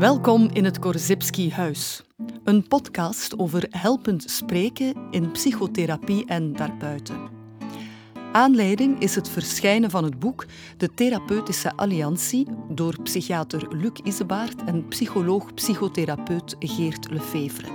Welkom 0.00 0.50
in 0.52 0.64
het 0.64 0.78
Korzybski 0.78 1.50
Huis. 1.50 2.02
Een 2.44 2.68
podcast 2.68 3.38
over 3.38 3.66
helpend 3.70 4.30
spreken 4.30 4.94
in 5.10 5.30
psychotherapie 5.30 6.26
en 6.26 6.52
daarbuiten. 6.52 7.28
Aanleiding 8.32 9.00
is 9.00 9.14
het 9.14 9.28
verschijnen 9.28 9.90
van 9.90 10.04
het 10.04 10.18
boek 10.18 10.46
De 10.76 10.94
Therapeutische 10.94 11.76
Alliantie 11.76 12.46
door 12.68 13.02
psychiater 13.02 13.76
Luc 13.76 13.92
Isebaert 14.04 14.64
en 14.64 14.88
psycholoog-psychotherapeut 14.88 16.56
Geert 16.58 17.10
Lefevre. 17.10 17.68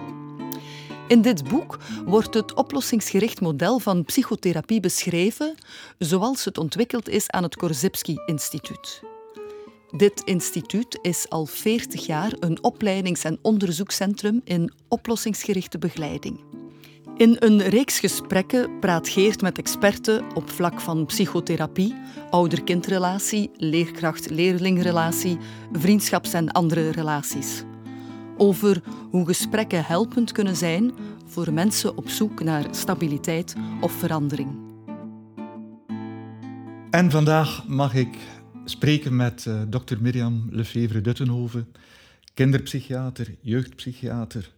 In 1.07 1.21
dit 1.21 1.49
boek 1.49 1.77
wordt 2.05 2.33
het 2.33 2.53
oplossingsgericht 2.53 3.41
model 3.41 3.79
van 3.79 4.03
psychotherapie 4.03 4.79
beschreven 4.79 5.55
zoals 5.97 6.45
het 6.45 6.57
ontwikkeld 6.57 7.09
is 7.09 7.29
aan 7.29 7.43
het 7.43 7.55
Korzybski 7.55 8.17
Instituut. 8.25 9.13
Dit 9.91 10.21
instituut 10.23 10.99
is 11.01 11.29
al 11.29 11.45
40 11.45 12.05
jaar 12.05 12.33
een 12.39 12.63
opleidings- 12.63 13.23
en 13.23 13.39
onderzoekscentrum 13.41 14.41
in 14.43 14.73
oplossingsgerichte 14.87 15.77
begeleiding. 15.77 16.39
In 17.17 17.35
een 17.39 17.61
reeks 17.61 17.99
gesprekken 17.99 18.79
praat 18.79 19.09
Geert 19.09 19.41
met 19.41 19.57
experten 19.57 20.25
op 20.33 20.49
vlak 20.49 20.81
van 20.81 21.05
psychotherapie, 21.05 21.95
ouder-kindrelatie, 22.29 23.51
leerkracht-leerlingrelatie, 23.57 25.37
vriendschaps- 25.71 26.33
en 26.33 26.51
andere 26.51 26.89
relaties. 26.89 27.63
Over 28.37 28.81
hoe 29.11 29.25
gesprekken 29.25 29.85
helpend 29.85 30.31
kunnen 30.31 30.55
zijn 30.55 30.93
voor 31.25 31.53
mensen 31.53 31.97
op 31.97 32.09
zoek 32.09 32.43
naar 32.43 32.65
stabiliteit 32.71 33.55
of 33.81 33.91
verandering. 33.91 34.63
En 36.89 37.11
vandaag 37.11 37.67
mag 37.67 37.93
ik 37.93 38.17
spreken 38.65 39.15
met 39.15 39.45
uh, 39.47 39.61
dokter 39.67 40.01
Mirjam 40.01 40.47
Lefevre-Duttenhoven, 40.51 41.67
kinderpsychiater, 42.33 43.35
jeugdpsychiater, 43.41 44.51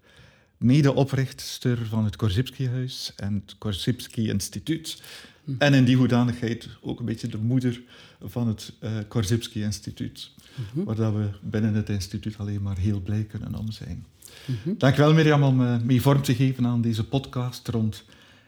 medeoprichter 0.58 1.86
van 1.86 2.04
het 2.04 2.16
Korzybski-huis 2.16 3.14
en 3.16 3.34
het 3.34 3.56
Korzybski-instituut. 3.58 5.02
Hm. 5.44 5.52
En 5.58 5.74
in 5.74 5.86
die 5.86 5.96
hoedanigheid 5.96 6.70
ook 6.82 7.00
een 7.00 7.06
beetje 7.06 7.28
de 7.28 7.38
moeder 7.38 7.82
van 8.22 8.48
het 8.48 8.74
uh, 8.82 8.92
Korzybski-instituut, 9.08 10.32
hm. 10.74 10.84
waar 10.84 11.16
we 11.16 11.30
binnen 11.42 11.74
het 11.74 11.90
instituut 11.90 12.38
alleen 12.38 12.62
maar 12.62 12.78
heel 12.78 13.02
blij 13.02 13.24
kunnen 13.24 13.56
om 13.56 13.72
zijn. 13.72 14.06
Hm. 14.46 14.74
Dankjewel 14.78 15.14
Mirjam 15.14 15.44
om 15.44 15.62
uh, 15.62 15.80
mee 15.82 16.02
vorm 16.02 16.22
te 16.22 16.36
geven 16.36 16.66
aan 16.66 16.82
deze 16.82 17.08
podcast 17.08 17.68
rond 17.68 18.04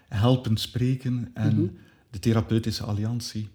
helpend 0.08 0.60
spreken 0.60 1.32
en 1.34 1.78
de 2.10 2.20
therapeutische 2.20 2.84
alliantie 2.84 3.50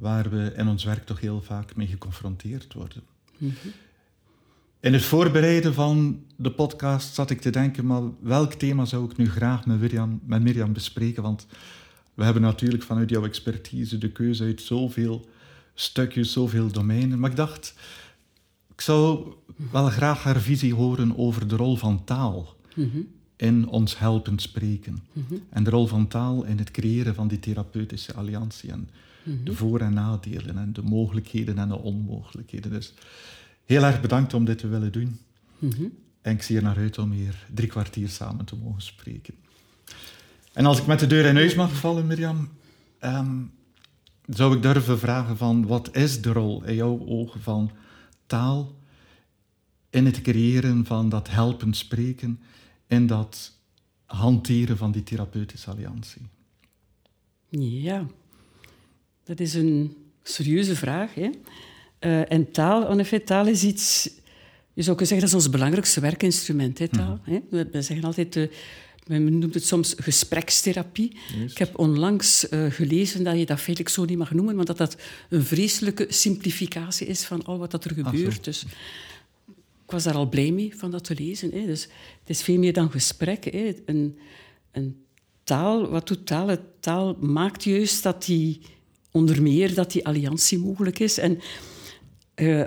waar 0.00 0.30
we 0.30 0.52
in 0.56 0.68
ons 0.68 0.84
werk 0.84 1.04
toch 1.04 1.20
heel 1.20 1.42
vaak 1.42 1.76
mee 1.76 1.86
geconfronteerd 1.86 2.74
worden. 2.74 3.02
Mhm. 3.36 3.52
In 4.80 4.92
het 4.92 5.02
voorbereiden 5.02 5.74
van 5.74 6.22
de 6.36 6.50
podcast 6.50 7.14
zat 7.14 7.30
ik 7.30 7.40
te 7.40 7.50
denken, 7.50 7.86
maar 7.86 8.02
welk 8.20 8.52
thema 8.52 8.84
zou 8.84 9.10
ik 9.10 9.16
nu 9.16 9.30
graag 9.30 9.66
met 9.66 9.80
Mirjam, 9.80 10.20
met 10.24 10.42
Mirjam 10.42 10.72
bespreken? 10.72 11.22
Want 11.22 11.46
we 12.14 12.24
hebben 12.24 12.42
natuurlijk 12.42 12.82
vanuit 12.82 13.10
jouw 13.10 13.24
expertise 13.24 13.98
de 13.98 14.12
keuze 14.12 14.44
uit 14.44 14.60
zoveel 14.60 15.28
stukjes, 15.74 16.32
zoveel 16.32 16.72
domeinen. 16.72 17.18
Maar 17.18 17.30
ik 17.30 17.36
dacht, 17.36 17.74
ik 18.74 18.80
zou 18.80 19.32
wel 19.72 19.88
graag 19.88 20.22
haar 20.22 20.40
visie 20.40 20.74
horen 20.74 21.16
over 21.16 21.48
de 21.48 21.56
rol 21.56 21.76
van 21.76 22.04
taal 22.04 22.56
mhm. 22.74 22.98
in 23.36 23.68
ons 23.68 23.98
helpend 23.98 24.42
spreken. 24.42 24.98
Mhm. 25.12 25.34
En 25.50 25.64
de 25.64 25.70
rol 25.70 25.86
van 25.86 26.08
taal 26.08 26.44
in 26.44 26.58
het 26.58 26.70
creëren 26.70 27.14
van 27.14 27.28
die 27.28 27.40
therapeutische 27.40 28.14
alliantie. 28.14 28.70
En 28.70 28.88
de 29.22 29.54
voor- 29.54 29.80
en 29.80 29.94
nadelen 29.94 30.58
en 30.58 30.72
de 30.72 30.82
mogelijkheden 30.82 31.58
en 31.58 31.68
de 31.68 31.78
onmogelijkheden. 31.78 32.70
Dus 32.70 32.94
heel 33.64 33.82
erg 33.82 34.00
bedankt 34.00 34.34
om 34.34 34.44
dit 34.44 34.58
te 34.58 34.68
willen 34.68 34.92
doen. 34.92 35.18
Mhm. 35.58 35.84
En 36.20 36.32
ik 36.32 36.42
zie 36.42 36.56
er 36.56 36.62
naar 36.62 36.76
uit 36.76 36.98
om 36.98 37.10
hier 37.12 37.46
drie 37.54 37.68
kwartier 37.68 38.08
samen 38.08 38.44
te 38.44 38.56
mogen 38.56 38.82
spreken. 38.82 39.34
En 40.52 40.66
als 40.66 40.78
ik 40.78 40.86
met 40.86 41.00
de 41.00 41.06
deur 41.06 41.24
in 41.24 41.36
huis 41.36 41.54
mag 41.54 41.72
vallen, 41.72 42.06
Mirjam, 42.06 42.48
ehm, 42.98 43.36
zou 44.26 44.56
ik 44.56 44.62
durven 44.62 44.98
vragen 44.98 45.36
van 45.36 45.66
wat 45.66 45.96
is 45.96 46.22
de 46.22 46.32
rol 46.32 46.64
in 46.64 46.74
jouw 46.74 47.06
ogen 47.06 47.40
van 47.40 47.70
taal 48.26 48.76
in 49.90 50.06
het 50.06 50.20
creëren 50.20 50.86
van 50.86 51.08
dat 51.08 51.30
helpend 51.30 51.76
spreken, 51.76 52.40
in 52.86 53.06
dat 53.06 53.52
hanteren 54.04 54.76
van 54.76 54.92
die 54.92 55.02
therapeutische 55.02 55.70
alliantie? 55.70 56.22
Ja, 57.48 58.06
dat 59.28 59.40
is 59.40 59.54
een 59.54 59.96
serieuze 60.22 60.76
vraag. 60.76 61.14
Hè? 61.14 61.30
Uh, 62.00 62.32
en 62.32 62.50
taal, 62.50 62.88
en 62.88 62.98
effet, 62.98 63.26
taal 63.26 63.46
is 63.46 63.62
iets... 63.62 64.10
Je 64.72 64.84
zou 64.84 64.96
kunnen 64.96 65.06
zeggen, 65.06 65.20
dat 65.20 65.28
is 65.28 65.44
ons 65.44 65.50
belangrijkste 65.50 66.00
werkinstrument, 66.00 66.78
hè, 66.78 66.88
taal. 66.88 67.20
Mm 67.24 67.34
hè? 67.50 67.64
We, 67.70 67.82
zeggen 67.82 68.04
altijd... 68.04 68.36
Uh, 68.36 68.48
men 69.06 69.38
noemt 69.38 69.54
het 69.54 69.64
soms 69.64 69.94
gesprekstherapie. 69.96 71.16
Ik 71.48 71.58
heb 71.58 71.78
onlangs 71.78 72.46
uh, 72.50 72.70
gelezen 72.70 73.24
dat 73.24 73.38
je 73.38 73.46
dat 73.46 73.60
feitelijk 73.60 73.94
zo 73.94 74.04
niet 74.04 74.18
mag 74.18 74.32
noemen, 74.32 74.56
maar 74.56 74.64
dat 74.64 74.78
dat 74.78 74.96
een 75.28 75.44
vreselijke 75.44 76.06
simplificatie 76.08 77.06
is 77.06 77.24
van 77.24 77.44
al 77.44 77.58
wat 77.58 77.70
dat 77.70 77.84
er 77.84 77.94
gebeurt. 77.94 78.44
Dus 78.44 78.64
ik 79.84 79.90
was 79.90 80.02
daar 80.02 80.14
al 80.14 80.28
blij 80.28 80.50
mee 80.50 80.76
van 80.76 80.90
dat 80.90 81.04
te 81.04 81.14
lezen. 81.14 81.50
Hè. 81.50 81.66
Dus 81.66 81.82
het 82.20 82.28
is 82.30 82.42
veel 82.42 82.58
meer 82.58 82.72
dan 82.72 82.90
gesprek. 82.90 83.44
Hè. 83.44 83.74
Een, 83.86 84.18
een 84.72 85.04
taal, 85.44 85.88
wat 85.88 86.08
doet 86.08 86.26
taal? 86.26 86.56
Taal 86.80 87.16
maakt 87.20 87.64
juist 87.64 88.02
dat 88.02 88.24
die 88.24 88.60
onder 89.18 89.42
meer 89.42 89.74
dat 89.74 89.92
die 89.92 90.06
alliantie 90.06 90.58
mogelijk 90.58 90.98
is. 90.98 91.18
En 91.18 91.38
uh, 92.36 92.64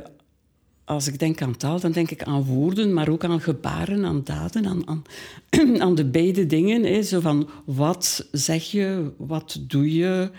als 0.85 1.07
ik 1.07 1.19
denk 1.19 1.41
aan 1.41 1.57
taal, 1.57 1.79
dan 1.79 1.91
denk 1.91 2.11
ik 2.11 2.23
aan 2.23 2.43
woorden, 2.43 2.93
maar 2.93 3.09
ook 3.09 3.23
aan 3.23 3.41
gebaren, 3.41 4.05
aan 4.05 4.21
daden, 4.23 4.65
aan, 4.65 4.87
aan, 4.87 5.03
aan 5.85 5.95
de 5.95 6.05
beide 6.05 6.45
dingen. 6.45 6.83
Hè. 6.83 7.03
Zo 7.03 7.19
van, 7.19 7.49
wat 7.65 8.27
zeg 8.31 8.63
je, 8.63 9.11
wat 9.17 9.59
doe 9.67 9.93
je, 9.93 10.31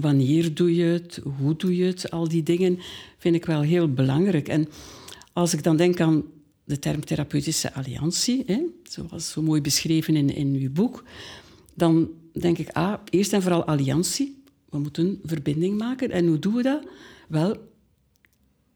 wanneer 0.00 0.54
doe 0.54 0.74
je 0.74 0.84
het, 0.84 1.20
hoe 1.38 1.56
doe 1.56 1.76
je 1.76 1.84
het, 1.84 2.10
al 2.10 2.28
die 2.28 2.42
dingen 2.42 2.78
vind 3.18 3.34
ik 3.34 3.46
wel 3.46 3.60
heel 3.60 3.92
belangrijk. 3.92 4.48
En 4.48 4.68
als 5.32 5.52
ik 5.52 5.62
dan 5.62 5.76
denk 5.76 6.00
aan 6.00 6.24
de 6.64 6.78
term 6.78 7.04
therapeutische 7.04 7.74
alliantie, 7.74 8.42
hè, 8.46 8.60
zoals 8.82 9.30
zo 9.30 9.42
mooi 9.42 9.60
beschreven 9.60 10.16
in, 10.16 10.34
in 10.34 10.54
uw 10.54 10.72
boek, 10.72 11.04
dan 11.74 12.08
denk 12.32 12.58
ik, 12.58 12.68
ah, 12.68 12.94
eerst 13.10 13.32
en 13.32 13.42
vooral 13.42 13.64
alliantie. 13.64 14.35
We 14.70 14.78
moeten 14.78 15.20
verbinding 15.24 15.78
maken. 15.78 16.10
En 16.10 16.26
hoe 16.26 16.38
doen 16.38 16.54
we 16.54 16.62
dat? 16.62 16.86
Wel, 17.28 17.56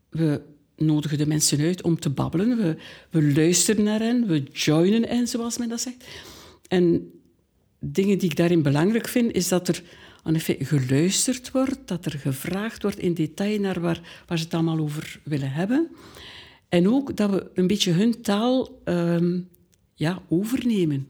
we 0.09 0.43
nodigen 0.77 1.19
de 1.19 1.27
mensen 1.27 1.61
uit 1.61 1.83
om 1.83 1.99
te 1.99 2.11
babbelen. 2.11 2.57
We, 2.57 2.77
we 3.11 3.33
luisteren 3.33 3.85
naar 3.85 4.01
hen, 4.01 4.27
we 4.27 4.43
joinen 4.43 5.09
hen, 5.09 5.29
zoals 5.29 5.59
men 5.59 5.69
dat 5.69 5.81
zegt. 5.81 6.05
En 6.69 7.11
dingen 7.79 8.19
die 8.19 8.31
ik 8.31 8.37
daarin 8.37 8.63
belangrijk 8.63 9.09
vind, 9.09 9.33
is 9.33 9.49
dat 9.49 9.69
er 9.69 9.83
aan 10.23 10.35
effect 10.35 10.67
geluisterd 10.67 11.51
wordt, 11.51 11.79
dat 11.85 12.05
er 12.05 12.19
gevraagd 12.19 12.83
wordt 12.83 12.99
in 12.99 13.15
detail 13.15 13.61
naar 13.61 13.81
waar, 13.81 14.25
waar 14.27 14.39
ze 14.39 14.45
het 14.45 14.55
allemaal 14.55 14.79
over 14.79 15.21
willen 15.25 15.53
hebben. 15.53 15.89
En 16.69 16.89
ook 16.89 17.17
dat 17.17 17.31
we 17.31 17.51
een 17.55 17.67
beetje 17.67 17.93
hun 17.93 18.23
taal 18.23 18.81
um, 18.85 19.49
ja, 19.95 20.23
overnemen 20.29 21.07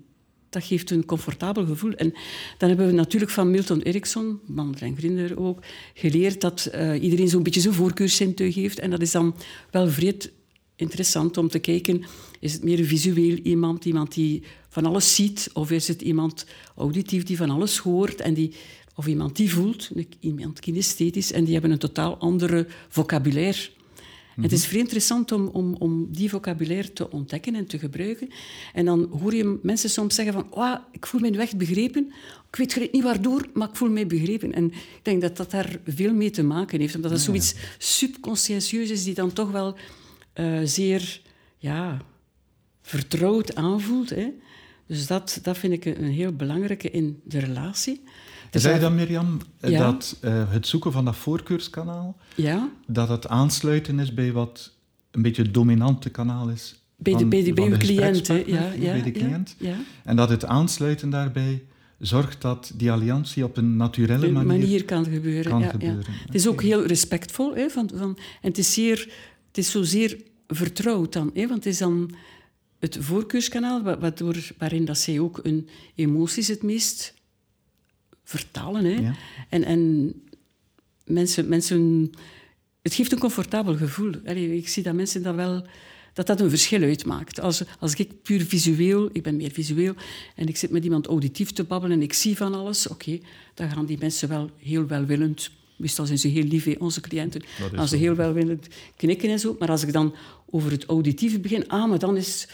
dat 0.50 0.64
geeft 0.64 0.90
een 0.90 1.04
comfortabel 1.04 1.66
gevoel. 1.66 1.92
En 1.92 2.14
dan 2.58 2.68
hebben 2.68 2.86
we 2.86 2.92
natuurlijk 2.92 3.30
van 3.30 3.50
Milton 3.50 3.82
Erickson, 3.82 4.40
man 4.46 4.74
en 4.78 4.96
vrienden 4.96 5.38
ook, 5.38 5.62
geleerd 5.94 6.40
dat 6.40 6.70
uh, 6.74 7.02
iedereen 7.02 7.28
zo'n 7.28 7.42
beetje 7.42 7.60
zijn 7.60 7.74
voorkeurszintuig 7.74 8.54
heeft. 8.54 8.78
En 8.78 8.90
dat 8.90 9.00
is 9.00 9.10
dan 9.10 9.34
wel 9.70 9.88
vreed 9.88 10.32
interessant 10.76 11.36
om 11.36 11.48
te 11.48 11.58
kijken, 11.58 12.04
is 12.40 12.52
het 12.52 12.64
meer 12.64 12.78
een 12.78 12.86
visueel 12.86 13.36
iemand, 13.36 13.84
iemand 13.84 14.14
die 14.14 14.42
van 14.68 14.86
alles 14.86 15.14
ziet, 15.14 15.50
of 15.52 15.70
is 15.70 15.88
het 15.88 16.02
iemand 16.02 16.46
auditief 16.76 17.24
die 17.24 17.36
van 17.36 17.50
alles 17.50 17.78
hoort 17.78 18.20
en 18.20 18.34
die, 18.34 18.52
of 18.94 19.06
iemand 19.06 19.36
die 19.36 19.52
voelt, 19.52 19.90
iemand 20.20 20.60
kinesthetisch, 20.60 21.32
en 21.32 21.44
die 21.44 21.52
hebben 21.52 21.70
een 21.70 21.78
totaal 21.78 22.16
andere 22.16 22.66
vocabulaire 22.88 23.68
het 24.40 24.52
is 24.52 24.66
vrij 24.66 24.80
interessant 24.80 25.32
om, 25.32 25.46
om, 25.46 25.74
om 25.74 26.06
die 26.10 26.30
vocabulaire 26.30 26.92
te 26.92 27.10
ontdekken 27.10 27.54
en 27.54 27.66
te 27.66 27.78
gebruiken. 27.78 28.28
En 28.72 28.84
dan 28.84 29.08
hoor 29.20 29.34
je 29.34 29.58
mensen 29.62 29.90
soms 29.90 30.14
zeggen 30.14 30.34
van 30.34 30.46
oh, 30.50 30.76
ik 30.92 31.06
voel 31.06 31.20
me 31.20 31.30
nu 31.30 31.38
echt 31.38 31.56
begrepen. 31.56 32.12
Ik 32.50 32.74
weet 32.74 32.92
niet 32.92 33.02
waardoor, 33.02 33.46
maar 33.54 33.68
ik 33.68 33.76
voel 33.76 33.90
me 33.90 34.06
begrepen. 34.06 34.52
En 34.52 34.64
ik 34.72 35.00
denk 35.02 35.20
dat 35.20 35.36
dat 35.36 35.50
daar 35.50 35.80
veel 35.86 36.14
mee 36.14 36.30
te 36.30 36.42
maken 36.42 36.80
heeft. 36.80 36.94
Omdat 36.94 37.10
dat 37.10 37.20
zoiets 37.20 37.54
subconscientieus 37.78 38.90
is 38.90 39.04
die 39.04 39.14
dan 39.14 39.32
toch 39.32 39.50
wel 39.50 39.76
uh, 40.34 40.60
zeer 40.64 41.20
ja, 41.58 42.02
vertrouwd 42.82 43.54
aanvoelt. 43.54 44.10
Hè. 44.10 44.28
Dus 44.86 45.06
dat, 45.06 45.38
dat 45.42 45.58
vind 45.58 45.72
ik 45.72 45.84
een 45.84 46.10
heel 46.10 46.32
belangrijke 46.32 46.90
in 46.90 47.20
de 47.24 47.38
relatie. 47.38 48.02
Dus 48.50 48.62
Zei 48.62 48.80
dan, 48.80 48.94
Mirjam, 48.94 49.40
dat 49.60 50.16
uh, 50.20 50.50
het 50.52 50.66
zoeken 50.66 50.92
van 50.92 51.04
dat 51.04 51.16
voorkeurskanaal, 51.16 52.16
ja? 52.34 52.68
dat 52.86 53.08
het 53.08 53.28
aansluiten 53.28 53.98
is 53.98 54.14
bij 54.14 54.32
wat 54.32 54.72
een 55.10 55.22
beetje 55.22 55.42
het 55.42 55.54
dominante 55.54 56.10
kanaal 56.10 56.48
is 56.48 56.80
bij 57.00 57.16
de, 57.16 57.26
bij 57.26 57.42
de, 57.42 57.52
bij 57.52 57.68
de 57.68 57.76
cliënt. 57.76 58.26
Ja, 58.26 58.72
ja, 58.72 58.92
bij 58.92 59.02
de 59.02 59.10
cliënt. 59.10 59.54
Ja, 59.58 59.76
En 60.04 60.16
dat 60.16 60.28
het 60.28 60.44
aansluiten 60.44 61.10
daarbij 61.10 61.62
zorgt 61.98 62.40
dat 62.40 62.72
die 62.74 62.92
alliantie 62.92 63.44
op 63.44 63.56
een 63.56 63.76
naturele 63.76 64.30
manier, 64.30 64.46
manier 64.46 64.84
kan 64.84 65.04
gebeuren. 65.04 65.50
Kan 65.50 65.62
gebeuren. 65.62 66.04
Het 66.26 66.34
is 66.34 66.48
ook 66.48 66.62
heel 66.62 66.86
respectvol. 66.86 67.54
Hè, 67.54 67.68
van, 67.68 67.90
van, 67.94 68.18
en 68.18 68.48
het 68.48 68.58
is, 68.58 68.72
zeer, 68.72 68.98
het 69.48 69.58
is 69.58 69.70
zozeer 69.70 70.18
vertrouwd 70.46 71.12
dan. 71.12 71.30
Hè? 71.34 71.40
Want 71.46 71.64
het 71.64 71.72
is 71.72 71.78
dan 71.78 72.10
het 72.78 72.96
voorkeurskanaal 73.00 73.82
waardoor, 73.82 74.36
waarin 74.58 74.84
dat 74.84 74.98
zij 74.98 75.18
ook 75.18 75.40
hun 75.42 75.68
emoties 75.94 76.48
het 76.48 76.62
meest 76.62 77.14
vertalen. 78.30 78.84
Hè? 78.84 79.00
Ja. 79.00 79.14
En, 79.48 79.64
en 79.64 80.12
mensen, 81.04 81.48
mensen... 81.48 82.10
Het 82.82 82.94
geeft 82.94 83.12
een 83.12 83.18
comfortabel 83.18 83.76
gevoel. 83.76 84.12
Allee, 84.26 84.56
ik 84.56 84.68
zie 84.68 84.82
dat 84.82 84.94
mensen 84.94 85.22
dat 85.22 85.34
wel... 85.34 85.66
Dat 86.12 86.26
dat 86.26 86.40
een 86.40 86.50
verschil 86.50 86.82
uitmaakt. 86.82 87.40
Als, 87.40 87.62
als 87.78 87.94
ik 87.94 88.22
puur 88.22 88.44
visueel, 88.44 89.08
ik 89.12 89.22
ben 89.22 89.36
meer 89.36 89.50
visueel, 89.50 89.94
en 90.36 90.46
ik 90.46 90.56
zit 90.56 90.70
met 90.70 90.84
iemand 90.84 91.06
auditief 91.06 91.52
te 91.52 91.64
babbelen 91.64 91.96
en 91.96 92.02
ik 92.02 92.12
zie 92.12 92.36
van 92.36 92.54
alles, 92.54 92.88
oké, 92.88 93.18
dan 93.54 93.70
gaan 93.70 93.86
die 93.86 93.98
mensen 93.98 94.28
wel 94.28 94.50
heel 94.58 94.86
welwillend 94.86 95.50
Meestal 95.80 96.06
zijn 96.06 96.18
ze 96.18 96.28
heel 96.28 96.44
lief, 96.44 96.64
hè, 96.64 96.74
onze 96.78 97.00
cliënten. 97.00 97.42
Als 97.76 97.90
ze 97.90 97.96
heel 97.96 98.14
welwillend 98.14 98.66
knikken 98.96 99.30
en 99.30 99.38
zo. 99.38 99.56
Maar 99.58 99.70
als 99.70 99.82
ik 99.82 99.92
dan 99.92 100.14
over 100.50 100.70
het 100.70 100.84
auditieve 100.84 101.40
begin, 101.40 101.68
ah, 101.68 101.88
maar 101.88 101.98
dan 101.98 102.16
is... 102.16 102.48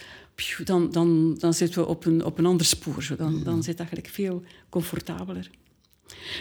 Dan, 0.64 0.90
dan, 0.90 1.36
dan 1.38 1.54
zitten 1.54 1.80
we 1.80 1.88
op 1.88 2.04
een, 2.04 2.24
op 2.24 2.38
een 2.38 2.46
ander 2.46 2.66
spoor. 2.66 3.14
Dan, 3.16 3.42
dan 3.42 3.62
zit 3.62 3.76
dat 3.76 3.86
eigenlijk 3.86 4.08
veel 4.08 4.42
comfortabeler. 4.68 5.50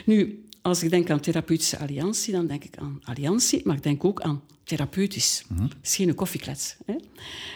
Nu, 0.06 0.44
als 0.62 0.83
ik 0.83 0.89
denk 0.89 1.09
aan 1.09 1.19
therapeutische 1.19 1.77
alliantie, 1.77 2.33
dan 2.33 2.47
denk 2.47 2.63
ik 2.63 2.77
aan 2.77 3.00
alliantie, 3.03 3.62
maar 3.63 3.75
ik 3.75 3.83
denk 3.83 4.03
ook 4.03 4.21
aan 4.21 4.41
therapeutisch. 4.63 5.44
Het 5.62 5.75
is 5.83 5.95
geen 5.95 6.15
koffieklets. 6.15 6.75
Hè? 6.85 6.95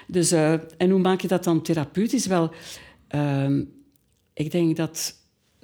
Dus, 0.08 0.34
uh, 0.34 0.54
en 0.54 0.90
hoe 0.90 1.00
maak 1.00 1.22
je 1.22 1.28
dat 1.28 1.44
dan 1.44 1.62
therapeutisch? 1.62 2.26
Wel, 2.26 2.54
uh, 3.16 3.62
ik 4.34 4.52
denk 4.52 4.76
dat... 4.76 5.18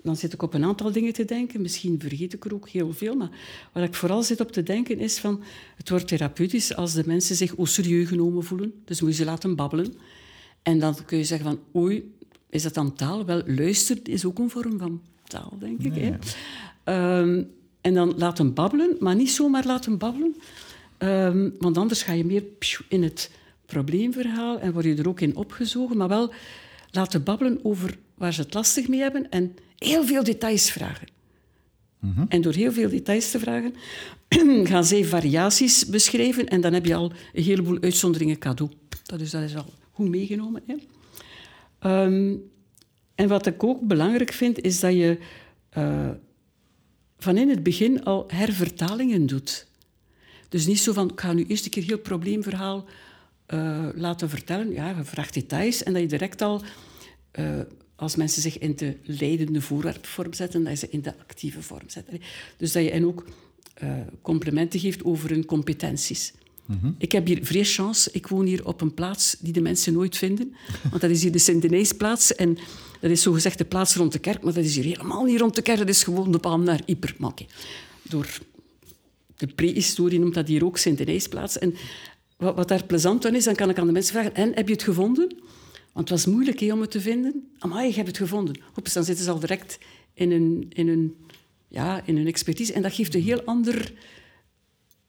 Dan 0.03 0.15
zit 0.15 0.33
ik 0.33 0.41
op 0.41 0.53
een 0.53 0.63
aantal 0.63 0.91
dingen 0.91 1.13
te 1.13 1.25
denken. 1.25 1.61
Misschien 1.61 1.99
vergeet 1.99 2.33
ik 2.33 2.45
er 2.45 2.53
ook 2.53 2.69
heel 2.69 2.93
veel. 2.93 3.15
Maar 3.15 3.29
wat 3.73 3.83
ik 3.83 3.93
vooral 3.93 4.23
zit 4.23 4.39
op 4.39 4.51
te 4.51 4.63
denken 4.63 4.99
is 4.99 5.17
van... 5.17 5.43
Het 5.75 5.89
wordt 5.89 6.07
therapeutisch 6.07 6.75
als 6.75 6.93
de 6.93 7.03
mensen 7.05 7.35
zich 7.35 7.55
au 7.55 7.67
serieus 7.67 8.07
genomen 8.07 8.43
voelen. 8.43 8.73
Dus 8.85 9.01
moet 9.01 9.09
je 9.09 9.15
ze 9.15 9.25
laten 9.25 9.55
babbelen. 9.55 9.93
En 10.63 10.79
dan 10.79 11.05
kun 11.05 11.17
je 11.17 11.23
zeggen 11.23 11.47
van... 11.47 11.81
Oei, 11.81 12.15
is 12.49 12.63
dat 12.63 12.73
dan 12.73 12.93
taal? 12.93 13.25
Wel, 13.25 13.41
luisteren 13.45 14.03
is 14.03 14.25
ook 14.25 14.39
een 14.39 14.49
vorm 14.49 14.77
van 14.77 15.01
taal, 15.27 15.53
denk 15.59 15.81
ik. 15.81 15.93
Hè? 15.95 17.19
Um, 17.19 17.51
en 17.81 17.93
dan 17.93 18.13
laten 18.17 18.53
babbelen, 18.53 18.95
maar 18.99 19.15
niet 19.15 19.31
zomaar 19.31 19.65
laten 19.65 19.97
babbelen. 19.97 20.35
Um, 20.97 21.55
want 21.59 21.77
anders 21.77 22.01
ga 22.01 22.13
je 22.13 22.25
meer 22.25 22.43
in 22.87 23.03
het 23.03 23.31
probleemverhaal 23.65 24.59
en 24.59 24.73
word 24.73 24.85
je 24.85 24.95
er 24.95 25.07
ook 25.07 25.19
in 25.19 25.35
opgezogen. 25.35 25.97
Maar 25.97 26.07
wel 26.07 26.33
laten 26.91 27.23
babbelen 27.23 27.59
over 27.63 27.97
waar 28.15 28.33
ze 28.33 28.41
het 28.41 28.53
lastig 28.53 28.87
mee 28.87 28.99
hebben 28.99 29.29
en 29.29 29.55
heel 29.77 30.03
veel 30.03 30.23
details 30.23 30.71
vragen. 30.71 31.07
Mm 31.99 32.13
-hmm. 32.15 32.25
En 32.29 32.41
door 32.41 32.53
heel 32.53 32.71
veel 32.71 32.89
details 32.89 33.31
te 33.31 33.39
vragen, 33.39 33.73
gaan 34.71 34.85
zij 34.85 35.05
variaties 35.05 35.85
beschrijven 35.85 36.47
en 36.47 36.61
dan 36.61 36.73
heb 36.73 36.85
je 36.85 36.95
al 36.95 37.11
een 37.33 37.43
heleboel 37.43 37.77
uitzonderingen 37.81 38.37
cadeau. 38.37 38.71
Dat 39.03 39.21
is, 39.21 39.31
dat 39.31 39.41
is 39.41 39.55
al 39.55 39.73
goed 39.91 40.09
meegenomen. 40.09 40.63
Hè? 40.65 40.75
Um, 42.05 42.43
en 43.15 43.27
wat 43.27 43.45
ik 43.45 43.63
ook 43.63 43.81
belangrijk 43.81 44.33
vind, 44.33 44.61
is 44.61 44.79
dat 44.79 44.93
je 44.93 45.17
uh, 45.77 46.09
van 47.17 47.37
in 47.37 47.49
het 47.49 47.63
begin 47.63 48.03
al 48.03 48.23
hervertalingen 48.27 49.25
doet. 49.25 49.67
Dus 50.49 50.65
niet 50.65 50.79
zo 50.79 50.93
van, 50.93 51.09
ik 51.09 51.19
ga 51.19 51.33
nu 51.33 51.45
eerst 51.45 51.65
een 51.65 51.71
keer 51.71 51.83
heel 51.83 51.99
probleemverhaal 51.99 52.85
uh, 53.47 53.87
laten 53.95 54.29
vertellen. 54.29 54.71
Ja, 54.71 54.89
je 54.89 55.03
vraagt 55.03 55.33
details 55.33 55.83
en 55.83 55.93
dat 55.93 56.01
je 56.01 56.07
direct 56.07 56.41
al, 56.41 56.61
uh, 57.39 57.59
als 57.95 58.15
mensen 58.15 58.41
zich 58.41 58.57
in 58.57 58.75
de 58.75 58.97
leidende 59.03 59.61
voorwerpvorm 59.61 60.33
zetten, 60.33 60.63
dat 60.63 60.71
je 60.71 60.77
ze 60.77 60.89
in 60.89 61.01
de 61.01 61.13
actieve 61.17 61.61
vorm 61.61 61.89
zet. 61.89 62.05
Dus 62.57 62.71
dat 62.71 62.83
je 62.83 62.89
hen 62.89 63.05
ook 63.05 63.25
complimenten 64.21 64.79
geeft 64.79 65.03
over 65.03 65.29
hun 65.29 65.45
competenties. 65.45 66.33
Mm 66.65 66.77
-hmm. 66.81 66.95
Ik 66.97 67.11
heb 67.11 67.27
hier 67.27 67.45
vrij 67.45 67.63
chance. 67.63 68.09
Ik 68.11 68.27
woon 68.27 68.45
hier 68.45 68.67
op 68.67 68.81
een 68.81 68.93
plaats 68.93 69.35
die 69.39 69.53
de 69.53 69.61
mensen 69.61 69.93
nooit 69.93 70.17
vinden. 70.17 70.55
Want 70.89 71.01
dat 71.01 71.09
is 71.09 71.21
hier 71.21 71.31
de 71.31 71.37
Sint-Denisplaats. 71.37 72.35
En 72.35 72.57
dat 73.05 73.13
is 73.13 73.23
zogezegd 73.23 73.57
de 73.57 73.65
plaats 73.65 73.95
rond 73.95 74.11
de 74.11 74.19
kerk. 74.19 74.43
Maar 74.43 74.53
dat 74.53 74.63
is 74.63 74.75
hier 74.75 74.83
helemaal 74.83 75.23
niet 75.23 75.39
rond 75.39 75.55
de 75.55 75.61
kerk. 75.61 75.77
Dat 75.77 75.89
is 75.89 76.03
gewoon 76.03 76.31
de 76.31 76.37
baan 76.37 76.63
naar 76.63 76.81
Yper. 76.85 77.15
Okay. 77.19 77.47
Door 78.01 78.39
de 79.35 79.47
prehistorie 79.47 80.19
noemt 80.19 80.33
dat 80.33 80.47
hier 80.47 80.65
ook 80.65 80.77
Sint-Denisplaats. 80.77 81.57
En 81.57 81.75
wat, 82.37 82.55
wat, 82.55 82.67
daar 82.67 82.83
plezant 82.83 83.25
aan 83.25 83.35
is, 83.35 83.43
dan 83.43 83.55
kan 83.55 83.69
ik 83.69 83.77
aan 83.77 83.85
de 83.85 83.91
mensen 83.91 84.13
vragen... 84.13 84.35
En, 84.35 84.53
heb 84.53 84.67
je 84.67 84.73
het 84.73 84.83
gevonden? 84.83 85.27
Want 85.93 86.09
het 86.09 86.09
was 86.09 86.25
moeilijk 86.25 86.59
he, 86.59 86.73
om 86.73 86.81
het 86.81 86.91
te 86.91 87.01
vinden. 87.01 87.51
Amai, 87.59 87.89
ik 87.89 87.95
heb 87.95 88.05
het 88.05 88.17
gevonden. 88.17 88.55
Oeps, 88.77 88.93
dan 88.93 89.03
zitten 89.03 89.25
ze 89.25 89.31
al 89.31 89.39
direct 89.39 89.77
in 90.13 90.31
hun, 90.31 90.65
in 90.69 90.87
hun, 90.87 91.15
ja, 91.67 92.01
in 92.05 92.17
hun 92.17 92.27
expertise. 92.27 92.73
En 92.73 92.81
dat 92.81 92.93
geeft 92.93 93.15
een 93.15 93.21
heel 93.21 93.41
ander 93.41 93.93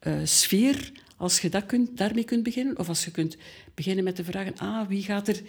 uh, 0.06 0.20
sfeer 0.24 0.92
als 1.16 1.40
je 1.40 1.48
dat 1.48 1.66
kunt, 1.66 1.96
daarmee 1.96 2.24
kunt 2.24 2.42
beginnen, 2.42 2.78
of 2.78 2.88
als 2.88 3.04
je 3.04 3.10
kunt 3.10 3.36
beginnen 3.74 4.04
met 4.04 4.16
de 4.16 4.24
vragen, 4.24 4.56
ah, 4.56 4.88
wie 4.88 5.02
gaat 5.02 5.28
er 5.28 5.40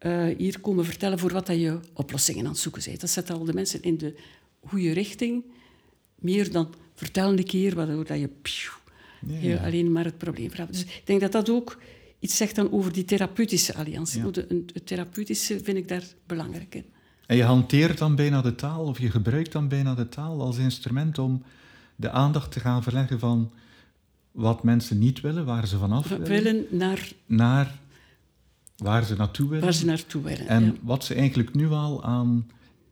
uh, 0.00 0.36
hier 0.36 0.60
komen 0.60 0.84
vertellen 0.84 1.18
voor 1.18 1.32
wat 1.32 1.46
dat 1.46 1.56
je 1.56 1.78
oplossingen 1.92 2.44
aan 2.44 2.50
het 2.50 2.60
zoeken 2.60 2.82
bent. 2.84 3.00
Dat 3.00 3.10
zet 3.10 3.30
al 3.30 3.44
de 3.44 3.52
mensen 3.52 3.82
in 3.82 3.98
de 3.98 4.14
goede 4.60 4.92
richting, 4.92 5.44
meer 6.14 6.52
dan 6.52 6.74
vertellen 6.94 7.38
een 7.38 7.44
keer, 7.44 7.74
waardoor 7.74 8.06
dat 8.06 8.18
je 8.18 8.30
ja. 9.26 9.56
alleen 9.56 9.92
maar 9.92 10.04
het 10.04 10.18
probleem 10.18 10.50
vraagt. 10.50 10.72
Dus 10.72 10.82
ik 10.82 11.02
denk 11.04 11.20
dat 11.20 11.32
dat 11.32 11.50
ook 11.50 11.78
iets 12.18 12.36
zegt 12.36 12.54
dan 12.54 12.72
over 12.72 12.92
die 12.92 13.04
therapeutische 13.04 13.74
alliantie. 13.74 14.20
Ja. 14.20 14.30
Het 14.72 14.86
therapeutische 14.86 15.60
vind 15.62 15.76
ik 15.76 15.88
daar 15.88 16.04
belangrijk 16.26 16.74
in. 16.74 16.84
En 17.26 17.36
je 17.36 17.42
hanteert 17.42 17.98
dan 17.98 18.16
bijna 18.16 18.42
de 18.42 18.54
taal, 18.54 18.84
of 18.84 18.98
je 18.98 19.10
gebruikt 19.10 19.52
dan 19.52 19.68
bijna 19.68 19.94
de 19.94 20.08
taal 20.08 20.40
als 20.40 20.58
instrument 20.58 21.18
om 21.18 21.42
de 21.96 22.10
aandacht 22.10 22.52
te 22.52 22.60
gaan 22.60 22.82
verleggen 22.82 23.18
van 23.18 23.52
wat 24.30 24.62
mensen 24.62 24.98
niet 24.98 25.20
willen, 25.20 25.44
waar 25.44 25.66
ze 25.66 25.78
vanaf 25.78 26.08
willen. 26.08 26.28
willen 26.28 26.66
naar... 26.70 27.12
Naar 27.26 27.78
waar 28.78 29.04
ze 29.04 29.14
naartoe 29.16 29.48
willen. 29.48 29.64
Waar 29.64 29.72
ze 29.72 29.84
naartoe 29.84 30.22
willen, 30.22 30.48
En 30.48 30.64
ja. 30.64 30.72
wat 30.82 31.04
ze 31.04 31.14
eigenlijk 31.14 31.54
nu 31.54 31.70
al 31.70 32.04
aan 32.04 32.46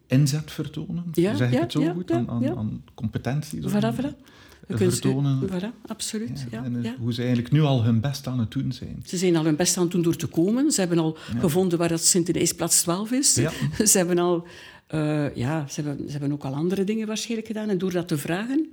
inzet 0.06 0.52
vertonen, 0.52 1.04
ja, 1.12 1.36
zeg 1.36 1.48
ik 1.48 1.54
ja, 1.54 1.60
het 1.60 1.72
zo 1.72 1.92
goed, 1.92 2.10
aan, 2.10 2.28
aan, 2.30 2.40
ja. 2.42 2.54
aan 2.54 2.84
competenties. 2.94 3.64
Voilà, 3.66 3.94
voilà. 4.00 4.34
Vertonen. 4.68 5.48
Voilà, 5.50 5.86
absoluut. 5.86 6.46
Ja, 6.50 6.64
en 6.64 6.82
ja. 6.82 6.94
hoe 6.98 7.12
ze 7.12 7.20
eigenlijk 7.20 7.52
nu 7.52 7.60
al 7.60 7.84
hun 7.84 8.00
best 8.00 8.26
aan 8.26 8.38
het 8.38 8.50
doen 8.50 8.72
zijn. 8.72 9.02
Ze 9.04 9.16
zijn 9.16 9.36
al 9.36 9.44
hun 9.44 9.56
best 9.56 9.76
aan 9.76 9.82
het 9.82 9.92
doen 9.92 10.02
door 10.02 10.16
te 10.16 10.26
komen. 10.26 10.70
Ze 10.70 10.80
hebben 10.80 10.98
al 10.98 11.16
gevonden 11.38 11.78
waar 11.78 11.88
dat 11.88 12.04
Sint-Denisplaats 12.04 12.80
12 12.80 13.10
is. 13.10 13.32
Ze 13.90 13.98
hebben 13.98 14.18
al... 14.18 14.46
eh, 14.86 15.34
ja, 15.34 15.66
ze 15.68 15.80
hebben, 15.80 16.04
ze 16.06 16.10
hebben 16.10 16.32
ook 16.32 16.44
al 16.44 16.54
andere 16.54 16.84
dingen 16.84 17.06
waarschijnlijk 17.06 17.46
gedaan. 17.46 17.68
En 17.68 17.78
door 17.78 17.92
dat 17.92 18.08
te 18.08 18.18
vragen, 18.18 18.72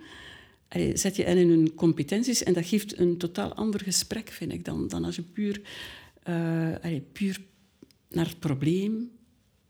zet 0.94 1.16
je 1.16 1.23
hen 1.23 1.37
in 1.37 1.49
hun 1.49 1.73
competenties. 1.76 2.44
En 2.44 2.54
dat 2.54 2.66
geeft 2.66 2.99
een 2.99 3.18
totaal 3.18 3.54
ander 3.54 3.81
gesprek, 3.83 4.30
vind 4.30 4.52
ik, 4.52 4.66
dan, 4.66 4.87
dan 4.87 5.06
als 5.06 5.16
je 5.16 5.21
puur, 5.21 5.61
allee, 6.81 7.01
puur 7.11 7.42
naar 8.09 8.25
het 8.25 8.39
probleem 8.39 9.11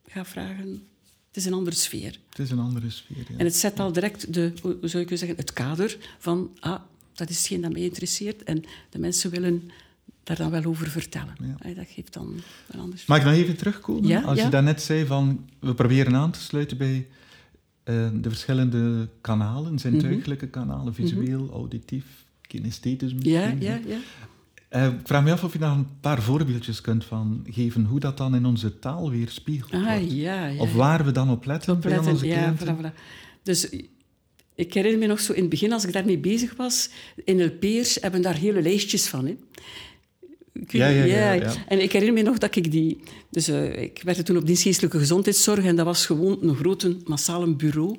gaat 0.05 0.27
vragen. 0.27 0.87
Het 1.27 1.37
is 1.37 1.45
een 1.45 1.53
andere 1.53 1.75
sfeer. 1.75 2.19
Het 2.29 2.39
is 2.39 2.51
een 2.51 2.59
andere 2.59 2.89
sfeer. 2.89 3.17
Ja. 3.17 3.37
En 3.37 3.45
het 3.45 3.55
zet 3.55 3.79
al 3.79 3.91
direct 3.91 4.33
de, 4.33 4.53
hoe 4.61 4.77
zou 4.81 5.03
kunnen 5.03 5.17
zeggen, 5.17 5.37
het 5.37 5.53
kader 5.53 5.97
van... 6.19 6.51
Ah, 6.59 6.81
dat 7.13 7.29
is 7.29 7.37
hetgeen 7.37 7.61
dat 7.61 7.71
mij 7.71 7.81
interesseert. 7.81 8.43
En 8.43 8.63
de 8.89 8.99
mensen 8.99 9.29
willen 9.29 9.71
daar 10.23 10.37
dan 10.37 10.49
wel 10.49 10.63
over 10.63 10.87
vertellen. 10.87 11.35
Ja. 11.39 11.55
Allee, 11.59 11.75
dat 11.75 11.87
geeft 11.87 12.13
dan 12.13 12.41
een 12.67 12.79
ander 12.79 13.03
Mag 13.07 13.17
ik 13.17 13.23
nog 13.23 13.33
even 13.33 13.57
terugkomen? 13.57 14.07
Ja, 14.07 14.21
Als 14.21 14.41
je 14.41 14.49
daarnet 14.49 14.81
zei 14.81 15.05
van 15.05 15.49
we 15.59 15.73
proberen 15.73 16.15
aan 16.15 16.31
te 16.31 16.39
sluiten 16.39 16.77
bij 16.77 17.07
eh, 17.83 18.09
de 18.13 18.29
verschillende 18.29 19.09
kanalen, 19.21 19.79
zintuigelijke 19.79 20.47
kanalen, 20.47 20.93
visueel, 20.93 21.49
auditief, 21.51 22.05
kinesthetisch 22.41 23.13
misschien. 23.13 23.33
Ja, 23.33 23.55
ja, 23.59 23.79
ja. 23.87 23.97
Eh, 24.73 24.85
ik 24.85 25.07
vraag 25.07 25.23
me 25.23 25.31
af 25.31 25.43
of 25.43 25.53
je 25.53 25.59
daar 25.59 25.71
een 25.71 25.99
paar 25.99 26.21
voorbeeldjes 26.21 26.81
kunt 26.81 27.05
van 27.05 27.45
geven, 27.49 27.85
hoe 27.85 27.99
dat 27.99 28.17
dan 28.17 28.35
in 28.35 28.45
onze 28.45 28.79
taal 28.79 29.09
weer 29.09 29.29
spiegelt 29.29 29.73
Ah, 29.73 29.97
wordt. 29.97 30.11
ja, 30.11 30.45
ja. 30.47 30.61
Of 30.61 30.73
waar 30.73 31.05
we 31.05 31.11
dan 31.11 31.29
op 31.29 31.45
letten 31.45 31.79
bij 31.79 31.91
Opletten, 31.91 32.11
onze 32.11 32.27
ja, 32.27 32.55
voilà, 32.57 32.75
voilà. 32.79 32.93
Dus 33.43 33.69
ik 34.55 34.73
herinner 34.73 34.99
me 34.99 35.05
nog 35.05 35.19
zo 35.19 35.33
in 35.33 35.41
het 35.41 35.49
begin, 35.49 35.73
als 35.73 35.85
ik 35.85 35.93
daarmee 35.93 36.17
bezig 36.17 36.55
was, 36.55 36.89
NLP'ers 37.25 37.97
hebben 38.01 38.21
daar 38.21 38.35
hele 38.35 38.61
lijstjes 38.61 39.07
van. 39.07 39.25
Hè. 39.25 39.35
Ja, 40.67 40.87
ja, 40.87 41.03
ja, 41.03 41.31
ja. 41.31 41.53
En 41.67 41.81
ik 41.81 41.91
herinner 41.91 42.23
me 42.23 42.29
nog 42.29 42.37
dat 42.37 42.55
ik 42.55 42.71
die... 42.71 42.99
Dus 43.29 43.47
eh, 43.47 43.81
ik 43.81 44.01
werkte 44.03 44.23
toen 44.23 44.37
op 44.37 44.45
dienstgeestelijke 44.45 44.97
gezondheidszorg 44.97 45.65
en 45.65 45.75
dat 45.75 45.85
was 45.85 46.05
gewoon 46.05 46.37
een 46.41 46.55
grote, 46.55 46.97
massale 47.05 47.55
bureau. 47.55 47.97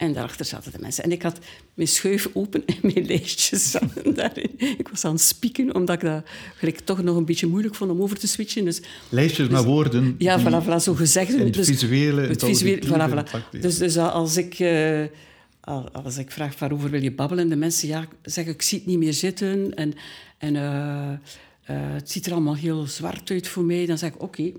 En 0.00 0.12
daarachter 0.12 0.44
zaten 0.46 0.72
de 0.72 0.78
mensen. 0.78 1.04
En 1.04 1.12
ik 1.12 1.22
had 1.22 1.38
mijn 1.74 1.88
schuif 1.88 2.28
open 2.32 2.64
en 2.66 2.74
mijn 2.82 3.06
lijstjes 3.06 3.70
zaten 3.70 4.14
daarin. 4.14 4.50
Ik 4.58 4.88
was 4.88 5.04
aan 5.04 5.12
het 5.12 5.20
spieken, 5.20 5.74
omdat 5.74 5.94
ik 5.96 6.00
dat 6.08 6.24
gelijk 6.56 6.78
toch 6.80 7.02
nog 7.02 7.16
een 7.16 7.24
beetje 7.24 7.46
moeilijk 7.46 7.74
vond 7.74 7.90
om 7.90 8.02
over 8.02 8.18
te 8.18 8.26
switchen. 8.26 8.64
Dus 8.64 8.80
Lijstjes 9.08 9.48
met 9.48 9.64
woorden. 9.64 10.14
ja, 10.18 10.36
die 10.36 10.46
voilà, 10.46 10.64
voilà, 10.64 10.76
zo 10.82 10.94
gezegd. 10.94 11.38
het 11.38 11.54
Dus- 11.54 11.66
visuele, 11.66 12.20
het 12.20 12.30
het 12.30 12.44
visuele, 12.44 12.82
voilà, 12.86 13.10
voilà. 13.10 13.60
Dus, 13.60 13.78
dus 13.78 13.96
als 13.98 14.36
ik, 14.36 14.58
eh, 14.58 15.02
al- 15.60 15.90
als 15.90 16.16
ik 16.16 16.30
vraag 16.30 16.58
waarover 16.58 16.90
wil 16.90 17.02
je 17.02 17.12
babbelen, 17.12 17.48
de 17.48 17.56
mensen 17.56 17.88
ja, 17.88 18.06
zeggen 18.22 18.52
ik 18.54 18.62
zie 18.62 18.78
het 18.78 18.86
niet 18.86 18.98
meer 18.98 19.14
zitten 19.14 19.74
en, 19.74 19.92
en 20.38 20.56
eh, 20.56 21.10
eh, 21.12 21.92
het 21.92 22.10
ziet 22.10 22.26
er 22.26 22.32
allemaal 22.32 22.56
heel 22.56 22.86
zwart 22.86 23.30
uit 23.30 23.48
voor 23.48 23.64
mij, 23.64 23.86
dan 23.86 23.98
zeg 23.98 24.10
ik 24.14 24.22
oké, 24.22 24.52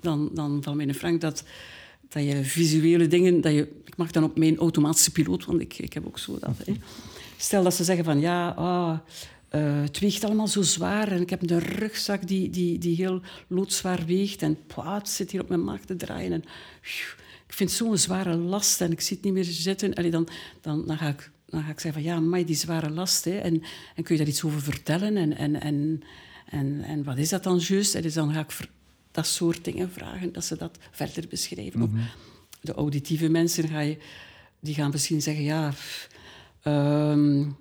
dan, 0.00 0.30
dan 0.34 0.62
mij 0.74 0.86
in 0.86 0.94
Frank 0.94 1.20
dat, 1.20 1.44
dat 2.08 2.22
je 2.22 2.44
visuele 2.44 3.06
dingen, 3.06 3.40
dat 3.40 3.52
je, 3.52 3.68
ik 3.84 3.96
mag 3.96 4.10
dan 4.10 4.24
op 4.24 4.38
mijn 4.38 4.56
automatische 4.56 5.10
piloot, 5.10 5.44
want 5.44 5.60
ik, 5.60 5.78
ik 5.78 5.92
heb 5.92 6.06
ook 6.06 6.18
zo 6.18 6.38
dat. 6.38 6.56
Hè. 6.64 6.72
Stel 7.36 7.62
dat 7.62 7.74
ze 7.74 7.84
zeggen 7.84 8.04
van 8.04 8.20
ja, 8.20 8.48
ah, 8.48 8.98
eh, 9.48 9.80
het 9.80 9.98
weegt 9.98 10.24
allemaal 10.24 10.48
zo 10.48 10.62
zwaar 10.62 11.12
en 11.12 11.20
ik 11.20 11.30
heb 11.30 11.50
een 11.50 11.58
rugzak 11.58 12.26
die, 12.26 12.50
die, 12.50 12.78
die 12.78 12.96
heel 12.96 13.20
loodzwaar 13.46 14.04
weegt. 14.06 14.42
En 14.42 14.58
het 14.74 15.08
zit 15.08 15.30
hier 15.30 15.40
op 15.40 15.48
mijn 15.48 15.64
maag 15.64 15.80
te 15.80 15.96
draaien. 15.96 16.32
En, 16.32 16.44
ik 17.46 17.54
vind 17.54 17.70
zo'n 17.70 17.98
zware 17.98 18.36
last 18.36 18.80
en 18.80 18.92
ik 18.92 19.00
zit 19.00 19.22
niet 19.22 19.32
meer 19.32 19.44
zitten. 19.44 20.10
Dan, 20.10 20.28
dan, 20.60 20.86
dan, 20.86 20.96
ga 20.98 21.08
ik, 21.08 21.30
dan 21.46 21.62
ga 21.62 21.70
ik 21.70 21.80
zeggen 21.80 22.02
van 22.02 22.12
ja, 22.12 22.20
maar 22.20 22.46
die 22.46 22.56
zware 22.56 22.90
last. 22.90 23.24
Hè. 23.24 23.38
En, 23.38 23.62
en 23.94 24.02
kun 24.02 24.14
je 24.14 24.20
daar 24.20 24.30
iets 24.30 24.44
over 24.44 24.62
vertellen? 24.62 25.16
En, 25.16 25.36
en, 25.36 25.60
en, 25.60 26.02
en, 26.48 26.82
en 26.82 27.04
wat 27.04 27.18
is 27.18 27.28
dat 27.28 27.42
dan 27.42 27.58
juist? 27.58 27.94
En 27.94 28.10
dan 28.12 28.32
ga 28.32 28.40
ik 28.40 28.68
dat 29.18 29.26
soort 29.26 29.64
dingen 29.64 29.90
vragen, 29.90 30.32
dat 30.32 30.44
ze 30.44 30.56
dat 30.56 30.78
verder 30.90 31.28
beschrijven. 31.28 31.80
Mm 31.80 32.08
De 32.60 32.74
auditieve 32.74 33.28
mensen 33.28 33.68
ga 33.68 33.80
je, 33.80 33.96
die 34.60 34.74
gaan 34.74 34.90
misschien 34.90 35.22
zeggen 35.22 35.44
ja... 35.44 35.72
Um, 36.64 37.56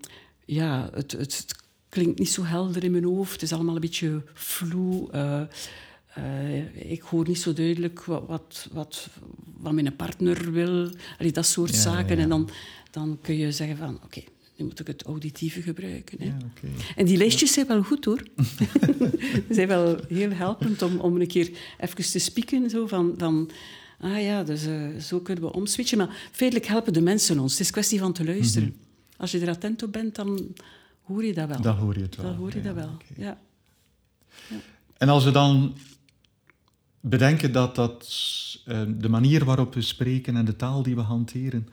ja, 0.45 0.89
het, 0.93 1.11
het, 1.11 1.55
klinkt 1.89 2.19
niet 2.19 2.29
zo 2.29 2.43
helder 2.43 2.83
in 2.83 2.91
mijn 2.91 3.03
hoofd. 3.03 3.31
Het 3.31 3.41
is 3.41 3.53
allemaal 3.53 3.75
een 3.75 3.81
beetje 3.81 4.23
vloe. 4.33 5.09
Uh, 5.13 5.41
uh, 6.17 6.91
ik 6.91 7.01
hoor 7.01 7.27
niet 7.27 7.39
zo 7.39 7.53
duidelijk 7.53 8.03
wat, 8.03 8.23
wat, 8.27 8.69
wat, 8.71 9.09
wat 9.57 9.73
mijn 9.73 9.95
partner 9.95 10.51
wil. 10.51 10.89
Allee, 11.17 11.31
dat 11.31 11.45
soort 11.45 11.75
zaken. 11.75 12.17
En 12.17 12.29
dan, 12.29 12.49
dan 12.91 13.17
kun 13.21 13.37
je 13.37 13.51
zeggen 13.51 13.77
van... 13.77 13.99
Oké, 14.03 14.21
nu 14.57 14.65
moet 14.65 14.79
ik 14.79 14.87
het 14.87 15.03
auditieve 15.03 15.61
gebruiken. 15.61 16.17
Hè. 16.19 16.25
Ja, 16.25 16.37
okay. 16.55 16.69
En 16.95 17.05
die 17.05 17.17
lijstjes 17.17 17.53
zijn 17.53 17.67
wel 17.67 17.83
goed, 17.83 18.05
hoor. 18.05 18.23
Ze 18.37 19.45
zijn 19.49 19.67
wel 19.67 19.99
heel 20.07 20.31
helpend 20.31 20.81
om, 20.81 20.99
om 20.99 21.21
een 21.21 21.27
keer 21.27 21.51
even 21.79 22.11
te 22.11 22.19
spieken. 22.19 22.69
Zo 22.69 22.87
van, 22.87 23.13
van, 23.17 23.49
ah 23.99 24.21
ja, 24.21 24.43
dus 24.43 24.67
uh, 24.67 24.97
zo 24.99 25.19
kunnen 25.19 25.43
we 25.43 25.53
omswitchen. 25.53 25.97
Maar 25.97 26.29
feitelijk 26.31 26.67
helpen 26.67 26.93
de 26.93 27.01
mensen 27.01 27.39
ons. 27.39 27.51
Het 27.51 27.61
is 27.61 27.71
kwestie 27.71 27.99
van 27.99 28.13
te 28.13 28.25
luisteren. 28.25 28.67
Mhm. 28.67 28.77
Als 29.17 29.31
je 29.31 29.39
er 29.39 29.49
attent 29.49 29.83
op 29.83 29.91
bent, 29.91 30.15
dan 30.15 30.53
hoor 31.01 31.25
je 31.25 31.33
dat 31.33 31.47
wel. 31.47 31.61
Dan 31.61 31.77
hoor 31.77 31.95
je 31.95 32.01
het 32.01 32.15
wel. 32.15 32.25
Dan 32.25 32.35
hoor 32.35 32.53
je 32.53 32.61
dat 32.61 32.75
wel, 32.75 32.97
ja. 33.15 33.37
ja. 34.49 34.57
En 34.97 35.09
als 35.09 35.23
we 35.23 35.31
dan 35.31 35.75
bedenken 36.99 37.51
dat, 37.51 37.75
dat 37.75 38.09
uh, 38.67 38.81
de 38.87 39.09
manier 39.09 39.45
waarop 39.45 39.73
we 39.73 39.81
spreken 39.81 40.35
en 40.35 40.45
de 40.45 40.55
taal 40.55 40.83
die 40.83 40.95
we 40.95 41.01
hanteren, 41.01 41.67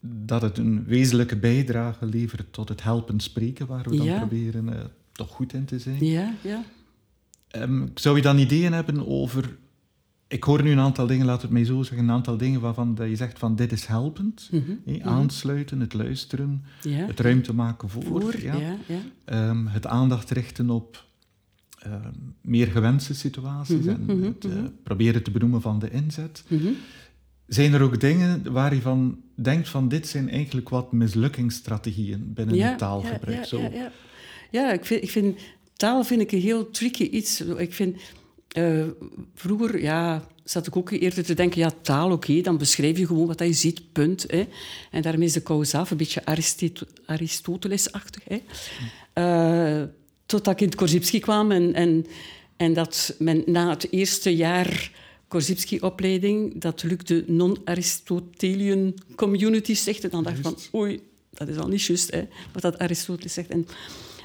dat 0.00 0.42
het 0.42 0.58
een 0.58 0.84
wezenlijke 0.84 1.36
bijdrage 1.36 2.06
levert 2.06 2.52
tot 2.52 2.68
het 2.68 2.82
helpend 2.82 3.22
spreken, 3.22 3.66
waar 3.66 3.88
we 3.88 3.96
dan 3.96 4.16
proberen 4.16 4.68
uh, 4.68 4.74
toch 5.12 5.30
goed 5.30 5.52
in 5.52 5.64
te 5.64 5.78
zijn. 5.78 6.04
Ja, 6.04 6.34
ja. 6.42 6.62
Um, 7.56 7.90
zou 7.94 8.16
je 8.16 8.22
dan 8.22 8.38
ideeën 8.38 8.72
hebben 8.72 9.06
over 9.06 9.58
ik 10.30 10.44
hoor 10.44 10.62
nu 10.62 10.70
een 10.70 10.78
aantal 10.78 11.06
dingen, 11.06 11.26
laat 11.26 11.42
het 11.42 11.50
mij 11.50 11.64
zo 11.64 11.82
zeggen, 11.82 12.08
een 12.08 12.14
aantal 12.14 12.36
dingen 12.36 12.60
waarvan 12.60 12.94
dat 12.94 13.08
je 13.08 13.16
zegt 13.16 13.38
van 13.38 13.56
dit 13.56 13.72
is 13.72 13.86
helpend. 13.86 14.48
Mhm. 14.50 15.02
Aansluiten, 15.02 15.80
het 15.80 15.92
luisteren, 15.92 16.64
het 16.88 17.20
ruimte 17.20 17.54
maken 17.54 17.88
voor. 17.88 18.02
voor 18.02 18.40
ja. 18.40 18.54
Ja, 18.86 19.48
um, 19.50 19.66
het 19.66 19.86
aandacht 19.86 20.30
richten 20.30 20.70
op 20.70 21.04
um, 21.86 22.34
meer 22.40 22.66
gewenste 22.66 23.14
situaties 23.14 23.84
mhm, 23.84 23.88
en 23.88 24.04
mhm, 24.04 24.22
het 24.22 24.44
uh, 24.44 24.52
proberen 24.82 25.22
te 25.22 25.30
benoemen 25.30 25.60
van 25.60 25.78
de 25.78 25.90
inzet. 25.90 26.44
Zijn 27.50 27.72
er 27.72 27.82
ook 27.82 28.00
dingen 28.00 28.52
waar 28.52 28.74
je 28.74 28.80
van 28.80 29.20
denkt 29.34 29.68
van 29.68 29.88
dit 29.88 30.08
zijn 30.08 30.30
eigenlijk 30.30 30.68
wat 30.68 30.92
mislukkingsstrategieën 30.92 32.32
binnen 32.34 32.60
het 32.60 32.78
taalgebruik? 32.78 33.44
Ja, 33.44 33.58
ja, 33.58 33.70
ja, 33.72 33.92
ja. 34.50 34.72
ik, 34.72 34.84
vind, 34.84 35.02
ik 35.02 35.10
vind 35.10 35.38
taal 35.76 36.04
vind 36.04 36.20
ik 36.20 36.32
een 36.32 36.40
heel 36.40 36.70
tricky 36.70 37.02
iets. 37.02 37.40
Ik 37.40 37.74
vind 37.74 38.00
uh, 38.56 38.86
vroeger 39.34 39.82
ja, 39.82 40.24
zat 40.44 40.66
ik 40.66 40.76
ook 40.76 40.90
eerder 40.90 41.24
te 41.24 41.34
denken, 41.34 41.60
ja, 41.60 41.70
taal, 41.82 42.10
oké, 42.10 42.40
dan 42.40 42.58
beschrijf 42.58 42.98
je 42.98 43.06
gewoon 43.06 43.26
wat 43.26 43.38
je 43.38 43.52
ziet, 43.52 43.92
punt. 43.92 44.24
Hè. 44.26 44.46
En 44.90 45.02
daarmee 45.02 45.26
is 45.26 45.32
de 45.32 45.40
kous 45.40 45.74
af, 45.74 45.90
een 45.90 45.96
beetje 45.96 46.24
Aristoteles-achtig. 47.06 48.22
Hè. 48.24 48.42
Uh, 49.14 49.86
totdat 50.26 50.54
ik 50.54 50.60
in 50.60 50.66
het 50.66 50.76
Korzybski 50.76 51.18
kwam 51.18 51.50
en, 51.50 51.74
en, 51.74 52.06
en 52.56 52.72
dat 52.72 53.14
men 53.18 53.42
na 53.46 53.70
het 53.70 53.90
eerste 53.90 54.36
jaar 54.36 54.90
Korzybski-opleiding, 55.30 56.60
dat 56.60 56.82
lukte 56.82 57.24
non-Aristotelian 57.26 58.94
community 59.14 59.74
zegt. 59.74 60.04
En 60.04 60.10
dan 60.10 60.22
dacht 60.22 60.36
ik 60.36 60.42
van, 60.42 60.56
oei, 60.74 61.00
dat 61.30 61.48
is 61.48 61.56
al 61.56 61.68
niet 61.68 61.82
juist, 61.82 62.10
hè, 62.10 62.22
wat 62.52 62.62
dat 62.62 62.78
Aristoteles 62.78 63.32
zegt. 63.32 63.48
En, 63.48 63.66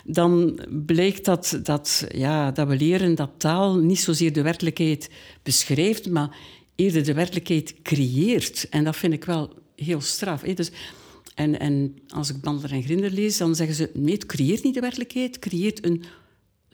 dan 0.08 0.60
blijkt 0.86 1.26
dat, 1.26 1.60
dat, 1.64 2.06
ja, 2.12 2.52
dat 2.52 2.68
we 2.68 2.76
leren 2.76 3.16
dat 3.16 3.30
taal 3.38 3.76
niet 3.76 4.00
zozeer 4.00 4.34
de 4.34 4.42
werkelijkheid 4.42 5.10
beschrijft, 5.44 6.10
maar 6.10 6.38
eerder 6.76 7.04
de 7.04 7.14
werkelijkheid 7.14 7.76
creëert. 7.82 8.68
En 8.70 8.84
dat 8.84 8.96
vind 8.96 9.14
ik 9.14 9.26
wel 9.26 9.54
heel 9.76 10.02
straf. 10.02 10.42
Hè? 10.42 10.54
Dus, 10.54 10.72
en, 11.36 11.60
en 11.60 11.98
als 12.08 12.30
ik 12.30 12.42
Bandler 12.42 12.72
en 12.72 12.84
Grinder 12.84 13.12
lees, 13.12 13.38
dan 13.38 13.56
zeggen 13.56 13.76
ze... 13.76 13.90
Nee, 13.94 14.14
het 14.14 14.26
creëert 14.26 14.64
niet 14.64 14.74
de 14.74 14.80
werkelijkheid, 14.80 15.36
het 15.36 15.40
creëert 15.40 15.86
een 15.86 16.04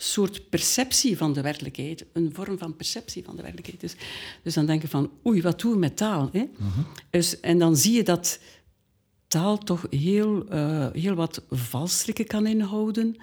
soort 0.03 0.49
perceptie 0.49 1.17
van 1.17 1.33
de 1.33 1.41
werkelijkheid. 1.41 2.05
Een 2.13 2.31
vorm 2.33 2.57
van 2.57 2.75
perceptie 2.75 3.23
van 3.23 3.35
de 3.35 3.41
werkelijkheid. 3.41 3.81
Dus, 3.81 3.95
dus 4.43 4.53
dan 4.53 4.65
denk 4.65 4.81
je 4.81 4.87
van, 4.87 5.11
oei, 5.27 5.41
wat 5.41 5.59
doen 5.59 5.71
we 5.71 5.77
met 5.77 5.97
taal? 5.97 6.29
Hè? 6.31 6.43
Mhm. 6.57 6.79
dus, 7.09 7.39
en 7.39 7.59
dan 7.59 7.75
zie 7.75 7.93
je 7.93 8.03
dat 8.03 8.39
taal 9.27 9.57
toch 9.57 9.85
heel, 9.89 10.53
uh, 10.53 10.87
heel 10.93 11.15
wat 11.15 11.43
valstrikken 11.49 12.25
kan 12.25 12.47
inhouden. 12.47 13.15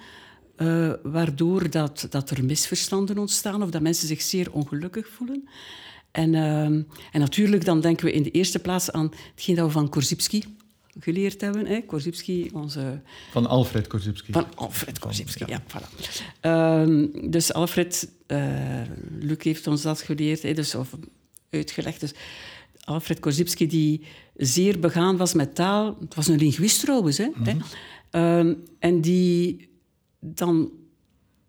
Uh, 0.57 0.93
waardoor 1.03 1.69
dat, 1.69 2.07
dat 2.09 2.29
er 2.29 2.45
misverstanden 2.45 3.17
ontstaan 3.17 3.63
of 3.63 3.69
dat 3.69 3.81
mensen 3.81 4.07
zich 4.07 4.21
zeer 4.21 4.51
ongelukkig 4.51 5.07
voelen. 5.07 5.49
En, 6.11 6.33
uh, 6.33 6.63
en 6.63 6.85
natuurlijk 7.11 7.65
dan 7.65 7.81
denken 7.81 8.05
we 8.05 8.11
in 8.11 8.23
de 8.23 8.31
eerste 8.31 8.59
plaats 8.59 8.91
aan 8.91 9.11
hetgeen 9.35 9.55
dat 9.55 9.65
we 9.65 9.71
van 9.71 9.89
Korzybski 9.89 10.43
geleerd 10.99 11.41
hebben. 11.41 11.65
Hè? 11.65 11.81
Korzybski, 11.81 12.49
onze... 12.53 13.01
Van 13.31 13.47
Alfred 13.47 13.87
Korzybski. 13.87 14.31
Van 14.31 14.45
Alfred 14.55 14.99
Korzybski, 14.99 15.45
ja. 15.47 15.63
voilà. 15.67 15.87
Uh, 16.41 17.07
dus 17.31 17.53
Alfred, 17.53 18.11
Luc 19.19 19.43
heeft 19.43 19.67
ons 19.67 19.81
dat 19.81 20.01
geleerd, 20.01 20.41
hè? 20.41 20.53
Dus, 20.53 20.75
of 20.75 20.89
uitgelegd. 21.49 21.99
Dus 21.99 22.13
Alfred 22.83 23.19
Korzybski, 23.19 23.67
die 23.67 24.05
zeer 24.35 24.79
begaan 24.79 25.17
was 25.17 25.33
met 25.33 25.55
taal. 25.55 25.97
Het 25.99 26.15
was 26.15 26.27
een 26.27 26.37
linguist 26.37 26.81
trouwens. 26.81 27.17
Hè, 27.17 27.27
mm 27.35 27.61
en 28.79 29.01
die 29.01 29.69
dan 30.19 30.71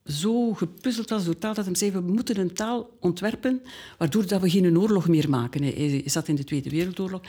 zo 0.04 0.54
gepuzzeld 0.54 1.10
was 1.10 1.24
door 1.24 1.38
taal 1.38 1.54
dat 1.54 1.64
hij 1.64 1.74
zei, 1.74 1.90
we 1.90 2.00
moeten 2.00 2.38
een 2.38 2.52
taal 2.52 2.90
ontwerpen 3.00 3.62
waardoor 3.98 4.26
dat 4.26 4.40
we 4.40 4.50
geen 4.50 4.78
oorlog 4.78 5.08
meer 5.08 5.30
maken. 5.30 5.62
Hij 5.62 6.02
zat 6.04 6.28
in 6.28 6.34
de 6.34 6.44
Tweede 6.44 6.70
Wereldoorlog. 6.70 7.22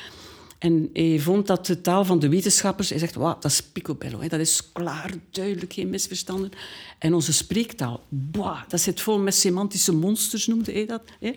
En 0.61 0.89
hij 0.93 1.19
vond 1.19 1.47
dat 1.47 1.65
de 1.65 1.81
taal 1.81 2.05
van 2.05 2.19
de 2.19 2.29
wetenschappers... 2.29 2.89
Hij 2.89 2.99
zegt, 2.99 3.15
wow, 3.15 3.41
dat 3.41 3.51
is 3.51 3.61
picobello. 3.61 4.21
Hè. 4.21 4.27
Dat 4.27 4.39
is 4.39 4.71
klaar, 4.71 5.13
duidelijk, 5.31 5.73
geen 5.73 5.89
misverstanden. 5.89 6.51
En 6.97 7.13
onze 7.13 7.33
spreektaal, 7.33 8.03
wow, 8.31 8.57
dat 8.67 8.79
zit 8.79 9.01
vol 9.01 9.19
met 9.19 9.35
semantische 9.35 9.93
monsters, 9.93 10.47
noemde 10.47 10.71
hij 10.71 10.85
dat. 10.85 11.01
Hè. 11.19 11.31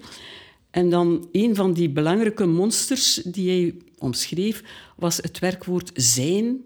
En 0.71 0.90
dan 0.90 1.28
een 1.33 1.54
van 1.54 1.73
die 1.73 1.90
belangrijke 1.90 2.47
monsters 2.47 3.14
die 3.14 3.50
hij 3.50 3.75
omschreef, 3.99 4.62
was 4.97 5.16
het 5.16 5.38
werkwoord 5.38 5.90
zijn 5.95 6.57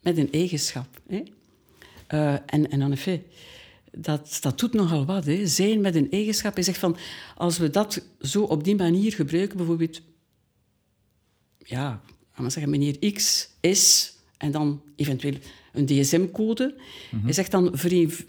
met 0.00 0.18
een 0.18 0.32
eigenschap. 0.32 1.00
Hè? 1.06 1.22
Uh, 2.14 2.32
en, 2.32 2.70
en 2.70 2.82
en 2.82 2.92
effet, 2.92 3.20
dat, 3.92 4.38
dat 4.40 4.58
doet 4.58 4.72
nogal 4.72 5.04
wat. 5.04 5.24
Hè? 5.24 5.46
Zijn 5.46 5.80
met 5.80 5.94
een 5.94 6.10
eigenschap. 6.10 6.54
Hij 6.54 6.62
zegt 6.62 6.78
van, 6.78 6.96
als 7.36 7.58
we 7.58 7.70
dat 7.70 8.02
zo 8.20 8.42
op 8.42 8.64
die 8.64 8.76
manier 8.76 9.12
gebruiken, 9.12 9.56
bijvoorbeeld, 9.56 10.00
ja, 11.68 12.00
we 12.36 12.50
zeggen, 12.50 12.70
meneer 12.70 13.12
X 13.12 13.48
is, 13.60 14.12
en 14.36 14.50
dan 14.50 14.80
eventueel 14.96 15.34
een 15.72 15.86
DSM-code. 15.86 16.74
Mm 17.10 17.24
Hij 17.24 17.32
zegt 17.32 17.50
dan, 17.50 17.70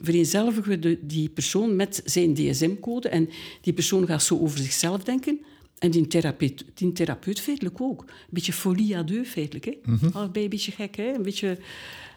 vereenzelvigen 0.01 0.79
we 0.81 0.99
die 1.01 1.29
persoon 1.29 1.75
met 1.75 2.01
zijn 2.05 2.33
DSM-code 2.33 3.09
en 3.09 3.29
die 3.61 3.73
persoon 3.73 4.05
gaat 4.05 4.23
zo 4.23 4.39
over 4.39 4.57
zichzelf 4.57 5.03
denken. 5.03 5.39
En 5.77 5.91
die 5.91 6.07
therapeut, 6.07 6.65
die 6.73 6.91
therapeut 6.91 7.39
feitelijk 7.39 7.81
ook. 7.81 8.01
Een 8.01 8.07
beetje 8.29 8.53
folie 8.53 8.97
à 8.97 9.03
deux 9.03 9.29
feitelijk. 9.29 9.65
Hè? 9.65 9.73
Mm 9.83 9.97
-hmm. 9.99 10.09
Allebei 10.13 10.43
een 10.43 10.49
beetje 10.49 10.71
gek, 10.71 10.95
hè? 10.95 11.13
Een 11.13 11.21
beetje... 11.21 11.57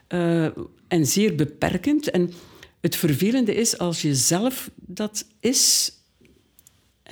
Uh, 0.09 0.45
en 0.89 1.07
zeer 1.07 1.35
beperkend. 1.35 2.11
En 2.11 2.33
het 2.81 2.97
vervelende 2.97 3.55
is, 3.55 3.79
als 3.79 4.03
je 4.03 4.15
zelf 4.15 4.71
dat 4.77 5.27
is 5.41 5.93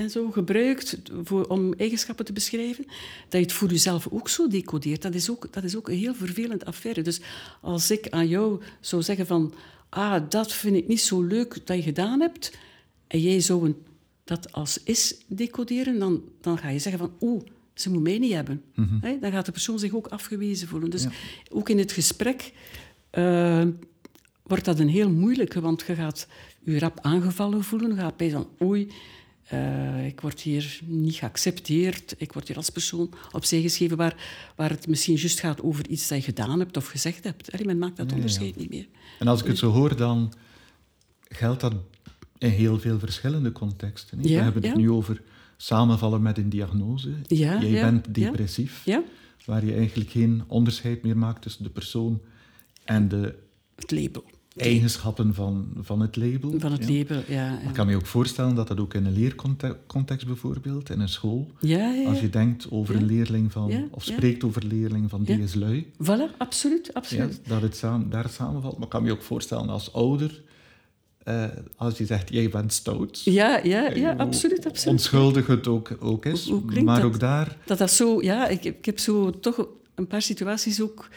en 0.01 0.11
zo 0.11 0.31
gebruikt 0.31 0.99
voor, 1.23 1.47
om 1.47 1.73
eigenschappen 1.73 2.25
te 2.25 2.33
beschrijven, 2.33 2.85
dat 3.29 3.41
je 3.41 3.47
het 3.47 3.53
voor 3.53 3.69
jezelf 3.69 4.09
ook 4.11 4.29
zo 4.29 4.49
decodeert. 4.49 5.03
Dat 5.03 5.15
is 5.15 5.31
ook, 5.31 5.53
dat 5.53 5.65
is 5.65 5.77
ook 5.77 5.89
een 5.89 5.99
heel 5.99 6.15
vervelend 6.15 6.65
affaire. 6.65 7.03
Dus 7.03 7.21
als 7.61 7.91
ik 7.91 8.09
aan 8.09 8.29
jou 8.29 8.63
zou 8.81 9.03
zeggen 9.03 9.27
van, 9.27 9.55
ah, 9.89 10.23
dat 10.29 10.53
vind 10.53 10.77
ik 10.77 10.89
niet 10.89 11.01
zo 11.01 11.23
leuk 11.23 11.67
dat 11.67 11.77
je 11.77 11.83
gedaan 11.83 12.21
hebt, 12.21 12.59
en 13.07 13.21
jij 13.21 13.41
zou 13.41 13.65
een, 13.65 13.77
dat 14.25 14.53
als 14.53 14.83
is 14.83 15.17
decoderen, 15.27 15.99
dan, 15.99 16.23
dan 16.41 16.59
ga 16.59 16.69
je 16.69 16.79
zeggen 16.79 17.01
van, 17.01 17.13
oeh, 17.21 17.43
ze 17.75 17.91
moet 17.91 18.03
mij 18.03 18.19
niet 18.19 18.33
hebben. 18.33 18.63
Mhm. 18.75 19.21
dan 19.21 19.33
gaat 19.33 19.47
de 19.47 19.53
persoon 19.53 19.79
zich 19.79 19.95
ook 19.95 20.07
afgewezen 20.07 20.69
voelen. 20.69 20.91
Dus 20.91 21.07
ook 21.51 21.69
in 21.69 21.79
het 21.79 21.93
gesprek 21.93 22.53
uh, 23.13 23.67
wordt 24.43 24.65
dat 24.65 24.79
een 24.79 24.89
heel 24.89 25.11
moeilijke, 25.11 25.61
want 25.61 25.85
je 25.87 25.95
gaat 25.95 26.27
je 26.63 26.79
rap 26.79 26.99
aangevallen 27.01 27.65
voelen, 27.65 27.91
je 27.91 27.97
gaat 27.97 28.17
bij 28.17 28.31
van, 28.31 28.49
oei, 28.63 28.93
eh, 29.51 30.07
ik 30.07 30.21
word 30.21 30.41
hier 30.41 30.81
niet 30.85 31.15
geaccepteerd. 31.15 32.15
Ik 32.19 32.33
word 32.33 32.47
hier 32.49 32.57
als 32.57 32.71
persoon 32.71 33.11
opzij 33.33 33.61
geschreven 33.61 33.97
waar, 33.97 34.17
waar 34.57 34.71
het 34.71 34.87
misschien 34.87 35.17
juist 35.17 35.41
gaat 35.41 35.63
over 35.63 35.89
iets 35.89 36.09
dat 36.09 36.19
je 36.19 36.25
gedaan 36.25 36.59
hebt 36.59 36.77
of 36.77 36.87
gezegd 36.87 37.25
hebt. 37.25 37.53
Allee, 37.53 37.67
men 37.67 37.79
maakt 37.79 37.97
dat 37.97 38.13
onderscheid 38.13 38.57
niet 38.57 38.71
meer. 38.71 38.87
En 39.19 39.29
als 39.29 39.41
ik 39.41 39.47
het 39.47 39.59
zo 39.59 39.71
hoor, 39.71 39.97
dan 39.97 40.33
geldt 41.29 41.61
dat 41.61 41.75
in 42.39 42.49
heel 42.49 42.79
veel 42.79 42.99
verschillende 42.99 43.53
contexten. 43.53 44.23
We 44.23 44.33
hebben 44.33 44.63
het 44.63 44.77
nu 44.77 44.91
over 44.91 45.23
samenvallen 45.57 46.23
met 46.23 46.39
een 46.39 46.49
diagnose. 46.49 47.15
Jij 47.27 47.71
bent 47.71 48.15
depressief, 48.15 48.85
waar 49.45 49.65
je 49.65 49.75
eigenlijk 49.75 50.11
geen 50.11 50.43
onderscheid 50.47 51.03
meer 51.03 51.17
maakt 51.17 51.43
tussen 51.43 51.63
de 51.63 51.71
persoon 51.71 52.21
en 52.85 53.09
de... 53.09 53.35
Het 53.75 53.91
label 53.91 54.25
eigenschappen 54.61 55.35
van, 55.35 55.69
van 55.81 56.01
het 56.01 56.17
label. 56.17 56.55
Van 56.59 56.73
het 56.73 56.89
label, 56.89 57.23
ja. 57.29 57.59
Ik 57.61 57.73
kan 57.73 57.87
me 57.87 57.95
ook 57.95 58.07
voorstellen 58.07 58.55
dat 58.55 58.69
dat 58.69 58.81
ook 58.81 58.95
in 58.95 59.07
een 59.07 59.13
leercontext 59.13 60.27
bijvoorbeeld, 60.27 60.91
in 60.91 61.01
een 61.01 61.09
school, 61.09 61.51
ja, 61.61 61.93
ja, 61.93 62.09
als 62.09 62.21
je 62.21 62.31
denkt 62.31 62.71
over 62.71 62.97
een 62.97 63.07
leerling 63.07 63.53
van, 63.53 63.89
of 63.91 64.05
spreekt 64.05 64.45
over 64.45 64.63
een 64.63 64.69
leerling 64.69 65.11
van 65.11 65.23
die 65.23 65.43
is 65.43 65.55
lui. 65.55 65.93
Voilà, 66.03 66.37
absoluut, 66.39 66.95
absoluut. 66.95 67.41
dat 67.47 67.63
het 67.63 67.77
samen, 67.77 68.11
daar 68.11 68.29
samenvalt. 68.29 68.75
Maar 68.75 68.85
ik 68.85 68.89
kan 68.89 69.03
me 69.03 69.13
ook 69.13 69.23
voorstellen 69.23 69.69
als 69.69 69.93
ouder, 69.93 70.43
uh, 71.25 71.45
als 71.77 71.99
je 71.99 72.07
zegt, 72.07 72.31
jij 72.31 72.49
bent 72.49 72.73
stout. 72.73 73.21
Ja, 73.25 73.61
ja, 73.63 73.91
ja 73.91 74.15
absoluut, 74.17 74.67
absoluut. 74.67 74.99
Onschuldig 74.99 75.47
het 75.47 75.67
ook, 75.67 75.97
ook 76.01 76.25
is, 76.25 76.49
hoe, 76.49 76.83
maar 76.83 77.05
ook 77.05 77.21
daar... 77.21 77.57
Dat 77.67 77.79
dat 77.79 77.91
zo, 77.91 78.23
ja, 78.23 78.49
ik, 78.49 78.65
ik 78.65 78.85
heb 78.85 78.99
zo 78.99 79.31
toch 79.31 79.69
een 79.95 80.07
paar 80.07 80.23
situaties 80.23 80.81
ook 80.81 81.09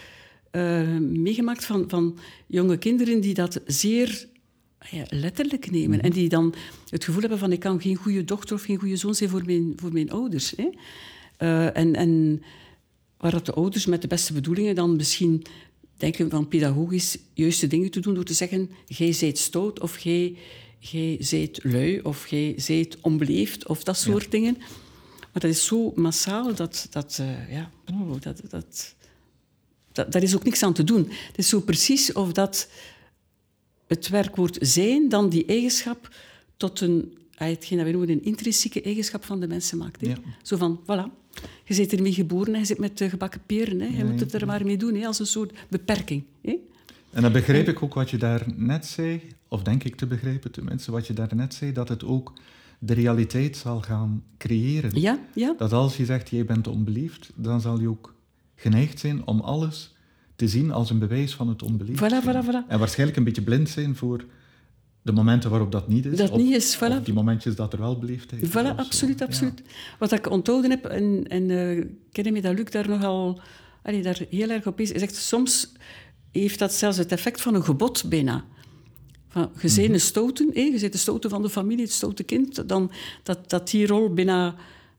uh, 0.56 0.98
meegemaakt 1.00 1.66
van, 1.66 1.84
van 1.88 2.18
jonge 2.48 2.78
kinderen 2.78 3.22
die 3.22 3.34
dat 3.34 3.62
zeer 3.66 4.28
ja, 4.90 5.06
letterlijk 5.10 5.72
nemen. 5.72 5.98
Mhm. 5.98 6.06
En 6.06 6.12
die 6.12 6.30
dan 6.30 6.54
het 6.90 7.04
gevoel 7.04 7.22
hebben 7.22 7.40
van 7.40 7.52
ik 7.52 7.60
kan 7.60 7.82
geen 7.82 7.96
goede 7.96 8.24
dochter 8.24 8.56
of 8.56 8.64
geen 8.64 8.80
goede 8.80 8.96
zoon 8.96 9.16
zijn 9.16 9.30
voor 9.30 9.46
mijn, 9.46 9.74
voor 9.76 9.94
mijn 9.94 10.12
ouders. 10.12 10.54
Hè. 10.56 10.70
Uh, 11.40 11.78
en, 11.78 11.96
en 11.96 12.42
waar 13.18 13.32
dat 13.32 13.46
de 13.46 13.54
ouders 13.54 13.86
met 13.86 14.02
de 14.02 14.08
beste 14.08 14.34
bedoelingen 14.34 14.76
dan 14.76 14.96
misschien 14.96 15.44
denken 15.98 16.30
van 16.30 16.48
pedagogisch 16.48 17.18
juiste 17.34 17.68
dingen 17.68 17.92
te 17.92 18.00
doen 18.00 18.14
door 18.14 18.24
te 18.24 18.34
zeggen 18.34 18.70
jij 18.86 19.12
zijt 19.12 19.38
stout 19.38 19.80
of 19.80 20.00
jij, 20.00 20.36
jij 20.80 21.16
zijt 21.20 21.60
lui 21.64 22.00
of 22.02 22.28
jij 22.28 22.54
zijt 22.58 22.98
onbeleefd 23.02 23.68
of 23.68 23.84
dat 23.84 23.98
soort 23.98 24.32
dingen. 24.32 24.58
Maar 25.20 25.42
dat 25.42 25.52
is 25.52 25.66
zo 25.66 25.92
massaal 25.96 26.56
dat, 26.56 26.88
dat, 26.90 27.18
uh, 27.22 27.52
ja, 27.52 27.72
oh, 27.92 28.22
dat, 28.22 28.42
dat, 28.50 28.96
dat, 29.94 30.12
daar 30.12 30.24
is 30.24 30.36
ook 30.36 30.44
niks 30.44 30.64
aan 30.64 30.74
te 30.74 30.84
doen. 30.84 31.10
Het 31.28 31.38
is 31.38 31.50
zo 31.50 31.60
precies 31.60 32.14
of 32.14 32.32
dat 32.32 32.70
het 33.88 34.10
werkwoord 34.10 34.58
zijn 34.62 35.10
dan 35.10 35.30
die 35.30 35.46
eigenschap 35.46 36.16
tot 36.58 36.82
een, 36.82 37.18
ah, 37.36 37.48
hetgeen 37.48 37.78
dat 37.78 37.88
noemen 37.88 38.10
een 38.10 38.24
intrinsieke 38.24 38.82
eigenschap 38.82 39.26
van 39.26 39.40
de 39.40 39.48
mensen 39.48 39.78
maakt. 39.78 40.02
Hè? 40.02 40.14
Zo 40.42 40.58
van, 40.58 40.80
voilà, 40.84 41.22
je 41.64 41.76
bent 41.76 41.94
ermee 41.94 42.14
geboren 42.14 42.54
en 42.54 42.60
je 42.60 42.66
zit 42.66 42.78
met 42.78 43.04
gebakken 43.10 43.42
peren. 43.46 43.80
Hè? 43.80 43.98
Je 43.98 44.06
moet 44.06 44.20
het 44.20 44.34
er 44.34 44.46
maar 44.46 44.66
mee 44.66 44.78
doen, 44.78 44.96
hè? 44.96 45.08
als 45.08 45.20
een 45.20 45.26
soort 45.26 45.54
beperking. 45.70 46.24
Hè? 46.42 46.56
En 47.12 47.22
dan 47.22 47.32
begreep 47.32 47.68
ik 47.68 47.84
ook 47.84 47.94
wat 47.94 48.10
je 48.10 48.18
daar 48.18 48.46
net 48.56 48.86
zei, 48.86 49.22
of 49.48 49.64
denk 49.64 49.84
ik 49.84 49.96
te 49.96 50.08
begrijpen 50.08 50.52
tenminste, 50.52 50.92
wat 50.92 51.08
je 51.08 51.14
daar 51.14 51.36
net 51.36 51.54
zei, 51.54 51.72
dat 51.72 51.90
het 51.90 52.04
ook 52.04 52.34
de 52.80 52.94
realiteit 52.94 53.58
zal 53.58 53.82
gaan 53.82 54.24
creëren. 54.38 55.02
Ja, 55.02 55.20
ja. 55.34 55.56
Dat 55.58 55.74
als 55.74 55.98
je 55.98 56.06
zegt, 56.06 56.30
jij 56.30 56.46
bent 56.46 56.68
onbeliefd, 56.68 57.32
dan 57.36 57.62
zal 57.62 57.80
je 57.80 57.90
ook 57.90 58.14
geneigd 58.64 59.00
zijn 59.00 59.26
om 59.26 59.40
alles 59.40 59.94
te 60.36 60.48
zien 60.48 60.72
als 60.72 60.90
een 60.90 61.00
bewijs 61.00 61.34
van 61.34 61.48
het 61.48 61.64
onbeliefd 61.64 62.04
voilà, 62.04 62.24
voilà, 62.26 62.46
voilà. 62.46 62.68
En 62.68 62.80
waarschijnlijk 62.80 63.18
een 63.18 63.24
beetje 63.24 63.42
blind 63.42 63.70
zijn 63.70 63.96
voor 63.96 64.26
de 65.02 65.12
momenten 65.12 65.50
waarop 65.50 65.72
dat 65.72 65.88
niet 65.88 66.06
is. 66.06 66.18
Dat 66.18 66.30
of, 66.30 66.38
niet 66.38 66.56
is, 66.56 66.78
voilà. 66.78 67.04
die 67.04 67.14
momentjes 67.14 67.56
dat 67.56 67.74
er 67.74 67.80
wel 67.80 68.00
beleefdheid 68.00 68.42
is. 68.42 68.50
Voilà, 68.50 68.76
absoluut, 68.76 69.22
absoluut. 69.22 69.62
Wat 70.00 70.12
ik 70.12 70.30
onthouden 70.30 70.70
heb, 70.70 70.86
en, 70.86 71.26
en 71.28 71.50
uh, 71.50 71.86
ken 72.12 72.34
me 72.34 72.42
dat 72.42 72.56
Luc 72.56 72.70
daar 72.70 72.90
nogal 72.90 73.42
allee, 73.84 74.02
daar 74.02 74.22
heel 74.30 74.50
erg 74.50 74.68
op 74.68 74.80
is, 74.80 74.92
is 74.92 75.02
echt, 75.02 75.16
soms 75.16 75.72
heeft 76.32 76.60
dat 76.60 76.74
zelfs 76.74 76.98
het 76.98 77.12
effect 77.12 77.42
van 77.42 77.56
een 77.56 77.64
gebod 77.64 78.04
bijna. 78.10 78.46
Van, 79.30 79.50
je 79.62 79.82
mhm. 79.82 79.94
een 79.94 80.00
stoten, 80.00 80.50
je 80.54 80.78
bent 80.80 80.92
de 80.92 80.98
stoten 80.98 81.30
van 81.30 81.42
de 81.42 81.50
familie, 81.50 81.84
het 81.84 81.94
stoute 81.94 82.24
kind, 82.24 82.70
dan, 82.70 82.92
dat, 83.24 83.50
dat 83.50 83.70
die 83.70 83.88
rol 83.88 84.14
bijna 84.14 84.56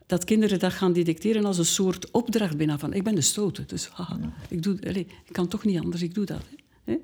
dat 0.06 0.24
kinderen 0.24 0.58
dat 0.58 0.72
gaan 0.72 0.92
detecteren 0.92 1.44
als 1.44 1.58
een 1.58 1.64
soort 1.64 2.10
opdracht 2.10 2.56
bijna 2.56 2.78
van 2.78 2.92
ik 2.92 3.02
ben 3.02 3.14
de 3.14 3.20
stoute, 3.20 3.64
dus 3.66 3.88
haha, 3.88 4.32
ik, 4.48 4.62
doe, 4.62 4.78
allez, 4.86 5.04
ik 5.24 5.32
kan 5.32 5.48
toch 5.48 5.64
niet 5.64 5.78
anders, 5.78 6.02
ik 6.02 6.14
doe 6.14 6.24
dat. 6.24 6.42
Hè. 6.84 6.96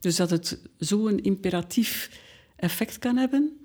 Dus 0.00 0.16
dat 0.16 0.30
het 0.30 0.60
zo'n 0.78 1.18
imperatief 1.18 2.20
effect 2.56 2.98
kan 2.98 3.16
hebben. 3.16 3.60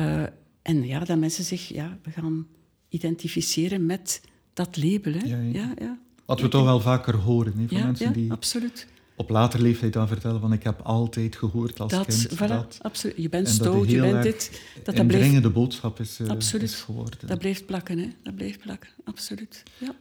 Uh, 0.00 0.22
en 0.62 0.86
ja, 0.86 1.04
dat 1.04 1.18
mensen 1.18 1.44
zich 1.44 1.68
ja, 1.68 1.98
we 2.02 2.10
gaan 2.10 2.46
identificeren 2.88 3.86
met 3.86 4.20
dat 4.52 4.76
label. 4.76 5.12
Hè. 5.12 5.26
Ja, 5.26 5.72
ja. 5.78 5.98
Wat 6.24 6.40
we 6.40 6.48
toch 6.48 6.64
wel 6.64 6.80
vaker 6.80 7.16
horen 7.16 7.58
hè, 7.58 7.68
van 7.68 7.82
mensen 7.82 8.12
die 8.12 8.32
absoluut 8.32 8.86
op 9.20 9.30
later 9.30 9.62
leeftijd 9.62 9.92
dan 9.92 10.08
vertellen 10.08 10.40
van 10.40 10.52
ik 10.52 10.62
heb 10.62 10.80
altijd 10.80 11.36
gehoord 11.36 11.80
als 11.80 11.92
dat, 11.92 12.06
kind 12.06 12.34
voilà, 12.34 12.46
dat. 12.46 12.78
Absoluut. 12.82 13.16
Je 13.16 13.28
bent 13.28 13.48
stout, 13.48 13.90
je 13.90 14.00
bent 14.00 14.22
dit. 14.22 14.62
Dat 14.84 14.96
dat 14.96 15.06
blijft, 15.06 15.42
de 15.42 15.50
boodschap 15.50 16.00
is, 16.00 16.20
uh, 16.20 16.28
absoluut. 16.28 16.70
is 16.70 16.74
geworden. 16.74 17.18
Dat 17.26 17.38
blijft 17.38 17.66
plakken, 17.66 17.98
hè. 17.98 18.08
Dat 18.22 18.34
blijft 18.34 18.60
plakken, 18.60 18.88
absoluut. 19.04 19.62
Ja. 19.78 19.94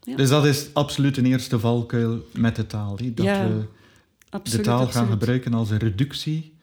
ja. 0.00 0.16
Dus 0.16 0.28
dat 0.28 0.46
is 0.46 0.66
absoluut 0.72 1.16
een 1.16 1.26
eerste 1.26 1.58
valkuil 1.58 2.26
met 2.32 2.56
de 2.56 2.66
taal. 2.66 2.96
Hè? 2.96 3.14
Dat 3.14 3.26
ja, 3.26 3.48
we 3.48 3.64
absoluut, 4.28 4.64
de 4.64 4.70
taal 4.70 4.86
gaan 4.86 5.08
gebruiken 5.08 5.54
als 5.54 5.70
een 5.70 5.78
reductie 5.78 6.54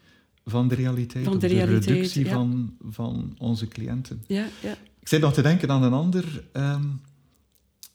van 0.45 0.67
de 0.67 0.75
realiteit. 0.75 1.25
Van 1.25 1.39
de, 1.39 1.47
realiteit, 1.47 1.84
de 1.84 1.93
reductie 1.93 2.28
van, 2.28 2.73
van 2.89 3.36
onze 3.38 3.67
cliënten. 3.67 4.23
Ja, 4.28 4.45
ja. 4.62 4.78
Ik 4.99 5.08
zit 5.08 5.21
nog 5.21 5.34
te 5.34 5.41
denken 5.41 5.69
aan 5.69 5.84
een 5.84 5.93
ander 5.93 6.43
um, 6.54 7.02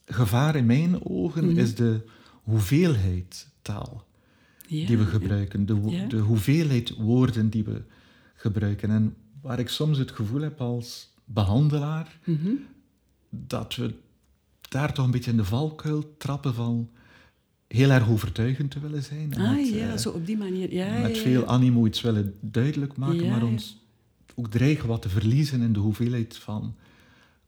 gevaar 0.05 0.55
in 0.55 0.65
mijn 0.65 1.05
ogen, 1.05 1.45
mm 1.45 1.57
is 1.57 1.75
de 1.75 2.05
hoeveelheid 2.43 3.53
taal 3.65 4.05
die 4.67 4.97
we 4.97 5.05
gebruiken, 5.05 5.65
de, 5.65 6.05
de, 6.07 6.17
hoeveelheid 6.17 6.95
woorden 6.95 7.49
die 7.49 7.63
we 7.63 7.81
gebruiken. 8.35 8.89
En 8.89 9.15
waar 9.41 9.59
ik 9.59 9.69
soms 9.69 9.97
het 9.97 10.11
gevoel 10.11 10.41
heb 10.41 10.61
als 10.61 11.13
behandelaar 11.25 12.19
mhm. 12.23 12.51
dat 13.29 13.75
we 13.75 13.93
daar 14.69 14.93
toch 14.93 15.05
een 15.05 15.11
beetje 15.11 15.31
in 15.31 15.37
de 15.37 15.45
valkuil 15.45 16.15
trappen 16.17 16.53
van 16.53 16.89
heel 17.67 17.89
erg 17.89 18.09
overtuigend 18.09 18.71
te 18.71 18.79
willen 18.79 19.03
zijn. 19.03 19.35
ah 19.37 19.55
met, 19.55 19.69
ja, 19.69 19.91
uh, 19.91 19.97
zo 19.97 20.09
op 20.09 20.25
die 20.25 20.37
manier. 20.37 20.73
Ja, 20.73 21.01
met 21.01 21.17
veel 21.17 21.45
animo 21.45 21.85
iets 21.85 22.01
willen 22.01 22.35
duidelijk 22.39 22.97
maken, 22.97 23.29
maar 23.29 23.43
ons 23.43 23.83
ook 24.35 24.47
dreigen 24.47 24.87
wat 24.87 25.01
te 25.01 25.09
verliezen 25.09 25.61
in 25.61 25.73
de 25.73 25.79
hoeveelheid 25.79 26.37
van, 26.37 26.75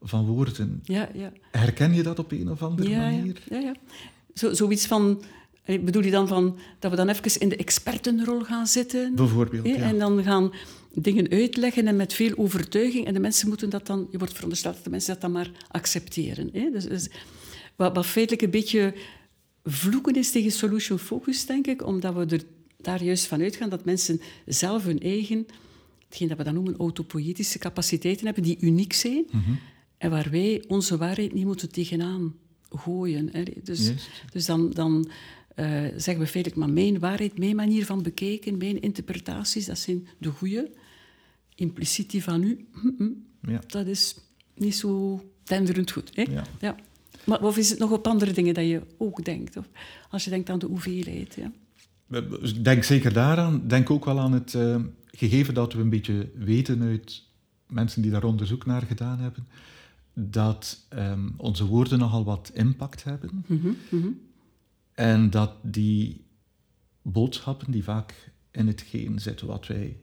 van 0.00 0.26
woorden. 0.26 0.80
Ja, 0.84 1.08
ja. 1.14 1.32
Herken 1.50 1.94
je 1.94 2.02
dat 2.02 2.18
op 2.18 2.32
een 2.32 2.50
of 2.50 2.62
andere 2.62 2.96
manier? 2.96 3.42
Ja, 3.50 3.58
ja. 3.58 3.74
Zo, 4.34 4.54
zoiets 4.54 4.86
van 4.86 5.22
bedoel 5.76 6.02
je 6.02 6.10
dan 6.10 6.28
van 6.28 6.58
dat 6.78 6.90
we 6.90 6.96
dan 6.96 7.08
even 7.08 7.40
in 7.40 7.48
de 7.48 7.56
expertenrol 7.56 8.44
gaan 8.44 8.66
zitten? 8.66 9.14
Bijvoorbeeld, 9.14 9.66
ja. 9.66 9.76
En 9.76 9.98
dan 9.98 10.22
gaan 10.22 10.52
dingen 10.92 11.30
uitleggen 11.30 11.86
en 11.86 11.96
met 11.96 12.12
veel 12.12 12.36
overtuiging. 12.36 13.06
En 13.06 13.14
de 13.14 13.20
mensen 13.20 13.48
moeten 13.48 13.70
dat 13.70 13.86
dan... 13.86 14.08
Je 14.10 14.18
wordt 14.18 14.32
verondersteld 14.32 14.74
dat 14.74 14.84
de 14.84 14.90
mensen 14.90 15.12
dat 15.12 15.20
dan 15.20 15.32
maar 15.32 15.50
accepteren. 15.68 16.50
Hè? 16.52 16.70
Dus, 16.70 16.84
dus, 16.84 17.08
wat, 17.76 17.94
wat 17.94 18.06
feitelijk 18.06 18.42
een 18.42 18.50
beetje 18.50 18.94
vloeken 19.64 20.14
is 20.14 20.30
tegen 20.30 20.50
solution 20.50 20.98
focus, 20.98 21.46
denk 21.46 21.66
ik. 21.66 21.86
Omdat 21.86 22.14
we 22.14 22.26
er 22.26 22.42
daar 22.76 23.04
juist 23.04 23.26
van 23.26 23.40
uitgaan 23.40 23.68
dat 23.68 23.84
mensen 23.84 24.20
zelf 24.46 24.84
hun 24.84 25.00
eigen... 25.00 25.46
Hetgeen 26.08 26.28
dat 26.28 26.38
we 26.38 26.44
dan 26.44 26.54
noemen 26.54 26.76
autopoëtische 26.76 27.58
capaciteiten 27.58 28.26
hebben, 28.26 28.42
die 28.42 28.56
uniek 28.60 28.92
zijn. 28.92 29.26
Mhm. 29.30 29.50
En 29.98 30.10
waar 30.10 30.30
wij 30.30 30.64
onze 30.66 30.96
waarheid 30.96 31.32
niet 31.32 31.44
moeten 31.44 31.70
tegenaan 31.70 32.34
gooien. 32.70 33.28
Hè? 33.32 33.42
Dus, 33.62 33.92
dus 34.32 34.46
dan... 34.46 34.70
dan 34.70 35.08
uh, 35.58 35.80
zeggen 35.96 36.18
we 36.18 36.26
feitelijk, 36.26 36.56
maar 36.56 36.70
mijn 36.70 36.98
waarheid, 36.98 37.38
mijn 37.38 37.56
manier 37.56 37.84
van 37.84 38.02
bekijken, 38.02 38.56
mijn 38.56 38.80
interpretaties, 38.80 39.66
dat 39.66 39.78
zijn 39.78 40.08
de 40.18 40.28
goede. 40.28 40.70
Impliciet 41.54 42.10
die 42.10 42.22
van 42.22 42.42
u, 42.42 42.66
hm, 42.72 42.88
hm, 42.98 43.10
ja. 43.50 43.60
dat 43.66 43.86
is 43.86 44.16
niet 44.54 44.76
zo 44.76 45.22
tenderend 45.42 45.90
goed. 45.90 46.10
Hè? 46.14 46.22
Ja. 46.22 46.44
ja. 46.60 46.76
Maar, 47.24 47.42
of 47.42 47.56
is 47.56 47.70
het 47.70 47.78
nog 47.78 47.90
op 47.90 48.06
andere 48.06 48.32
dingen 48.32 48.54
dat 48.54 48.64
je 48.64 48.82
ook 48.96 49.24
denkt? 49.24 49.56
Of 49.56 49.68
als 50.10 50.24
je 50.24 50.30
denkt 50.30 50.50
aan 50.50 50.58
de 50.58 50.66
hoeveelheid. 50.66 51.34
Ja? 51.34 51.52
Denk 52.62 52.84
zeker 52.84 53.12
daaraan. 53.12 53.62
Denk 53.66 53.90
ook 53.90 54.04
wel 54.04 54.18
aan 54.18 54.32
het 54.32 54.54
uh, 54.54 54.76
gegeven 55.06 55.54
dat 55.54 55.72
we 55.72 55.80
een 55.80 55.90
beetje 55.90 56.30
weten 56.34 56.82
uit 56.82 57.22
mensen 57.66 58.02
die 58.02 58.10
daar 58.10 58.24
onderzoek 58.24 58.66
naar 58.66 58.82
gedaan 58.82 59.18
hebben, 59.18 59.48
dat 60.14 60.86
um, 60.94 61.34
onze 61.36 61.64
woorden 61.64 61.98
nogal 61.98 62.24
wat 62.24 62.50
impact 62.54 63.04
hebben. 63.04 63.44
Mm 63.46 63.76
-hmm. 63.88 64.20
En 64.98 65.30
dat 65.30 65.52
die 65.62 66.24
boodschappen 67.02 67.70
die 67.70 67.84
vaak 67.84 68.32
in 68.50 68.66
hetgeen 68.66 69.18
zitten 69.20 69.46
wat 69.46 69.66
wij 69.66 69.96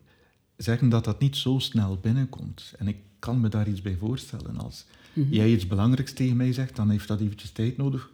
zeggen, 0.57 0.89
dat 0.89 1.03
dat 1.03 1.19
niet 1.19 1.35
zo 1.35 1.59
snel 1.59 1.97
binnenkomt. 2.01 2.73
En 2.77 2.87
ik 2.87 2.97
kan 3.19 3.41
me 3.41 3.49
daar 3.49 3.67
iets 3.67 3.81
bij 3.81 3.95
voorstellen. 3.99 4.57
Als 4.57 4.85
mhm. 5.13 5.33
jij 5.33 5.51
iets 5.51 5.67
belangrijks 5.67 6.13
tegen 6.13 6.37
mij 6.37 6.53
zegt, 6.53 6.75
dan 6.75 6.89
heeft 6.89 7.07
dat 7.07 7.19
eventjes 7.19 7.51
tijd 7.51 7.77
nodig. 7.77 8.11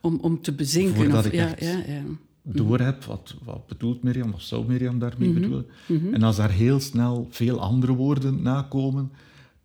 Om, 0.00 0.18
om 0.20 0.42
te 0.42 0.52
bezinken. 0.52 0.94
Voordat 0.94 1.18
of, 1.18 1.26
ik 1.26 1.32
ja, 1.32 1.54
ja, 1.58 1.82
ja. 1.86 2.02
door 2.42 2.80
heb, 2.80 3.04
wat, 3.04 3.34
wat 3.44 3.66
bedoelt 3.66 4.02
Mirjam, 4.02 4.30
wat 4.30 4.42
zou 4.42 4.66
Mirjam 4.66 4.98
daarmee 4.98 5.28
mm 5.28 5.34
bedoelen. 5.34 5.66
Mhm. 5.86 6.14
En 6.14 6.22
als 6.22 6.36
daar 6.36 6.50
heel 6.50 6.80
snel 6.80 7.26
veel 7.30 7.60
andere 7.60 7.92
woorden 7.92 8.42
nakomen, 8.42 9.12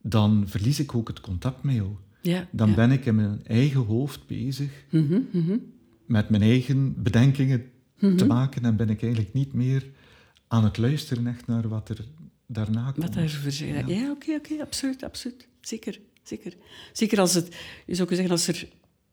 dan 0.02 0.44
verlies 0.48 0.80
ik 0.80 0.96
ook 0.96 1.08
het 1.08 1.22
contact 1.22 1.64
met 1.64 1.76
jou. 1.76 1.90
Ja, 2.22 2.48
Dan 2.52 2.76
ben 2.76 2.92
ik 2.92 3.06
in 3.06 3.16
mijn 3.16 3.46
eigen 3.46 3.82
hoofd 3.82 4.28
bezig 4.28 4.86
Mhm, 4.90 5.20
mhm. 5.32 5.56
Met 6.08 6.30
mijn 6.30 6.42
eigen 6.42 7.04
bedenkingen 7.04 7.72
te 8.00 8.26
maken 8.26 8.66
en 8.66 8.76
ben 8.76 8.90
ik 8.90 9.02
eigenlijk 9.02 9.34
niet 9.34 9.54
meer 9.54 9.86
aan 10.48 10.64
het 10.64 10.78
luisteren 10.78 11.28
echt 11.28 11.48
naar 11.48 11.68
wat 11.68 11.90
er 11.90 12.06
daarna 12.46 12.92
komt. 12.92 13.16
Wat 13.16 13.54
zeggen. 13.54 13.88
Ja, 13.96 14.12
oké, 14.12 14.34
oké, 14.34 14.62
absoluut, 14.62 15.04
absoluut. 15.04 15.48
Zeker, 15.62 16.00
zeker. 16.24 16.54
Zeker 16.94 17.20
als 17.20 17.34
het, 17.34 17.56
je 17.86 17.96
zou 17.96 18.08
kunnen 18.08 18.28
zeggen, 18.28 18.32
als 18.32 18.48
er 18.48 18.68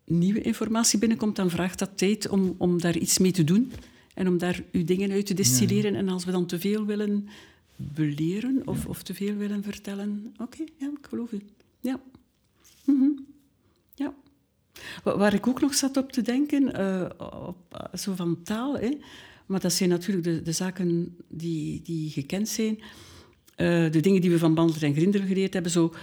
nieuwe 0.04 0.40
informatie 0.40 0.98
binnenkomt, 0.98 1.36
dan 1.36 1.50
vraagt 1.50 1.78
dat 1.78 1.98
tijd 1.98 2.28
om, 2.28 2.54
om 2.58 2.80
daar 2.80 2.96
iets 2.96 3.18
mee 3.18 3.32
te 3.32 3.44
doen 3.44 3.72
en 4.14 4.28
om 4.28 4.38
daar 4.38 4.62
uw 4.72 4.84
dingen 4.84 5.10
uit 5.10 5.26
te 5.26 5.34
distilleren. 5.34 5.94
En 5.94 6.08
als 6.08 6.24
we 6.24 6.30
dan 6.30 6.46
te 6.46 6.60
veel 6.60 6.84
willen 6.86 7.28
beleren 7.76 8.62
of, 8.64 8.86
of 8.86 9.02
te 9.02 9.14
veel 9.14 9.34
willen 9.36 9.62
vertellen, 9.62 10.34
oké, 10.36 10.64
ja, 10.78 10.86
ik 10.86 11.06
geloof 11.08 11.32
u. 11.32 11.40
Ja. 11.80 12.00
Mhm. 12.84 13.02
Ja. 13.02 13.33
Wa- 15.04 15.16
Waar 15.18 15.34
ik 15.34 15.46
ook 15.46 15.60
nog 15.60 15.74
zat 15.74 15.96
op 15.96 16.12
te 16.12 16.22
denken, 16.22 16.72
eh, 16.74 17.10
op, 17.46 17.56
eh, 17.70 17.98
zo 17.98 18.14
van 18.14 18.38
taal, 18.42 18.78
hè, 18.78 18.90
maar 19.46 19.60
dat 19.60 19.72
zijn 19.72 19.88
natuurlijk 19.88 20.24
de, 20.24 20.42
de 20.42 20.52
zaken 20.52 21.16
die, 21.28 21.80
die 21.84 22.10
gekend 22.10 22.48
zijn. 22.48 22.78
Eh, 23.56 23.90
de 23.90 24.00
dingen 24.00 24.20
die 24.20 24.30
we 24.30 24.38
van 24.38 24.54
Bandler 24.54 24.82
en 24.82 24.94
Grinder 24.94 25.20
geleerd 25.22 25.52
hebben, 25.52 25.72
zo... 25.72 25.94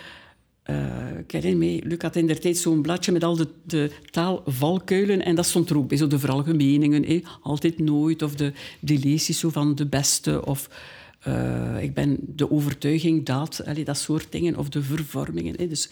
eh, 0.64 1.18
ik 1.20 1.32
herinner 1.32 1.88
Luc 1.88 2.02
had 2.02 2.16
in 2.16 2.28
der 2.28 2.40
tijd 2.40 2.58
zo'n 2.58 2.82
bladje 2.82 3.12
met 3.12 3.24
al 3.24 3.36
de, 3.36 3.48
de 3.66 3.92
taalvalkuilen 4.12 5.26
en 5.26 5.36
dat 5.36 5.46
stond 5.46 5.70
er 5.70 5.78
ook 5.78 5.88
bij, 5.88 5.98
zo 5.98 6.08
de 6.08 6.20
veralgemeningen, 6.20 7.04
hè, 7.06 7.22
altijd 7.42 7.80
nooit, 7.80 8.22
of 8.22 8.36
de, 8.36 8.54
de 8.80 9.00
leesjes 9.00 9.40
zo 9.40 9.50
van 9.50 9.76
de 9.76 9.86
beste, 9.88 10.46
of 10.46 10.70
ik 11.80 11.94
ben 11.94 12.18
de 12.22 12.52
overtuiging 12.52 13.26
dat, 13.26 13.62
allee, 13.66 13.84
dat 13.84 13.98
soort 13.98 14.32
dingen, 14.32 14.58
of 14.58 14.70
de 14.70 14.82
vervormingen. 14.84 15.56
Hè, 15.58 15.68
dus 15.68 15.90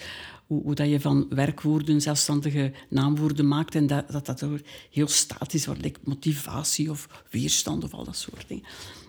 hoe, 0.50 0.76
dat 0.76 0.90
je 0.90 1.00
van 1.00 1.26
werkwoorden 1.30 2.02
zelfstandige 2.02 2.72
naamwoorden 2.90 3.48
maakt 3.48 3.76
en 3.76 3.88
dat 3.88 4.12
dat, 4.12 4.26
dat 4.26 4.46
heel 4.92 5.08
statisch 5.08 5.66
wordt, 5.66 6.06
motivatie 6.06 6.90
of 6.90 7.24
weerstand 7.32 7.84
of 7.84 7.94
al 7.94 8.04
dat 8.04 8.18
soort 8.18 8.48
dingen. 8.48 8.64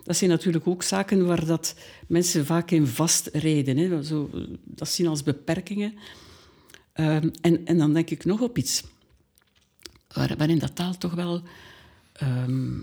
Dat 0.04 0.16
zijn 0.16 0.30
natuurlijk 0.30 0.66
ook 0.66 0.82
zaken 0.82 1.26
waar 1.26 1.46
dat 1.46 1.74
mensen 2.08 2.46
vaak 2.46 2.70
in 2.70 2.86
vastrijden. 2.86 3.76
Hè. 3.76 4.02
Zo, 4.02 4.30
dat 4.64 4.88
zien 4.88 5.06
als 5.06 5.22
beperkingen. 5.22 5.94
Ehm, 6.92 7.30
en, 7.40 7.66
en 7.66 7.78
dan 7.78 7.92
denk 7.92 8.10
ik 8.10 8.24
nog 8.24 8.40
op 8.40 8.58
iets 8.58 8.84
waar, 10.08 10.36
waarin 10.36 10.58
dat 10.58 10.74
taal 10.74 10.98
toch 10.98 11.14
wel... 11.14 11.42
ehm, 12.12 12.78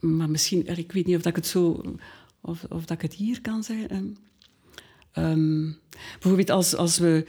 maar 0.00 0.30
misschien, 0.30 0.66
eh, 0.66 0.78
ik 0.78 0.92
weet 0.92 1.06
niet 1.06 1.16
of 1.16 1.22
dat 1.22 1.36
ik 1.36 1.42
het 1.42 1.46
zo... 1.46 1.82
Of, 2.40 2.64
of 2.68 2.84
dat 2.84 2.96
ik 2.96 3.02
het 3.02 3.14
hier 3.14 3.40
kan 3.40 3.64
zeggen. 3.64 3.88
ehm, 3.88 4.06
ehm, 5.12 5.70
bijvoorbeeld 6.12 6.50
als, 6.50 6.76
als 6.76 6.98
we 6.98 7.26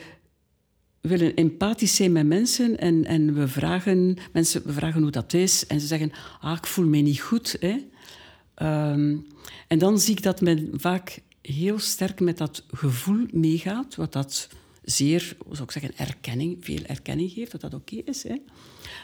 willen 1.01 1.35
empathisch 1.35 1.95
zijn 1.95 2.11
met 2.11 2.25
mensen 2.25 2.79
en, 2.79 3.05
en 3.05 3.33
we, 3.33 3.47
vragen, 3.47 4.17
mensen, 4.33 4.61
we 4.65 4.73
vragen 4.73 5.01
hoe 5.01 5.11
dat 5.11 5.33
is 5.33 5.67
en 5.67 5.79
ze 5.79 5.87
zeggen, 5.87 6.11
ah, 6.39 6.57
ik 6.57 6.65
voel 6.65 6.85
me 6.85 6.97
niet 6.97 7.19
goed. 7.19 7.57
Hè. 7.59 7.77
Ehm, 8.55 9.15
en 9.67 9.77
dan 9.77 9.99
zie 9.99 10.15
ik 10.15 10.23
dat 10.23 10.41
men 10.41 10.69
vaak 10.73 11.19
heel 11.41 11.79
sterk 11.79 12.19
met 12.19 12.37
dat 12.37 12.65
gevoel 12.71 13.25
meegaat, 13.31 13.95
wat 13.95 14.13
dat 14.13 14.49
zeer, 14.83 15.35
zou 15.51 15.63
ik 15.63 15.71
zeggen, 15.71 15.97
erkenning, 15.97 16.57
veel 16.59 16.83
erkenning 16.85 17.31
geeft, 17.31 17.51
dat 17.51 17.61
dat 17.61 17.73
oké 17.73 17.95
is. 18.05 18.23
Hè. 18.23 18.35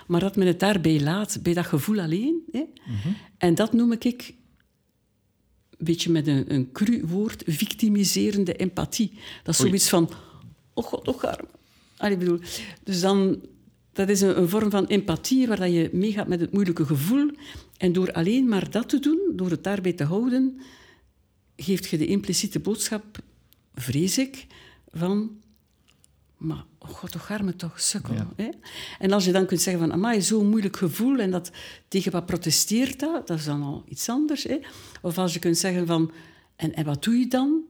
Maar 0.08 0.20
dat 0.20 0.36
men 0.36 0.48
het 0.48 0.60
daarbij 0.60 1.02
laat, 1.02 1.40
bij 1.44 1.54
dat 1.54 1.66
gevoel 1.66 2.00
alleen. 2.00 2.44
Hè. 2.52 2.64
En 3.38 3.56
dat 3.56 3.74
noem 3.74 3.92
ik, 3.92 4.34
een 5.80 5.86
beetje 5.86 6.12
met 6.12 6.28
een, 6.28 6.54
een 6.54 6.72
cru 6.72 7.06
woord, 7.06 7.44
victimiserende 7.46 8.54
empathie. 8.54 9.12
Dat 9.44 9.54
is 9.54 9.62
Oei. 9.62 9.70
zoiets 9.70 9.90
van, 9.90 10.10
oh 10.74 10.84
god, 10.84 11.08
oh 11.08 11.24
arm. 11.24 11.48
Allee, 11.98 12.14
ik 12.14 12.20
bedoel, 12.20 12.40
dus 12.84 13.02
dan, 13.02 13.42
dat 13.94 14.10
is 14.10 14.22
een, 14.22 14.38
een 14.38 14.50
vorm 14.50 14.70
van 14.70 14.86
empathie 14.86 15.48
waar 15.48 15.60
dat 15.60 15.72
je 15.72 15.90
meegaat 15.94 16.28
met 16.28 16.40
het 16.40 16.52
moeilijke 16.52 16.86
gevoel. 16.86 17.32
En 17.78 17.94
door 17.94 18.12
alleen 18.12 18.48
maar 18.48 18.72
dat 18.72 18.90
te 18.90 19.00
doen, 19.00 19.20
door 19.34 19.50
het 19.50 19.64
daarbij 19.64 19.94
te 19.94 20.04
houden, 20.04 20.60
geeft 21.56 21.90
je 21.90 21.98
de 21.98 22.08
impliciete 22.08 22.60
boodschap, 22.60 23.18
vrees 23.74 24.18
ik, 24.18 24.46
van... 24.92 25.38
Maar, 26.40 26.66
oh 26.78 26.90
god, 26.90 27.12
toch 27.12 27.32
arme 27.32 27.56
toch, 27.56 27.80
sukkel. 27.80 28.14
Ja. 28.14 28.30
Hè? 28.36 28.50
En 29.00 29.12
als 29.12 29.26
je 29.26 29.32
dan 29.32 29.46
kunt 29.46 29.62
zeggen 29.62 29.82
van, 29.82 29.94
amai, 29.94 30.22
zo'n 30.22 30.50
moeilijk 30.50 30.78
gevoel, 30.78 31.20
en 31.20 31.32
dat 31.32 31.52
tegen 31.88 32.12
wat 32.12 32.26
protesteert 32.26 33.00
dat, 33.00 33.28
dat 33.28 33.38
is 33.38 33.46
dan 33.46 33.62
al 33.62 33.84
iets 33.88 34.10
anders. 34.10 34.44
Hè? 34.44 34.58
Of 35.02 35.18
als 35.18 35.34
je 35.34 35.40
kunt 35.40 35.58
zeggen 35.58 35.88
van, 35.88 36.12
en, 36.56 36.74
en 36.74 36.86
wat 36.86 37.04
doe 37.04 37.18
je 37.18 37.28
dan? 37.28 37.62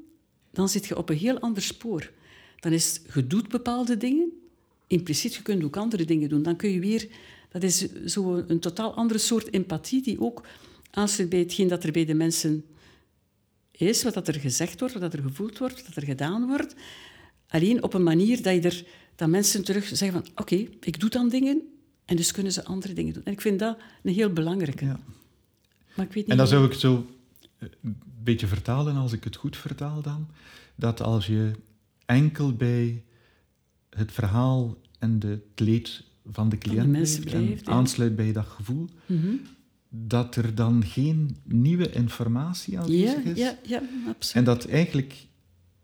Dan 0.51 0.69
zit 0.69 0.85
je 0.85 0.97
op 0.97 1.09
een 1.09 1.17
heel 1.17 1.39
ander 1.39 1.63
spoor. 1.63 2.11
Dan 2.59 2.71
is 2.71 2.93
het, 2.93 3.13
je 3.13 3.27
doet 3.27 3.47
bepaalde 3.47 3.97
dingen, 3.97 4.31
impliciet, 4.87 5.35
je 5.35 5.41
kunt 5.41 5.63
ook 5.63 5.77
andere 5.77 6.05
dingen 6.05 6.29
doen. 6.29 6.43
Dan 6.43 6.55
kun 6.55 6.69
je 6.69 6.79
weer, 6.79 7.07
dat 7.51 7.63
is 7.63 7.93
zo 8.05 8.35
een, 8.35 8.45
een 8.47 8.59
totaal 8.59 8.93
andere 8.93 9.19
soort 9.19 9.53
empathie, 9.53 10.01
die 10.01 10.21
ook 10.21 10.43
aansluit 10.91 11.29
bij 11.29 11.39
hetgeen 11.39 11.67
dat 11.67 11.83
er 11.83 11.91
bij 11.91 12.05
de 12.05 12.13
mensen 12.13 12.65
is, 13.71 14.03
wat 14.03 14.13
dat 14.13 14.27
er 14.27 14.39
gezegd 14.39 14.79
wordt, 14.79 14.93
wat 14.93 15.03
dat 15.03 15.13
er 15.13 15.21
gevoeld 15.21 15.57
wordt, 15.57 15.75
wat 15.75 15.85
dat 15.85 15.95
er 15.95 16.09
gedaan 16.09 16.47
wordt. 16.47 16.75
Alleen 17.49 17.83
op 17.83 17.93
een 17.93 18.03
manier 18.03 18.41
dat, 18.41 18.53
je 18.53 18.61
er, 18.61 18.85
dat 19.15 19.29
mensen 19.29 19.63
terug 19.63 19.85
zeggen 19.87 20.11
van 20.11 20.25
oké, 20.35 20.55
ik 20.81 20.99
doe 20.99 21.09
dan 21.09 21.29
dingen 21.29 21.61
en 22.05 22.15
dus 22.15 22.31
kunnen 22.31 22.51
ze 22.51 22.63
andere 22.65 22.93
dingen 22.93 23.13
doen. 23.13 23.23
En 23.25 23.31
ik 23.31 23.41
vind 23.41 23.59
dat 23.59 23.77
een 24.03 24.13
heel 24.13 24.33
belangrijke. 24.33 24.85
Ja. 24.85 24.99
Maar 25.95 26.05
ik 26.05 26.13
weet 26.13 26.23
niet 26.23 26.29
En 26.31 26.37
dan 26.37 26.47
zou 26.47 26.65
ik 26.65 26.71
het 26.71 26.79
zo 26.79 27.07
eh, 27.57 27.69
een 27.83 27.97
beetje 28.23 28.47
vertalen, 28.47 28.95
als 28.95 29.13
ik 29.13 29.23
het 29.23 29.35
goed 29.35 29.57
vertaal 29.57 30.01
dan, 30.01 30.27
dat 30.75 31.01
als 31.01 31.27
je 31.27 31.51
enkel 32.05 32.53
bij 32.53 33.03
het 33.89 34.11
verhaal 34.11 34.77
en 34.99 35.19
de, 35.19 35.27
het 35.27 35.59
leed 35.59 36.03
van 36.31 36.49
de 36.49 36.57
cliënt 36.57 36.91
blijft 36.91 37.25
en 37.33 37.49
ja. 37.49 37.55
aansluit 37.63 38.15
bij 38.15 38.31
dat 38.31 38.45
gevoel, 38.45 38.89
Mhm. 39.05 39.27
dat 39.89 40.35
er 40.35 40.55
dan 40.55 40.83
geen 40.85 41.37
nieuwe 41.43 41.91
informatie 41.91 42.73
Ja, 42.73 42.79
aanwezig 42.79 43.23
is. 43.23 43.37
ja, 43.37 43.57
ja, 43.65 43.81
absoluut. 44.07 44.35
En 44.35 44.43
dat 44.43 44.65
eigenlijk 44.65 45.15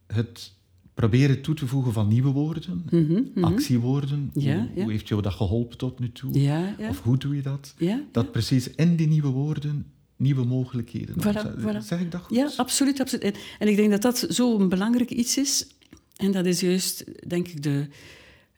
het 0.08 0.54
proberen 0.95 1.41
toe 1.41 1.55
te 1.55 1.67
voegen 1.67 1.93
van 1.93 2.08
nieuwe 2.08 2.29
woorden, 2.31 2.86
Mhm, 2.89 3.21
mhm. 3.36 3.43
actiewoorden, 3.43 4.31
Ja, 4.34 4.58
hoe, 4.58 4.69
ja. 4.75 4.81
hoe 4.84 4.91
heeft 4.91 5.08
jou 5.08 5.21
dat 5.21 5.34
geholpen 5.34 5.77
tot 5.77 5.99
nu 5.99 6.12
toe? 6.12 6.39
Ja. 6.41 6.75
Of 6.89 7.01
hoe 7.01 7.17
doe 7.17 7.36
je 7.36 7.41
dat? 7.41 7.73
Dat 8.12 8.31
precies 8.31 8.69
in 8.69 8.95
die 8.95 9.08
nieuwe 9.08 9.27
woorden 9.29 9.86
nieuwe 10.17 10.45
mogelijkheden. 10.45 11.15
Voilà, 11.15 11.25
ontstaan. 11.25 11.55
voilà. 11.60 11.86
Zeg 11.86 11.99
ik 11.99 12.12
dat 12.12 12.21
goed? 12.21 12.38
Ja, 12.38 12.51
absoluut. 12.58 12.99
absoluut. 12.99 13.23
En, 13.23 13.34
en 13.60 13.67
ik 13.67 13.75
denk 13.75 13.91
dat 13.91 14.01
dat 14.01 14.25
zo'n 14.29 14.69
belangrijk 14.69 15.10
iets 15.12 15.38
is. 15.38 15.67
En 16.15 16.31
dat 16.31 16.45
is 16.45 16.60
juist, 16.60 17.03
denk 17.29 17.47
ik, 17.47 17.63
de, 17.63 17.88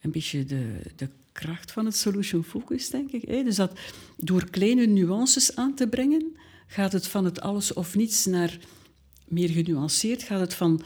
een 0.02 0.12
beetje 0.12 0.46
de, 0.46 0.66
de 0.96 1.10
kracht 1.32 1.72
van 1.72 1.86
het 1.86 1.96
solution 1.96 2.44
focus, 2.44 2.90
denk 2.90 3.12
ik. 3.12 3.22
hè. 3.28 3.44
Dus 3.44 3.56
dat 3.56 3.80
door 4.18 4.50
kleine 4.50 4.86
nuances 4.86 5.56
aan 5.56 5.74
te 5.76 5.88
brengen, 5.88 6.36
gaat 6.68 6.92
het 6.92 7.08
van 7.08 7.26
het 7.26 7.42
alles 7.42 7.74
of 7.74 7.96
niets 7.96 8.26
naar 8.26 8.58
meer 9.28 9.50
genuanceerd. 9.50 10.24
Gaat 10.24 10.40
het 10.40 10.54
van 10.54 10.82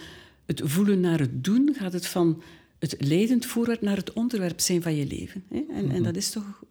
het 0.60 0.62
voelen 0.72 1.00
naar 1.00 1.20
het 1.20 1.44
doen. 1.44 1.76
Gaat 1.78 1.94
het 1.94 2.08
van 2.08 2.42
het 2.80 2.96
leidend 3.00 3.46
voorwerp 3.46 3.82
naar 3.82 3.96
het 3.96 4.14
onderwerp 4.14 4.60
zijn 4.60 4.82
van 4.82 4.96
je 4.96 5.06
leven. 5.08 5.44
Hè. 5.50 5.64
En, 5.74 5.92
en 5.92 6.04
dat 6.04 6.16
is 6.16 6.30
toch 6.30 6.64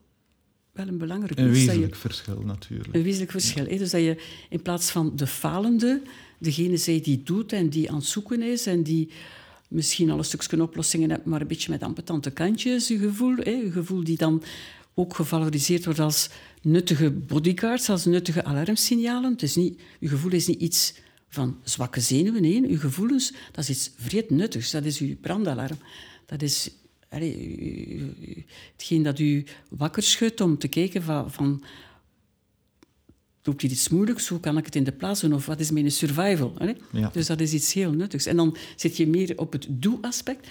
wel 0.73 0.89
een 0.89 0.99
belangrijk 0.99 1.39
Een 1.39 1.45
je- 1.45 1.51
wezenlijk 1.51 1.97
verschil 1.97 2.43
natuurlijk. 2.45 2.95
een 2.95 3.03
wezenlijk 3.03 3.31
verschil. 3.31 3.67
hè. 3.67 3.77
Dus 3.77 3.91
dat 3.91 4.01
je 4.01 4.23
in 4.49 4.63
plaats 4.63 4.91
van 4.91 5.13
de 5.17 5.27
falende, 5.27 6.03
degene 6.39 6.77
zij 6.77 7.01
die 7.01 7.23
doet 7.23 7.53
en 7.53 7.69
die 7.69 7.91
aan 7.91 7.97
het 7.97 8.05
zoeken 8.05 8.43
is 8.43 8.67
en 8.67 8.83
die 8.83 9.11
misschien 9.69 10.11
al 10.11 10.19
een 10.19 10.25
stukje 10.25 10.63
oplossingen 10.63 11.11
hebt, 11.11 11.25
maar 11.25 11.41
een 11.41 11.47
beetje 11.47 11.71
met 11.71 11.83
ambetante 11.83 12.31
kantjes, 12.31 12.89
je 12.89 12.99
gevoel. 12.99 13.37
Hè. 13.37 13.51
Je 13.51 13.71
gevoel 13.71 14.05
die 14.05 14.17
dan 14.17 14.43
ook 14.95 15.15
gevaloriseerd 15.15 15.85
wordt 15.85 16.01
als 16.01 16.31
nuttige 16.63 17.11
bodyguards, 17.11 17.89
als 17.89 18.05
nuttige 18.05 18.45
alarmsignalen. 18.45 19.33
Het 19.33 19.43
is 19.43 19.55
niet, 19.57 19.81
je 20.01 20.09
gevoel 20.09 20.33
is 20.33 20.47
niet 20.47 20.61
iets 20.61 20.95
van 21.31 21.61
zwakke 21.65 22.01
zenuwen. 22.01 22.43
Nee, 22.43 22.69
je 22.69 22.79
gevoelens, 22.79 23.33
dat 23.53 23.69
is 23.69 23.71
iets 23.71 23.91
vreed 23.97 24.31
nuttigs. 24.31 24.71
Dat 24.71 24.85
is 24.85 24.99
je 24.99 25.15
brandalarm. 25.15 25.79
Dat 26.27 26.43
is 26.43 26.71
hetgeen 28.77 29.03
dat 29.03 29.19
u 29.19 29.45
wakker 29.69 30.03
schudt 30.03 30.41
om 30.41 30.59
te 30.59 30.69
kijken 30.69 31.03
van, 31.03 31.31
van 31.31 31.63
loopt 33.43 33.63
hier 33.63 33.71
iets 33.71 33.89
moeilijks, 33.89 34.29
hoe 34.29 34.41
kan 34.41 34.59
ik 34.59 34.65
het 34.65 34.77
in 34.77 34.85
de 34.85 34.93
plaats 34.93 35.21
doen 35.21 35.35
of 35.35 35.47
wat 35.47 35.61
is 35.61 35.71
mijn 35.71 35.91
survival? 35.91 36.55
Ja. 36.93 37.11
Dus 37.13 37.27
dat 37.27 37.41
is 37.41 37.53
iets 37.53 37.73
heel 37.73 37.93
nuttigs. 37.93 38.27
En 38.27 38.37
dan 38.37 38.57
zit 38.77 38.97
je 38.97 39.07
meer 39.07 39.39
op 39.39 39.53
het 39.53 39.67
doe-aspect. 39.69 40.49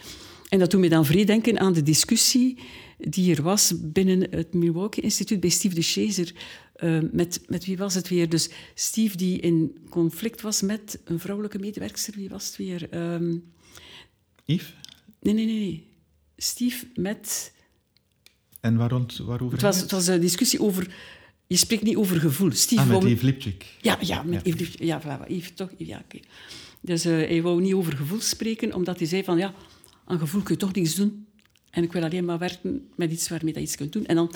En 0.49 0.59
dat 0.59 0.71
doet 0.71 0.79
me 0.79 0.89
dan 0.89 1.05
vrij 1.05 1.25
denken 1.25 1.59
aan 1.59 1.73
de 1.73 1.83
discussie 1.83 2.57
die 2.99 3.35
er 3.35 3.41
was 3.41 3.73
binnen 3.77 4.27
het 4.31 4.53
Milwaukee 4.53 5.03
Instituut 5.03 5.39
bij 5.39 5.49
Steve 5.49 5.75
de 5.75 5.81
Chaser. 5.81 6.33
eh, 6.73 6.99
met, 7.11 7.41
met 7.47 7.65
wie 7.65 7.77
was 7.77 7.93
het 7.93 8.07
weer? 8.09 8.29
Dus 8.29 8.49
Steve 8.75 9.17
die 9.17 9.39
in 9.39 9.77
conflict 9.89 10.41
was 10.41 10.61
met 10.61 10.99
een 11.05 11.19
vrouwelijke 11.19 11.59
medewerkster. 11.59 12.13
Wie 12.15 12.29
was 12.29 12.45
het 12.47 12.55
weer? 12.57 12.89
Ehm, 12.89 13.35
Yves? 14.45 14.73
nee, 15.21 15.33
nee, 15.33 15.45
nee, 15.45 15.59
nee. 15.59 15.87
Steve 16.37 16.85
met... 16.95 17.53
En 18.59 18.75
waarom, 18.77 19.05
waarover 19.25 19.51
Het 19.53 19.61
was, 19.61 19.81
het 19.81 19.91
was 19.91 20.07
een 20.07 20.19
discussie 20.21 20.61
over... 20.61 20.93
Je 21.47 21.55
spreekt 21.57 21.83
niet 21.83 21.95
over 21.95 22.19
gevoel. 22.19 22.51
Steve 22.51 22.81
Ah, 22.81 22.87
met 22.87 22.97
wou- 22.97 23.09
Yves 23.09 23.23
Lipchik. 23.23 23.65
Ja, 23.81 23.97
ja, 24.01 24.23
met 24.23 24.45
Ja. 24.45 24.53
Yves, 24.53 24.73
ja, 24.79 25.01
voilà, 25.01 25.27
Yves, 25.31 25.51
toch? 25.55 25.69
Ja, 25.77 26.01
oké. 26.05 26.19
Dus 26.81 27.05
uh, 27.05 27.11
hij 27.11 27.41
wou 27.41 27.61
niet 27.61 27.73
over 27.73 27.95
gevoel 27.95 28.19
spreken, 28.19 28.73
omdat 28.73 28.97
hij 28.99 29.07
zei 29.07 29.23
van 29.23 29.37
ja, 29.37 29.53
aan 30.05 30.19
gevoel 30.19 30.41
kun 30.41 30.53
je 30.53 30.59
toch 30.59 30.73
niets 30.73 30.95
doen. 30.95 31.25
En 31.71 31.83
ik 31.83 31.91
wil 31.91 32.03
alleen 32.03 32.25
maar 32.25 32.37
werken 32.37 32.87
met 32.95 33.11
iets 33.11 33.29
waarmee 33.29 33.53
je 33.53 33.59
iets 33.59 33.75
kunt 33.75 33.93
doen. 33.93 34.05
En 34.05 34.15
dan 34.15 34.31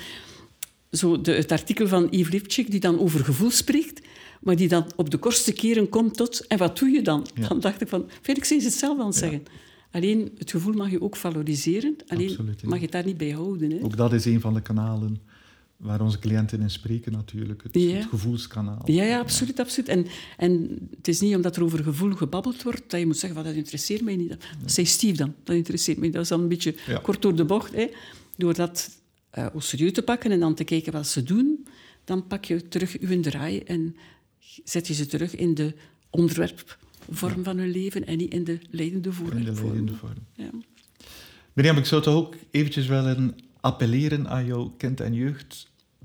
zo 0.91 1.21
de, 1.21 1.31
het 1.31 1.51
artikel 1.51 1.87
van 1.87 2.07
Yves 2.09 2.31
Lipchik, 2.31 2.71
die 2.71 2.79
dan 2.79 2.99
over 2.99 3.25
gevoel 3.25 3.51
spreekt, 3.51 4.01
maar 4.41 4.55
die 4.55 4.67
dan 4.67 4.91
op 4.95 5.09
de 5.09 5.17
kortste 5.17 5.53
keren 5.53 5.89
komt 5.89 6.17
tot... 6.17 6.47
En 6.47 6.57
wat 6.57 6.77
doe 6.77 6.89
je 6.89 7.01
dan? 7.01 7.27
Dan 7.47 7.59
dacht 7.59 7.81
ik 7.81 7.87
van... 7.87 8.09
Felix 8.21 8.51
is 8.51 8.63
het 8.63 8.73
zelf 8.73 8.99
aan 8.99 9.05
het 9.05 9.15
zeggen. 9.15 9.43
Alleen, 9.91 10.31
het 10.37 10.51
gevoel 10.51 10.73
mag 10.73 10.91
je 10.91 11.01
ook 11.01 11.15
valoriseren. 11.15 11.95
Alleen 12.07 12.29
Absoluut, 12.29 12.63
mag 12.63 12.77
je 12.77 12.83
het 12.83 12.91
daar 12.91 13.05
niet 13.05 13.17
bij 13.17 13.29
houden. 13.29 13.71
Hè? 13.71 13.83
Ook 13.83 13.97
dat 13.97 14.13
is 14.13 14.25
een 14.25 14.41
van 14.41 14.53
de 14.53 14.61
kanalen 14.61 15.21
waar 15.83 16.01
onze 16.01 16.19
cliënten 16.19 16.61
in 16.61 16.69
spreken 16.69 17.11
natuurlijk. 17.11 17.63
Het, 17.63 17.75
het 17.75 18.05
gevoelskanaal. 18.05 18.81
Ja, 18.85 19.03
ja 19.03 19.19
absoluut. 19.19 19.59
absoluut. 19.59 19.89
En, 19.89 20.05
en 20.37 20.77
het 20.97 21.07
is 21.07 21.19
niet 21.19 21.35
omdat 21.35 21.55
er 21.55 21.63
over 21.63 21.83
gevoel 21.83 22.13
gebabbeld 22.15 22.63
wordt 22.63 22.83
dat 22.87 22.99
je 22.99 23.05
moet 23.05 23.17
zeggen, 23.17 23.39
van, 23.39 23.47
dat 23.47 23.57
interesseert 23.57 24.01
mij 24.01 24.15
niet. 24.15 24.29
Dat 24.29 24.39
zei 24.65 24.85
Steve 24.85 25.17
dan, 25.17 25.33
dat 25.43 25.55
interesseert 25.55 25.97
mij. 25.97 26.09
Dat 26.09 26.21
is 26.21 26.27
dan 26.27 26.41
een 26.41 26.47
beetje 26.47 26.75
kort 27.01 27.21
door 27.21 27.35
de 27.35 27.45
bocht. 27.45 27.73
Hè. 27.73 27.87
Door 28.37 28.53
dat 28.53 28.89
uh, 29.37 29.47
serieus 29.57 29.91
te 29.91 30.01
pakken 30.01 30.31
en 30.31 30.39
dan 30.39 30.55
te 30.55 30.63
kijken 30.63 30.91
wat 30.91 31.07
ze 31.07 31.23
doen, 31.23 31.67
dan 32.03 32.27
pak 32.27 32.45
je 32.45 32.67
terug 32.67 32.99
je 32.99 33.19
draai 33.19 33.59
en 33.59 33.95
zet 34.63 34.87
je 34.87 34.93
ze 34.93 35.05
terug 35.05 35.35
in 35.35 35.53
de 35.53 35.73
onderwerpvorm 36.09 37.43
van 37.43 37.57
hun 37.57 37.71
leven 37.71 38.07
en 38.07 38.17
niet 38.17 38.33
in 38.33 38.43
de 38.43 38.59
leidende 38.69 39.11
vorm. 39.11 39.37
In 39.37 39.43
de 39.43 39.51
leidende 39.53 39.95
vorm. 39.95 40.27
Ja. 40.33 40.49
Mirjam, 41.53 41.77
ik 41.77 41.85
zou 41.85 42.01
toch 42.01 42.15
ook 42.15 42.35
eventjes 42.51 42.87
willen 42.87 43.35
appelleren 43.59 44.29
aan 44.29 44.45
jouw 44.45 44.73
kind- 44.77 44.99
en 44.99 45.13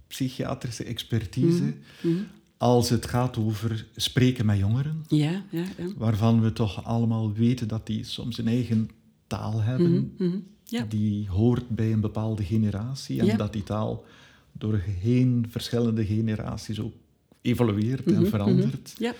jeugdpsychiatrische 0.08 0.84
expertise 0.84 1.62
mhm, 1.62 2.12
mhm. 2.12 2.22
als 2.56 2.90
het 2.90 3.06
gaat 3.06 3.36
over 3.36 3.86
spreken 3.96 4.46
met 4.46 4.58
jongeren. 4.58 5.04
Ja, 5.08 5.42
ja, 5.50 5.64
ja. 5.76 5.86
Waarvan 5.96 6.40
we 6.40 6.52
toch 6.52 6.84
allemaal 6.84 7.32
weten 7.32 7.68
dat 7.68 7.86
die 7.86 8.04
soms 8.04 8.38
een 8.38 8.48
eigen 8.48 8.90
taal 9.26 9.62
hebben. 9.62 10.14
Mhm, 10.18 10.38
ja. 10.64 10.86
Die 10.88 11.28
hoort 11.28 11.68
bij 11.68 11.92
een 11.92 12.00
bepaalde 12.00 12.44
generatie. 12.44 13.20
En 13.20 13.36
dat 13.36 13.52
die 13.52 13.62
taal 13.62 14.04
door 14.52 14.82
heen 15.00 15.46
verschillende 15.48 16.06
generaties 16.06 16.80
ook 16.80 16.94
evolueert 17.42 18.12
en 18.12 18.26
verandert. 18.26 18.94
Ja. 18.98 19.14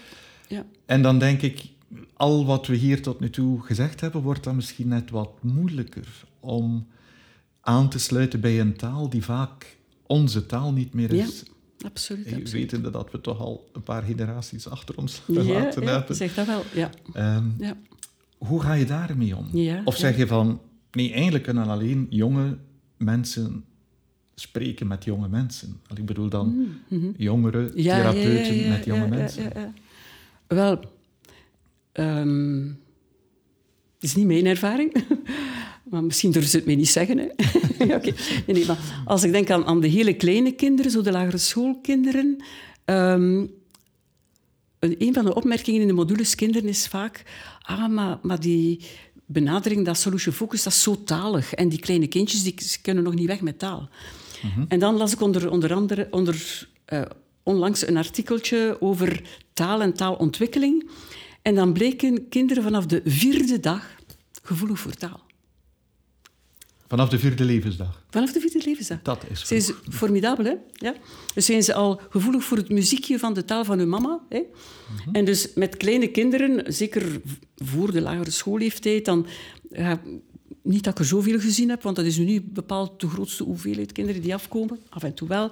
Ja. 0.49 0.67
En 0.87 1.03
dan 1.03 1.19
denk 1.19 1.43
ik, 1.43 1.65
al 2.17 2.47
wat 2.47 2.67
we 2.67 2.77
hier 2.77 3.03
tot 3.03 3.21
nu 3.21 3.31
toe 3.31 3.61
gezegd 3.61 4.01
hebben, 4.01 4.23
wordt 4.23 4.45
dan 4.45 4.57
misschien 4.57 4.89
net 4.89 5.11
wat 5.11 5.43
moeilijker 5.43 6.25
om 6.41 6.87
aan 7.61 7.89
te 7.89 7.99
sluiten 7.99 8.41
bij 8.41 8.61
een 8.61 8.77
taal 8.77 9.09
die 9.09 9.25
vaak 9.25 9.78
onze 10.09 10.47
taal 10.47 10.73
niet 10.73 10.95
meer 10.95 11.13
is. 11.13 11.19
Ja, 11.19 11.87
absoluut. 11.87 12.27
absoluut. 12.27 12.51
Wetende 12.51 12.91
dat 12.91 13.11
we 13.11 13.21
toch 13.21 13.41
al 13.41 13.69
een 13.73 13.83
paar 13.83 14.03
generaties 14.03 14.69
achter 14.69 14.97
ons 14.97 15.19
gelaten 15.19 15.83
ja, 15.83 15.91
hebben. 15.91 16.17
zeg 16.17 16.35
dat 16.35 16.47
wel, 16.47 16.63
ja. 16.75 16.91
Um, 17.37 17.55
ja. 17.59 17.77
Hoe 18.39 18.61
ga 18.63 18.73
je 18.73 18.85
daarmee 18.85 19.37
om? 19.37 19.47
of 19.85 19.97
zeg 19.97 20.17
je 20.17 20.27
van, 20.27 20.61
nee, 20.91 21.13
eigenlijk 21.13 21.45
kunnen 21.45 21.67
alleen 21.67 22.07
jonge 22.11 22.59
mensen 22.97 23.65
spreken 24.35 24.87
met 24.87 25.05
jonge 25.05 25.29
mensen. 25.29 25.81
Ik 25.95 26.07
bedoel 26.07 26.29
dan 26.29 26.49
mm 26.49 26.79
-hmm. 26.89 27.15
jongere 27.17 27.71
therapeuten 27.71 28.69
met 28.69 28.85
jonge 28.85 29.09
mensen. 29.09 29.75
Wel, 30.47 30.81
um, 31.93 32.67
het 33.95 34.03
is 34.03 34.15
niet 34.15 34.27
mijn 34.27 34.47
ervaring. 34.47 34.93
Maar 35.91 36.05
misschien 36.05 36.31
durven 36.31 36.51
ze 36.51 36.57
het 36.57 36.67
mij 36.67 36.75
niet 36.75 36.89
zeggen. 36.89 37.19
Hè? 37.19 37.27
okay. 37.97 38.15
nee, 38.47 38.67
maar 38.67 39.03
als 39.05 39.23
ik 39.23 39.33
denk 39.33 39.51
aan, 39.51 39.65
aan, 39.65 39.81
de 39.81 39.89
hele 39.89 40.15
kleine 40.15 40.53
kinderen, 40.53 40.91
zo 40.91 41.03
de 41.03 41.13
lagere 41.13 41.39
schoolkinderen. 41.39 42.45
Um, 42.85 43.51
een 44.79 45.15
van 45.15 45.25
de 45.25 45.35
opmerkingen 45.35 45.81
in 45.81 45.87
de 45.87 45.93
modules 45.93 46.35
kinderen 46.35 46.69
is 46.69 46.87
vaak... 46.87 47.23
Ah, 47.63 47.89
maar, 47.89 48.19
maar 48.23 48.41
die 48.41 48.81
benadering, 49.27 49.85
dat 49.85 49.99
solution 49.99 50.35
focus, 50.35 50.63
dat 50.63 50.73
is 50.73 50.83
zo 50.83 51.05
talig. 51.05 51.55
En 51.55 51.69
die 51.69 51.79
kleine 51.79 52.07
kindjes 52.07 52.43
die 52.43 52.55
kunnen 52.83 53.05
nog 53.05 53.15
niet 53.15 53.27
weg 53.27 53.41
met 53.41 53.59
taal. 53.59 53.89
Mhm. 54.43 54.65
En 54.69 54.79
dan 54.79 54.97
las 54.97 55.13
ik 55.13 55.21
onder, 55.21 55.51
onder 55.51 55.75
andere 55.75 56.09
onder, 56.11 56.69
uh, 56.93 57.03
onlangs 57.43 57.87
een 57.87 57.97
artikeltje 57.97 58.77
over 58.81 59.23
taal 59.53 59.83
en 59.83 59.95
taalontwikkeling. 59.95 60.91
En 61.43 61.55
dan 61.55 61.73
bleken 61.73 62.29
kinderen 62.29 62.63
vanaf 62.63 62.87
de 62.87 63.01
vierde 63.05 63.61
dag 63.61 63.97
gevoelig 64.43 64.79
voor 64.79 64.95
taal. 64.95 65.27
Vanaf 66.89 67.09
de 67.09 67.19
vierde 67.19 67.45
levensdag? 67.45 68.03
Vanaf 68.11 68.33
de 68.33 68.41
vierde 68.41 68.63
levensdag. 68.65 69.03
Dat 69.03 69.25
is 69.49 69.67
ze 69.67 69.75
formidabel, 69.91 70.45
hè? 70.45 70.55
Ja. 70.73 70.95
Dus 71.35 71.47
zijn 71.47 71.63
ze 71.63 71.75
al 71.75 72.01
gevoelig 72.11 72.45
voor 72.45 72.57
het 72.57 72.69
muziekje 72.69 73.19
van 73.19 73.35
de 73.35 73.45
taal 73.45 73.65
van 73.65 73.79
hun 73.79 73.89
mama. 73.89 74.21
Hè? 74.29 74.41
Mhm. 74.41 75.15
En 75.15 75.25
dus 75.25 75.49
met 75.55 75.77
kleine 75.77 76.09
kinderen, 76.09 76.73
zeker 76.73 77.21
voor 77.57 77.93
de 77.93 78.01
lagere 78.01 78.31
schoolleeftijd, 78.31 79.05
dan... 79.05 79.27
Ja, 79.71 80.01
niet 80.63 80.85
dat 80.85 80.93
ik 80.93 80.99
er 80.99 81.05
zoveel 81.05 81.41
gezien 81.41 81.69
heb, 81.69 81.83
want 81.83 81.97
dat 81.97 82.05
is 82.05 82.19
nu 82.19 82.25
niet 82.25 82.53
bepaald 82.53 83.01
de 83.01 83.09
grootste 83.09 83.45
hoeveelheid 83.45 83.93
kinderen 83.93 84.23
die 84.23 84.35
afkomen. 84.35 84.79
Af 84.89 85.03
en 85.03 85.15
toe 85.15 85.29
wel. 85.29 85.51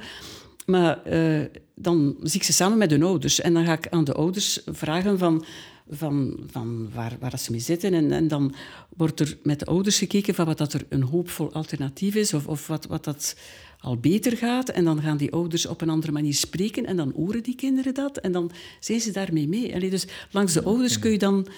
Maar 0.67 1.13
uh, 1.13 1.45
dan 1.75 2.17
zie 2.23 2.41
ik 2.41 2.47
ze 2.47 2.53
samen 2.53 2.79
met 2.79 2.91
hun 2.91 3.03
ouders. 3.03 3.41
En 3.41 3.55
dan 3.55 3.65
ga 3.65 3.73
ik 3.73 3.89
aan 3.89 4.05
de 4.05 4.13
ouders 4.13 4.61
vragen 4.67 5.19
van 5.19 5.45
van, 5.89 6.39
van 6.47 6.91
waar, 6.93 7.17
waar 7.21 7.39
ze 7.39 7.51
mee 7.51 7.61
zitten. 7.61 7.95
En, 7.95 8.13
en 8.13 8.29
dan 8.29 8.55
wordt 8.97 9.21
er 9.21 9.39
met 9.43 9.59
de 9.59 9.65
ouders 9.65 9.99
gekeken 9.99 10.35
van 10.35 10.47
wat 10.47 10.59
dat 10.59 10.73
er 10.73 10.87
een 10.89 11.03
hoopvol 11.03 11.53
alternatief 11.53 12.15
is 12.15 12.35
of, 12.35 12.47
of 12.47 12.67
wat, 12.67 12.87
wat 12.87 13.05
dat 13.05 13.37
al 13.79 13.97
beter 13.97 14.37
gaat. 14.37 14.69
En 14.69 14.85
dan 14.85 15.03
gaan 15.03 15.17
die 15.17 15.33
ouders 15.33 15.67
op 15.67 15.81
een 15.81 15.91
andere 15.91 16.13
manier 16.13 16.35
spreken 16.35 16.87
en 16.87 16.97
dan 16.97 17.13
horen 17.17 17.43
die 17.43 17.55
kinderen 17.55 17.95
dat 17.95 18.19
en 18.19 18.33
dan 18.33 18.51
zijn 18.81 19.01
ze 19.01 19.11
daarmee 19.11 19.49
mee. 19.49 19.75
Allee, 19.75 19.91
dus 19.91 20.07
langs 20.31 20.53
de 20.53 20.63
ouders 20.63 20.99
kun 20.99 21.11
je 21.11 21.19
dan 21.19 21.49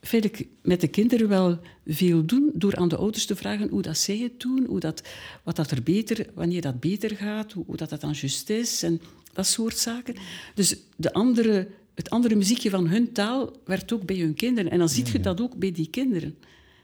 vind 0.00 0.24
ik 0.24 0.48
met 0.62 0.80
de 0.80 0.88
kinderen 0.88 1.28
wel 1.28 1.58
veel 1.86 2.24
doen 2.24 2.50
door 2.54 2.76
aan 2.76 2.88
de 2.88 2.96
ouders 2.96 3.26
te 3.26 3.36
vragen 3.36 3.68
hoe 3.68 3.82
dat 3.82 3.98
zij 3.98 4.18
het 4.18 4.40
doen, 4.40 4.64
hoe 4.66 4.80
dat, 4.80 5.02
wat 5.42 5.56
dat 5.56 5.70
er 5.70 5.82
beter, 5.82 6.26
wanneer 6.34 6.60
dat 6.60 6.80
beter 6.80 7.16
gaat, 7.16 7.52
hoe, 7.52 7.64
hoe 7.66 7.76
dat, 7.76 7.88
dat 7.88 8.00
dan 8.00 8.12
juist 8.12 8.50
is 8.50 8.82
en 8.82 9.00
dat 9.32 9.46
soort 9.46 9.78
zaken. 9.78 10.14
Dus 10.54 10.76
de 10.96 11.12
andere 11.12 11.68
het 11.98 12.10
andere 12.10 12.34
muziekje 12.34 12.70
van 12.70 12.88
hun 12.88 13.12
taal 13.12 13.56
werd 13.64 13.92
ook 13.92 14.04
bij 14.06 14.16
hun 14.16 14.34
kinderen. 14.34 14.70
En 14.70 14.78
dan 14.78 14.88
zie 14.88 15.04
je 15.12 15.20
dat 15.20 15.40
ook 15.40 15.56
bij 15.56 15.72
die 15.72 15.90
kinderen. 15.90 16.38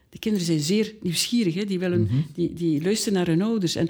Die 0.08 0.20
kinderen 0.20 0.46
zijn 0.46 0.60
zeer 0.60 0.94
nieuwsgierig, 1.00 1.54
hè? 1.54 1.64
Die, 1.64 1.78
willen, 1.78 2.02
mhm. 2.02 2.14
die, 2.32 2.52
die 2.52 2.82
luisteren 2.82 3.18
naar 3.18 3.26
hun 3.26 3.42
ouders. 3.42 3.74
En, 3.74 3.88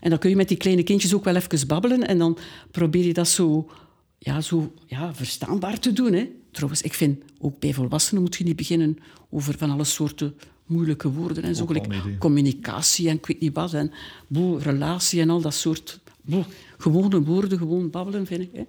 en 0.00 0.10
dan 0.10 0.18
kun 0.18 0.30
je 0.30 0.36
met 0.36 0.48
die 0.48 0.56
kleine 0.56 0.82
kindjes 0.82 1.14
ook 1.14 1.24
wel 1.24 1.36
even 1.36 1.66
babbelen 1.66 2.06
en 2.06 2.18
dan 2.18 2.38
probeer 2.70 3.04
je 3.04 3.12
dat 3.12 3.28
zo, 3.28 3.70
ja, 4.18 4.40
zo 4.40 4.72
ja, 4.86 5.14
verstaanbaar 5.14 5.78
te 5.78 5.92
doen. 5.92 6.12
Hè? 6.12 6.28
Trouwens, 6.50 6.82
ik 6.82 6.94
vind 6.94 7.22
ook 7.38 7.58
bij 7.58 7.74
volwassenen 7.74 8.22
moet 8.22 8.36
je 8.36 8.44
niet 8.44 8.56
beginnen 8.56 8.98
over 9.30 9.58
van 9.58 9.70
alle 9.70 9.84
soorten 9.84 10.34
moeilijke 10.66 11.10
woorden. 11.10 11.42
En 11.42 11.54
zo, 11.54 11.66
gelijk 11.66 12.18
communicatie 12.18 13.08
en 13.08 13.16
ik 13.16 13.26
weet 13.26 13.40
niet 13.40 13.54
wat, 13.54 13.72
en 13.74 13.92
boel, 14.26 14.58
relatie 14.58 15.20
en 15.20 15.30
al 15.30 15.40
dat 15.40 15.54
soort 15.54 16.00
boel, 16.22 16.44
gewone 16.78 17.22
woorden, 17.22 17.58
gewoon 17.58 17.90
babbelen, 17.90 18.26
vind 18.26 18.42
ik. 18.42 18.50
Hè? 18.52 18.62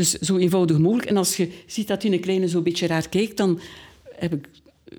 Dus 0.00 0.12
zo 0.12 0.36
eenvoudig 0.36 0.78
mogelijk. 0.78 1.08
En 1.08 1.16
als 1.16 1.36
je 1.36 1.52
ziet 1.66 1.88
dat 1.88 2.04
een 2.04 2.20
kleine 2.20 2.48
zo'n 2.48 2.62
beetje 2.62 2.86
raar 2.86 3.08
kijkt, 3.08 3.36
dan 3.36 3.60
heb 4.14 4.32
ik, 4.32 4.48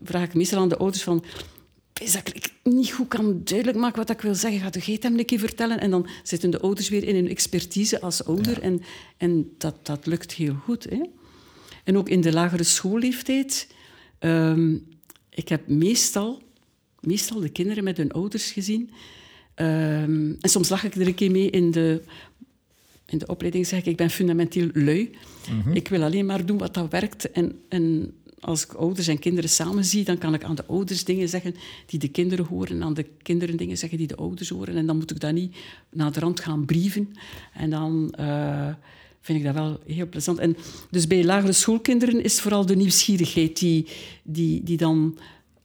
vraag 0.04 0.24
ik 0.24 0.34
meestal 0.34 0.60
aan 0.60 0.70
de 0.70 0.78
ouders 0.78 1.04
van... 1.04 1.24
Is 2.02 2.12
dat 2.12 2.28
ik 2.34 2.54
niet 2.64 2.92
goed 2.92 3.08
kan 3.08 3.42
duidelijk 3.44 3.78
maken 3.78 3.98
wat 3.98 4.10
ik 4.10 4.22
wil 4.22 4.36
zeggen. 4.36 4.60
Ga 4.60 4.70
de 4.70 4.98
hem 5.00 5.20
een 5.20 5.26
keer 5.26 5.40
vertellen. 5.40 5.80
En 5.80 5.92
dan 5.92 6.08
zitten 6.24 6.52
de 6.52 6.60
ouders 6.60 6.90
weer 6.90 7.04
in 7.04 7.16
hun 7.16 7.30
expertise 7.30 8.02
als 8.02 8.26
ouder. 8.26 8.62
En, 8.62 8.82
en 9.18 9.52
dat, 9.58 9.76
dat 9.86 10.06
lukt 10.06 10.34
heel 10.34 10.56
goed. 10.56 10.84
Hè? 10.84 11.02
En 11.84 11.98
ook 11.98 12.10
in 12.10 12.22
de 12.22 12.34
lagere 12.34 12.64
schoolleeftijd... 12.64 13.68
Um, 14.20 14.88
ik 15.30 15.50
heb 15.50 15.68
meestal, 15.68 16.42
meestal 17.00 17.40
de 17.40 17.50
kinderen 17.50 17.84
met 17.84 17.98
hun 17.98 18.12
ouders 18.12 18.52
gezien. 18.52 18.90
Um, 19.56 20.38
en 20.42 20.50
soms 20.50 20.70
lag 20.70 20.84
ik 20.84 20.96
er 20.96 21.08
een 21.08 21.16
keer 21.16 21.32
mee 21.32 21.50
in 21.50 21.72
de 21.72 22.02
in 23.12 23.17
de 23.17 23.28
opleiding 23.28 23.67
zeg 23.67 23.80
ik, 23.80 23.86
ik 23.86 23.97
ben 23.97 24.10
fundamenteel 24.10 24.69
lui. 24.74 25.12
Mhm. 25.50 25.76
Ik 25.76 25.88
wil 25.88 26.04
alleen 26.04 26.26
maar 26.26 26.45
doen 26.45 26.58
wat 26.58 26.74
dat 26.74 26.91
werkt. 26.91 27.32
En, 27.32 27.62
en 27.69 28.13
als 28.39 28.63
ik 28.63 28.74
ouders 28.74 29.08
en 29.08 29.19
kinderen 29.19 29.50
samen 29.50 29.86
zie, 29.86 30.04
dan 30.04 30.17
kan 30.17 30.34
ik 30.34 30.43
aan 30.43 30.56
de 30.56 30.65
ouders 30.65 31.04
dingen 31.04 31.30
zeggen 31.30 31.56
die 31.86 32.00
de 32.00 32.08
kinderen 32.08 32.45
horen, 32.45 32.76
en 32.76 32.84
aan 32.84 32.93
de 32.93 33.06
kinderen 33.21 33.58
dingen 33.58 33.78
zeggen 33.78 33.97
die 33.97 34.08
de 34.08 34.15
ouders 34.15 34.50
horen. 34.50 34.76
En 34.76 34.86
dan 34.86 34.97
moet 34.97 35.12
ik 35.12 35.19
dat 35.19 35.34
niet 35.34 35.56
naar 35.89 36.12
de 36.12 36.19
rand 36.19 36.39
gaan 36.39 36.65
brieven. 36.65 37.13
En 37.54 37.69
dan 37.69 38.13
uh, 38.19 38.74
vind 39.21 39.38
ik 39.39 39.43
dat 39.43 39.54
wel 39.54 39.80
heel 39.86 40.08
plezant. 40.08 40.39
En 40.39 40.58
dus 40.89 41.08
bij 41.08 41.24
lagere 41.24 41.54
schoolkinderen 41.54 42.24
is 42.24 42.41
vooral 42.41 42.65
de 42.65 42.76
nieuwsgierigheid 42.76 43.60
die, 43.60 43.88
die, 44.24 44.63
die 44.63 44.78
dan 44.78 45.17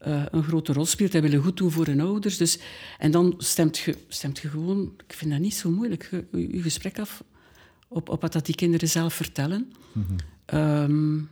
uh, 0.07 0.23
een 0.31 0.43
grote 0.43 0.73
rol 0.73 0.87
speelt. 0.87 1.11
Zij 1.11 1.23
willen 1.23 1.43
goed 1.43 1.57
doen 1.57 1.71
voor 1.71 1.87
hun 1.87 2.01
ouders. 2.01 2.37
Dus, 2.37 2.59
en 2.99 3.11
dan 3.11 3.35
stemt 3.39 3.79
je, 3.79 3.97
stemt 4.09 4.39
je 4.39 4.49
gewoon... 4.49 4.93
Ik 5.07 5.15
vind 5.15 5.31
dat 5.31 5.41
niet 5.41 5.55
zo 5.55 5.71
moeilijk. 5.71 6.09
Je, 6.11 6.49
je 6.53 6.63
gesprek 6.63 6.99
af 6.99 7.23
op, 7.89 8.09
op 8.09 8.21
wat 8.21 8.33
dat 8.33 8.47
die 8.47 8.55
kinderen 8.55 8.89
zelf 8.89 9.15
vertellen. 9.15 9.73
Mm 9.93 11.29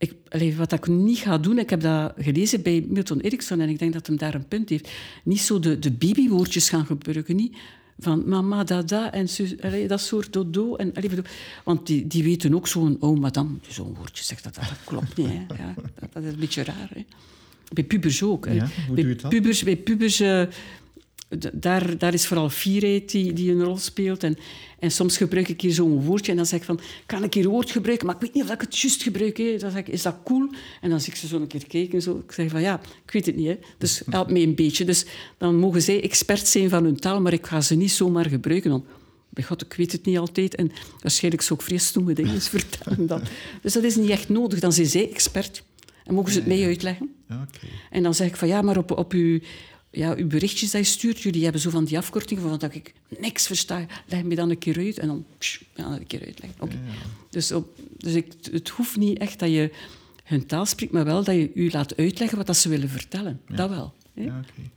ik, 0.00 0.54
wat 0.56 0.72
ik 0.72 0.86
niet 0.86 1.18
ga 1.18 1.38
doen, 1.38 1.58
ik 1.58 1.70
heb 1.70 1.80
dat 1.80 2.12
gelezen 2.18 2.62
bij 2.62 2.84
Milton 2.88 3.20
Erickson 3.20 3.60
en 3.60 3.68
ik 3.68 3.78
denk 3.78 3.92
dat 3.92 4.06
hem 4.06 4.16
daar 4.16 4.34
een 4.34 4.48
punt 4.48 4.68
heeft. 4.68 4.90
Niet 5.24 5.40
zo 5.40 5.58
de, 5.58 5.78
de 5.78 5.90
babywoordjes 5.90 6.68
gaan 6.68 6.86
gebruiken. 6.86 7.36
Niet 7.36 7.56
van 7.98 8.28
mama, 8.28 8.64
dada 8.64 9.12
en 9.12 9.26
allee, 9.60 9.88
dat 9.88 10.00
soort 10.00 10.32
dodo. 10.32 10.76
En, 10.76 10.94
allee, 10.94 11.10
want 11.64 11.86
die, 11.86 12.06
die 12.06 12.22
weten 12.22 12.54
ook 12.54 12.66
zo'n 12.66 12.96
oh 13.00 13.18
madame, 13.18 13.50
zo'n 13.68 13.94
woordje 13.94 14.24
zegt 14.24 14.44
dat, 14.44 14.54
dat 14.54 14.84
klopt 14.84 15.16
niet. 15.16 15.26
Hè. 15.26 15.32
Ja, 15.58 15.74
dat, 15.74 16.12
dat, 16.12 16.22
is 16.22 16.32
een 16.32 16.38
beetje 16.38 16.64
raar. 16.64 16.90
Hè. 16.94 17.04
Bij 17.72 17.84
pubers 17.84 18.22
ook. 18.22 18.46
Hè. 18.46 18.52
Ja, 18.52 18.68
hoe 18.86 18.94
bij, 18.94 19.02
doe 19.02 19.12
je 19.12 19.20
dat? 19.20 19.30
Pubers, 19.30 19.62
bij 19.62 19.76
pubers... 19.76 20.20
Uh, 20.20 20.42
daar, 21.52 21.98
daar 21.98 22.14
is 22.14 22.26
vooral 22.26 22.50
fierheid 22.50 23.10
die, 23.10 23.32
die 23.32 23.52
een 23.52 23.62
rol 23.62 23.76
speelt. 23.76 24.22
En, 24.22 24.38
en 24.78 24.90
soms 24.90 25.16
gebruik 25.16 25.48
ik 25.48 25.60
hier 25.60 25.72
zo'n 25.72 26.02
woordje 26.02 26.30
en 26.30 26.36
dan 26.36 26.46
zeg 26.46 26.58
ik 26.58 26.64
van, 26.64 26.80
kan 27.06 27.24
ik 27.24 27.34
hier 27.34 27.44
een 27.44 27.50
woord 27.50 27.70
gebruiken, 27.70 28.06
maar 28.06 28.14
ik 28.14 28.20
weet 28.20 28.34
niet 28.34 28.44
of 28.44 28.50
ik 28.50 28.60
het 28.60 28.78
juist 28.78 29.02
gebruik. 29.02 29.36
Hè. 29.36 29.56
Dan 29.58 29.70
zeg 29.70 29.80
ik, 29.80 29.88
is 29.88 30.02
dat 30.02 30.16
cool? 30.24 30.48
En 30.80 30.90
dan 30.90 31.00
zie 31.00 31.12
ik 31.12 31.18
ze 31.18 31.26
zo 31.26 31.36
een 31.36 31.46
keer 31.46 31.66
kijken. 31.66 31.94
En 31.94 32.02
zo. 32.02 32.22
Ik 32.26 32.32
zeg 32.32 32.50
van, 32.50 32.60
ja, 32.60 32.80
ik 33.04 33.12
weet 33.12 33.26
het 33.26 33.36
niet. 33.36 33.46
Hè. 33.46 33.58
Dus 33.78 34.02
help 34.10 34.30
mij 34.30 34.42
een 34.42 34.54
beetje. 34.54 34.84
Dus 34.84 35.04
dan 35.38 35.56
mogen 35.56 35.82
zij 35.82 36.02
expert 36.02 36.48
zijn 36.48 36.68
van 36.68 36.84
hun 36.84 36.96
taal, 36.96 37.20
maar 37.20 37.32
ik 37.32 37.46
ga 37.46 37.60
ze 37.60 37.74
niet 37.74 37.92
zomaar 37.92 38.26
gebruiken. 38.26 38.70
Want, 38.70 38.84
bij 39.28 39.44
God, 39.44 39.62
ik 39.62 39.74
weet 39.74 39.92
het 39.92 40.04
niet 40.04 40.18
altijd. 40.18 40.54
En 40.54 40.72
waarschijnlijk 41.00 41.42
zou 41.42 41.60
ik 41.66 41.80
stomme 41.80 42.12
dingen 42.12 42.40
vertellen 42.56 43.06
dan. 43.06 43.20
Dus 43.62 43.72
dat 43.72 43.82
is 43.82 43.96
niet 43.96 44.10
echt 44.10 44.28
nodig. 44.28 44.60
Dan 44.60 44.72
zijn 44.72 44.86
zij 44.86 45.10
expert. 45.10 45.62
En 46.04 46.14
mogen 46.14 46.32
ze 46.32 46.38
het 46.38 46.48
mij 46.48 46.64
uitleggen. 46.64 47.14
Ja, 47.28 47.46
okay. 47.48 47.70
En 47.90 48.02
dan 48.02 48.14
zeg 48.14 48.28
ik 48.28 48.36
van, 48.36 48.48
ja, 48.48 48.62
maar 48.62 48.76
op, 48.76 48.90
op 48.90 49.12
uw 49.12 49.40
ja, 49.90 50.14
uw 50.14 50.26
berichtjes 50.26 50.70
dat 50.70 50.80
je 50.80 50.92
stuurt, 50.92 51.20
jullie 51.20 51.42
hebben 51.42 51.60
zo 51.60 51.70
van 51.70 51.84
die 51.84 51.98
afkortingen 51.98 52.42
van 52.42 52.58
dat 52.58 52.74
ik 52.74 52.94
niks 53.18 53.46
versta. 53.46 53.86
Leg 54.06 54.22
me 54.22 54.34
dan 54.34 54.50
een 54.50 54.58
keer 54.58 54.78
uit 54.78 54.98
en 54.98 55.06
dan 55.06 55.24
psh, 55.38 55.60
ja, 55.74 55.86
een 55.86 56.06
keer 56.06 56.24
uitleggen. 56.24 56.62
Okay. 56.62 56.76
Ja. 56.76 56.92
Dus, 57.30 57.52
op, 57.52 57.68
dus 57.96 58.14
ik, 58.14 58.32
het 58.52 58.68
hoeft 58.68 58.96
niet 58.96 59.18
echt 59.18 59.38
dat 59.38 59.50
je 59.50 59.72
hun 60.24 60.46
taal 60.46 60.66
spreekt, 60.66 60.92
maar 60.92 61.04
wel 61.04 61.24
dat 61.24 61.34
je 61.34 61.50
u 61.54 61.70
laat 61.70 61.96
uitleggen 61.96 62.36
wat 62.36 62.46
dat 62.46 62.56
ze 62.56 62.68
willen 62.68 62.88
vertellen. 62.88 63.40
Ja. 63.48 63.56
Dat 63.56 63.68
wel. 63.68 63.92
Hè? 64.14 64.22
Ja, 64.22 64.42
okay. 64.52 64.70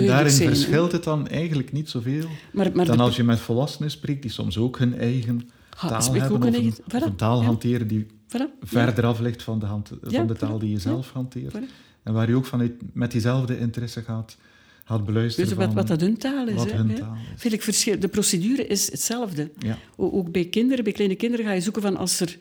En 0.00 0.06
daarin 0.06 0.32
zijn, 0.32 0.48
verschilt 0.48 0.92
het 0.92 1.04
dan 1.04 1.28
eigenlijk 1.28 1.72
niet 1.72 1.88
zoveel 1.88 2.28
maar, 2.52 2.70
maar 2.74 2.86
dan 2.86 3.00
als 3.00 3.16
je 3.16 3.24
met 3.24 3.40
volwassenen 3.40 3.90
spreekt 3.90 4.22
die 4.22 4.30
soms 4.30 4.58
ook 4.58 4.78
hun 4.78 4.98
eigen 4.98 5.50
ha, 5.76 5.88
taal 5.88 6.14
hebben 6.14 6.30
ook 6.30 6.44
of, 6.44 6.54
een, 6.54 6.74
of 6.92 7.16
taal 7.16 7.44
hanteren 7.44 7.86
die 7.86 8.06
voilà. 8.06 8.58
verder 8.60 9.04
af 9.04 9.20
ligt 9.20 9.42
van 9.42 9.58
de, 9.58 9.66
hand, 9.66 9.92
van 10.02 10.26
de 10.26 10.34
taal 10.34 10.58
die 10.58 10.70
je 10.70 10.78
zelf 10.78 11.10
hanteert. 11.12 11.58
En 12.02 12.12
waar 12.12 12.28
je 12.28 12.34
ook 12.34 12.46
vanuit 12.46 12.72
met 12.92 13.10
diezelfde 13.10 13.58
interesse 13.58 14.02
gaat, 14.02 14.36
gaat 14.84 15.04
beluisteren. 15.04 15.48
Dus 15.48 15.58
wat, 15.58 15.74
wat 15.74 15.86
dat 15.86 16.00
hun 16.00 16.16
taal 16.16 16.48
is. 16.48 16.54
Wat 16.54 16.70
hè, 16.70 16.76
hun 16.76 16.94
taal 16.94 17.14
is. 17.14 17.40
Vind 17.40 17.54
ik 17.54 17.62
verschil. 17.62 17.98
De 17.98 18.08
procedure 18.08 18.66
is 18.66 18.90
hetzelfde. 18.90 19.50
Ja. 19.58 19.78
Ook 19.96 20.32
bij 20.32 20.44
kinderen, 20.44 20.84
bij 20.84 20.92
kleine 20.92 21.16
kinderen 21.16 21.46
ga 21.46 21.52
je 21.52 21.60
zoeken 21.60 21.82
van 21.82 21.96
als 21.96 22.20
er 22.20 22.38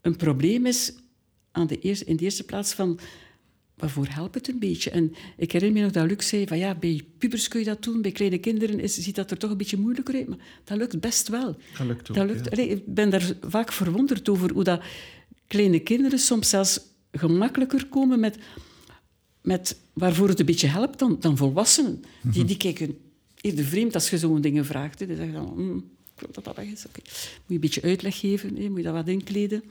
een 0.00 0.16
probleem 0.16 0.66
is, 0.66 0.92
aan 1.52 1.66
de 1.66 1.78
eerste, 1.78 2.04
in 2.04 2.16
de 2.16 2.24
eerste 2.24 2.44
plaats 2.44 2.72
van 2.72 2.98
waarvoor 3.78 4.06
helpt 4.08 4.34
het 4.34 4.48
een 4.48 4.58
beetje? 4.58 4.90
En 4.90 5.14
ik 5.36 5.52
herinner 5.52 5.78
me 5.78 5.84
nog 5.84 5.92
dat 5.92 6.06
Luc 6.06 6.28
zei 6.28 6.46
van 6.46 6.58
ja, 6.58 6.74
bij 6.74 7.02
pubers 7.18 7.48
kun 7.48 7.60
je 7.60 7.66
dat 7.66 7.82
doen, 7.82 8.02
bij 8.02 8.12
kleine 8.12 8.38
kinderen 8.38 8.80
is, 8.80 8.94
ziet 8.94 9.14
dat 9.14 9.30
er 9.30 9.38
toch 9.38 9.50
een 9.50 9.56
beetje 9.56 9.76
moeilijker 9.76 10.14
uit, 10.14 10.28
maar 10.28 10.38
dat 10.64 10.78
lukt 10.78 11.00
best 11.00 11.28
wel. 11.28 11.56
Dat 11.78 11.86
lukt 11.86 12.10
ook, 12.10 12.16
dat 12.16 12.26
lukt, 12.26 12.44
ja. 12.44 12.50
allee, 12.50 12.68
ik 12.68 12.94
ben 12.94 13.10
daar 13.10 13.32
vaak 13.40 13.72
verwonderd 13.72 14.28
over 14.28 14.52
hoe 14.52 14.64
dat 14.64 14.82
kleine 15.46 15.78
kinderen 15.78 16.18
soms 16.18 16.48
zelfs 16.48 16.80
gemakkelijker 17.12 17.86
komen 17.86 18.20
met, 18.20 18.38
met 19.48 19.76
waarvoor 19.92 20.28
het 20.28 20.40
een 20.40 20.46
beetje 20.46 20.66
helpt 20.66 20.98
dan, 20.98 21.16
dan 21.20 21.36
volwassenen. 21.36 22.04
Die, 22.22 22.44
die 22.44 22.56
kijken 22.56 22.98
eerder 23.40 23.64
vreemd 23.64 23.94
als 23.94 24.10
je 24.10 24.18
zo'n 24.18 24.40
dingen 24.40 24.64
vraagt. 24.66 25.00
Hè. 25.00 25.06
Die 25.06 25.16
zeggen 25.16 25.34
dan, 25.34 25.52
hm, 25.54 25.76
ik 25.76 26.20
wil 26.20 26.28
dat 26.32 26.44
dat 26.44 26.56
weg 26.56 26.66
is. 26.66 26.84
Moet 26.92 27.04
je 27.46 27.54
een 27.54 27.60
beetje 27.60 27.82
uitleg 27.82 28.18
geven, 28.18 28.56
hè. 28.56 28.68
moet 28.68 28.76
je 28.76 28.84
dat 28.84 28.94
wat 28.94 29.08
inkleden. 29.08 29.62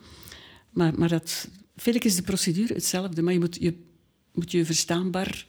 Maar, 0.69 0.99
maar 0.99 1.09
dat, 1.09 1.47
is 1.83 2.15
de 2.15 2.21
procedure 2.21 2.73
hetzelfde, 2.73 3.21
maar 3.21 3.33
je 3.33 3.39
moet 3.39 3.57
je, 3.59 3.73
moet 4.33 4.51
je 4.51 4.65
verstaanbaar 4.65 5.47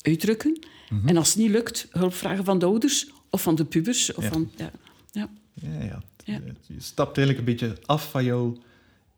uitdrukken. 0.00 0.58
Mhm. 0.88 1.08
En 1.08 1.16
als 1.16 1.28
het 1.28 1.38
niet 1.38 1.50
lukt, 1.50 1.86
hulp 1.90 2.14
vragen 2.14 2.44
van 2.44 2.58
de 2.58 2.66
ouders 2.66 3.10
of 3.30 3.42
van 3.42 3.54
de 3.54 3.64
pubers. 3.64 4.14
Of 4.14 4.24
Ja. 4.24 4.30
van, 4.30 4.50
ja, 4.56 4.70
ja. 5.10 5.30
Ja, 5.54 5.82
ja. 5.82 6.02
Ja. 6.24 6.40
Je 6.66 6.80
stapt 6.80 7.16
eigenlijk 7.16 7.38
een 7.38 7.54
beetje 7.54 7.76
af 7.86 8.10
van 8.10 8.24
jouw 8.24 8.56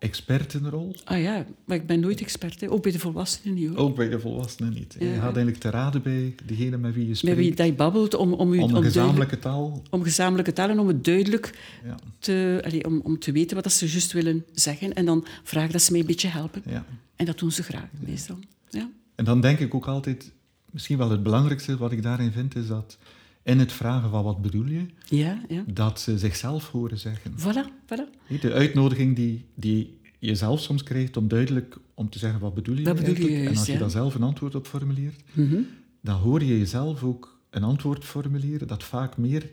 expertenrol. 0.05 0.95
Ah 1.05 1.21
ja, 1.23 1.45
maar 1.65 1.77
ik 1.77 1.87
ben 1.87 2.01
nooit 2.01 2.21
expert, 2.21 2.61
hè. 2.61 2.71
ook 2.71 2.83
bij 2.83 2.93
de 2.93 2.99
volwassenen 2.99 3.55
niet. 3.55 3.69
Hoor. 3.69 3.77
Ook 3.77 3.97
bij 3.97 4.09
de 4.09 4.21
volwassenen 4.21 4.73
niet. 4.73 4.97
Je 4.99 5.05
Ja. 5.05 5.15
gaat 5.15 5.23
eigenlijk 5.23 5.57
te 5.57 5.71
raden 5.71 6.03
bij 6.03 6.35
degene 6.47 6.77
met 6.77 6.95
wie 6.95 7.03
je 7.03 7.09
Met 7.09 7.19
spreekt. 7.19 7.37
wie 7.37 7.55
dat 7.55 7.67
je 7.67 7.73
babbelt, 7.73 8.15
om, 8.15 8.33
om, 8.33 8.39
u, 8.39 8.41
om 8.43 8.49
een 8.53 8.59
duidelijk- 8.59 8.85
gezamenlijke 8.87 9.39
taal. 9.39 9.83
om 9.91 10.03
gezamenlijke 10.03 10.53
taal 10.53 10.69
en 10.69 10.79
om 10.79 10.89
het 10.89 11.05
duidelijk 11.05 11.59
Ja, 11.85 11.97
te, 12.19 12.61
allee, 12.65 12.85
om, 12.87 13.01
om 13.01 13.19
te 13.19 13.33
weten 13.33 13.55
wat 13.55 13.65
dat 13.65 13.73
ze 13.73 13.87
juist 13.89 14.13
willen 14.13 14.45
zeggen. 14.53 14.93
En 14.95 15.05
dan 15.05 15.27
vragen 15.43 15.73
dat 15.73 15.83
ze 15.83 15.91
mij 15.93 16.01
een 16.01 16.07
beetje 16.07 16.29
helpen. 16.29 16.63
ja. 16.67 16.85
En 17.17 17.25
dat 17.27 17.39
doen 17.39 17.53
ze 17.53 17.63
graag, 17.63 17.89
meestal. 18.07 18.39
Ja. 18.71 18.89
En 19.15 19.25
dan 19.25 19.41
denk 19.41 19.59
ik 19.59 19.75
ook 19.75 19.87
altijd, 19.87 20.33
misschien 20.71 20.99
wel 20.99 21.11
het 21.11 21.23
belangrijkste 21.23 21.77
wat 21.77 21.93
ik 21.93 22.03
daarin 22.03 22.33
vind, 22.33 22.57
is 22.57 22.67
dat 22.67 22.99
in 23.45 23.59
het 23.59 23.73
vragen 23.73 24.11
van 24.11 24.25
wat 24.25 24.43
bedoel 24.43 24.65
je, 24.67 24.87
Ja, 25.09 25.43
ja. 25.49 25.65
dat 25.67 26.01
ze 26.01 26.19
zichzelf 26.19 26.71
horen 26.71 26.99
zeggen. 26.99 27.33
Voilà, 27.39 27.71
voilà. 27.87 28.39
De 28.41 28.53
uitnodiging 28.53 29.17
die, 29.17 29.45
die 29.55 29.99
je 30.19 30.35
zelf 30.35 30.61
soms 30.61 30.83
krijgt 30.83 31.17
om 31.17 31.29
duidelijk 31.29 31.77
om 31.95 32.11
te 32.11 32.19
zeggen 32.19 32.41
wat 32.41 32.55
bedoel 32.55 32.77
je 32.77 32.83
bedoel 32.83 33.29
en 33.29 33.49
als 33.49 33.67
je 33.67 33.73
ja. 33.73 33.79
daar 33.79 33.91
zelf 33.91 34.15
een 34.15 34.23
antwoord 34.23 34.55
op 34.55 34.67
formuleert, 34.67 35.21
Mhm. 35.33 35.57
dan 36.01 36.17
hoor 36.21 36.43
je 36.45 36.59
jezelf 36.59 37.03
ook 37.03 37.39
een 37.51 37.63
antwoord 37.63 38.05
formuleren 38.05 38.67
dat 38.69 38.85
vaak 38.85 39.17
meer 39.17 39.51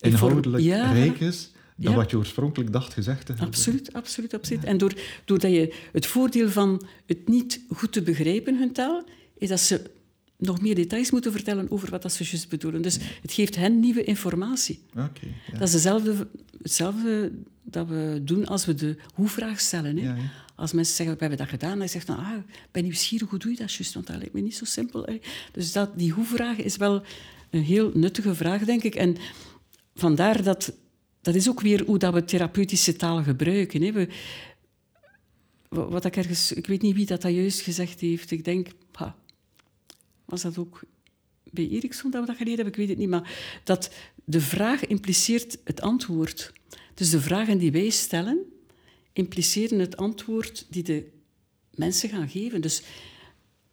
inhoudelijk 0.00 0.62
Ja, 0.62 0.92
rijk 0.92 1.20
is 1.20 1.50
dan 1.76 1.90
Ja. 1.92 1.96
wat 1.98 2.10
je 2.10 2.16
oorspronkelijk 2.16 2.72
dacht 2.72 2.92
gezegd 2.92 3.20
te 3.26 3.32
hebben. 3.32 3.46
Absoluut, 3.46 3.92
absoluut, 3.92 4.34
absoluut. 4.34 4.64
En 4.64 4.78
door, 4.78 4.92
doordat 5.24 5.50
je 5.50 5.74
het 5.92 6.06
voordeel 6.06 6.48
van 6.50 6.82
het 7.06 7.28
niet 7.28 7.60
goed 7.68 7.92
te 7.92 8.02
begrijpen, 8.02 8.58
hun 8.58 8.72
taal, 8.72 9.04
is 9.38 9.48
dat 9.48 9.60
ze 9.60 9.90
nog 10.38 10.60
meer 10.60 10.74
details 10.74 11.10
moeten 11.10 11.32
vertellen 11.32 11.70
over 11.70 11.90
wat 11.90 12.02
dat 12.02 12.12
ze 12.12 12.24
juist 12.24 12.48
bedoelen. 12.48 12.82
Dus 12.82 12.98
het 13.22 13.32
geeft 13.32 13.56
hen 13.56 13.80
nieuwe 13.80 14.04
informatie. 14.04 14.78
Oké, 14.90 15.26
ja. 15.52 15.52
Dat 15.58 15.62
is 15.62 15.70
dezelfde, 15.72 16.28
hetzelfde 16.62 17.32
dat 17.62 17.88
we 17.88 18.20
doen 18.24 18.46
als 18.46 18.64
we 18.66 18.74
de 18.74 18.96
hoe-vraag 19.14 19.60
stellen. 19.60 19.96
Hè? 19.96 20.02
Ja, 20.02 20.14
ja. 20.14 20.30
Als 20.54 20.72
mensen 20.72 20.94
zeggen, 20.96 21.14
we 21.14 21.20
hebben 21.20 21.38
dat 21.38 21.48
gedaan, 21.48 21.78
dan 21.78 21.88
zegt 21.88 22.06
dan, 22.06 22.16
ah, 22.16 22.32
ben 22.70 22.82
nieuwsgierig, 22.82 23.30
hoe 23.30 23.38
doe 23.38 23.50
je 23.50 23.56
dat 23.56 23.72
juist? 23.72 23.94
Want 23.94 24.06
dat 24.06 24.16
lijkt 24.16 24.32
me 24.32 24.40
niet 24.40 24.56
zo 24.56 24.64
simpel. 24.64 25.02
hè. 25.04 25.18
Dus 25.52 25.72
dat, 25.72 25.98
die 25.98 26.12
hoe-vraag 26.12 26.56
is 26.56 26.76
wel 26.76 27.02
een 27.50 27.62
heel 27.62 27.90
nuttige 27.94 28.34
vraag, 28.34 28.64
denk 28.64 28.82
ik. 28.82 28.94
En 28.94 29.16
vandaar 29.94 30.42
dat... 30.42 30.72
Dat 31.20 31.34
is 31.34 31.48
ook 31.48 31.60
weer 31.60 31.84
hoe 31.86 31.98
dat 31.98 32.14
we 32.14 32.24
therapeutische 32.24 32.96
taal 32.96 33.22
gebruiken. 33.22 33.82
Hè. 33.82 33.92
We, 33.92 34.08
wa- 35.68 35.88
wat 35.88 36.04
ik 36.04 36.16
ergens... 36.16 36.52
Ik 36.52 36.66
weet 36.66 36.82
niet 36.82 36.94
wie 36.94 37.06
dat, 37.06 37.22
dat 37.22 37.32
juist 37.32 37.60
gezegd 37.60 38.00
heeft. 38.00 38.30
Ik 38.30 38.44
denk... 38.44 38.68
ha, 38.92 39.16
was 40.26 40.42
dat 40.42 40.58
ook 40.58 40.80
bij 41.50 41.68
Eriksson 41.68 42.10
dat 42.10 42.20
we 42.20 42.26
dat 42.26 42.36
geleerd 42.36 42.56
hebben? 42.56 42.74
Ik 42.74 42.80
weet 42.80 42.88
het 42.88 42.98
niet. 42.98 43.08
Maar 43.08 43.60
dat 43.64 43.90
de 44.24 44.40
vraag 44.40 44.86
impliceert 44.86 45.58
het 45.64 45.80
antwoord. 45.80 46.52
Dus 46.94 47.10
de 47.10 47.20
vragen 47.20 47.58
die 47.58 47.72
wij 47.72 47.90
stellen, 47.90 48.38
impliceren 49.12 49.78
het 49.78 49.96
antwoord 49.96 50.66
die 50.70 50.82
de 50.82 51.08
mensen 51.74 52.08
gaan 52.08 52.28
geven. 52.28 52.60
Dus, 52.60 52.82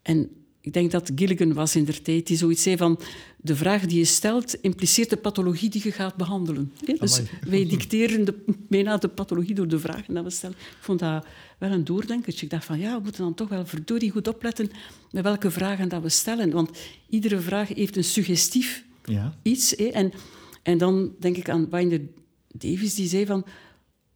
en 0.01 0.42
ik 0.63 0.73
denk 0.73 0.91
dat 0.91 1.11
Gilligan 1.15 1.53
was 1.53 1.75
in 1.75 1.83
der 1.83 2.01
tijd 2.01 2.27
die 2.27 2.37
zoiets 2.37 2.63
zei 2.63 2.77
van 2.77 2.99
de 3.37 3.55
vraag 3.55 3.85
die 3.85 3.97
je 3.97 4.05
stelt 4.05 4.61
impliceert 4.61 5.09
de 5.09 5.17
pathologie 5.17 5.69
die 5.69 5.81
je 5.83 5.91
gaat 5.91 6.15
behandelen. 6.15 6.73
Dus 6.99 7.21
wij 7.47 7.67
dicteren 7.67 8.25
de, 8.25 8.43
bijna 8.69 8.97
de 8.97 9.07
pathologie 9.07 9.55
door 9.55 9.67
de 9.67 9.79
vragen 9.79 10.13
die 10.13 10.23
we 10.23 10.29
stellen. 10.29 10.55
Ik 10.55 10.77
vond 10.79 10.99
dat 10.99 11.25
wel 11.57 11.71
een 11.71 11.83
doordenkertje. 11.83 12.45
Ik 12.45 12.51
dacht 12.51 12.65
van 12.65 12.79
ja, 12.79 12.97
we 12.97 13.03
moeten 13.03 13.23
dan 13.23 13.33
toch 13.33 13.49
wel 13.49 13.65
verdorie 13.65 14.11
goed 14.11 14.27
opletten 14.27 14.69
met 15.11 15.23
welke 15.23 15.51
vragen 15.51 15.89
dat 15.89 16.01
we 16.01 16.09
stellen. 16.09 16.51
Want 16.51 16.77
iedere 17.09 17.39
vraag 17.39 17.67
heeft 17.67 17.97
een 17.97 18.03
suggestief 18.03 18.85
Ja, 19.05 19.37
iets. 19.41 19.73
Hè? 19.77 19.85
En, 19.85 20.11
en 20.61 20.77
dan 20.77 21.15
denk 21.19 21.37
ik 21.37 21.49
aan 21.49 21.69
Binder 21.69 22.01
Davis, 22.51 22.95
die 22.95 23.07
zei 23.07 23.25
van... 23.25 23.45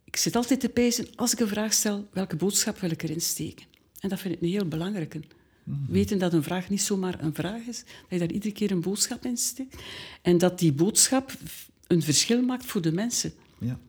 Ik 0.03 0.15
zit 0.15 0.35
altijd 0.35 0.59
te 0.59 0.69
pijzen, 0.69 1.07
als 1.15 1.33
ik 1.33 1.39
een 1.39 1.47
vraag 1.47 1.73
stel, 1.73 2.07
welke 2.11 2.35
boodschap 2.35 2.79
wil 2.79 2.91
ik 2.91 3.03
erin 3.03 3.21
steken? 3.21 3.65
En 3.99 4.09
dat 4.09 4.19
vind 4.19 4.33
ik 4.33 4.41
een 4.41 4.47
heel 4.47 4.67
belangrijke. 4.67 5.19
Weten 5.87 6.17
dat 6.17 6.33
een 6.33 6.43
vraag 6.43 6.69
niet 6.69 6.81
zomaar 6.81 7.23
een 7.23 7.33
vraag 7.33 7.61
is, 7.61 7.83
dat 7.83 8.09
je 8.09 8.17
daar 8.17 8.31
iedere 8.31 8.53
keer 8.53 8.71
een 8.71 8.81
boodschap 8.81 9.25
in 9.25 9.37
steekt. 9.37 9.75
En 10.21 10.37
dat 10.37 10.59
die 10.59 10.73
boodschap 10.73 11.31
een 11.87 12.01
verschil 12.01 12.41
maakt 12.41 12.65
voor 12.65 12.81
de 12.81 12.91
mensen. 12.91 13.31
ja. 13.59 13.79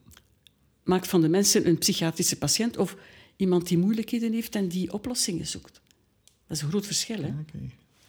Maakt 0.83 1.07
van 1.07 1.21
de 1.21 1.29
mensen 1.29 1.67
een 1.67 1.77
psychiatrische 1.77 2.37
patiënt 2.37 2.77
of 2.77 2.95
iemand 3.35 3.67
die 3.67 3.77
moeilijkheden 3.77 4.33
heeft 4.33 4.55
en 4.55 4.67
die 4.67 4.93
oplossingen 4.93 5.47
zoekt. 5.47 5.81
Dat 6.47 6.57
is 6.57 6.63
een 6.63 6.69
groot 6.69 6.85
verschil, 6.85 7.23
hè? 7.23 7.33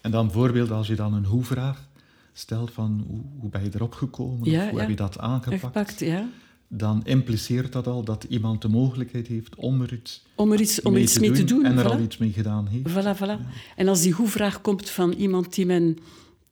En 0.01 0.11
dan 0.11 0.27
bijvoorbeeld 0.27 0.71
als 0.71 0.87
je 0.87 0.95
dan 0.95 1.15
een 1.15 1.25
hoe-vraag 1.25 1.89
stelt 2.33 2.73
van 2.73 3.05
hoe, 3.09 3.21
hoe 3.39 3.51
ben 3.51 3.63
je 3.63 3.71
erop 3.75 3.93
gekomen 3.93 4.51
Ja, 4.51 4.65
of 4.65 4.71
hoe 4.71 4.81
heb 4.81 4.89
je 4.89 4.97
dat 4.97 5.19
aangepakt, 5.19 5.61
Gepakt, 5.63 6.01
ja. 6.01 6.29
Dan 6.73 7.05
impliceert 7.05 7.73
dat 7.73 7.87
al 7.87 8.05
dat 8.05 8.27
iemand 8.29 8.63
de 8.63 8.69
mogelijkheid 8.69 9.27
heeft 9.27 9.55
om 9.55 9.81
er 9.83 9.93
iets, 9.93 10.23
Om 10.35 10.53
er 10.53 10.61
iets, 10.61 10.83
om 10.83 10.97
iets 10.97 11.19
mee 11.19 11.31
te 11.31 11.45
doen. 11.45 11.65
en 11.65 11.79
er 11.79 11.85
voilà. 11.85 11.89
al 11.89 12.01
iets 12.01 12.19
mee 12.19 12.33
gedaan 12.33 12.67
heeft. 12.67 12.89
Voilà, 12.89 13.19
voilà. 13.19 13.55
En 13.77 13.89
als 13.89 14.03
die 14.03 14.13
hoe-vraag 14.13 14.61
komt 14.61 14.91
van 14.91 15.13
iemand 15.13 15.55
die 15.55 15.67
men 15.67 15.99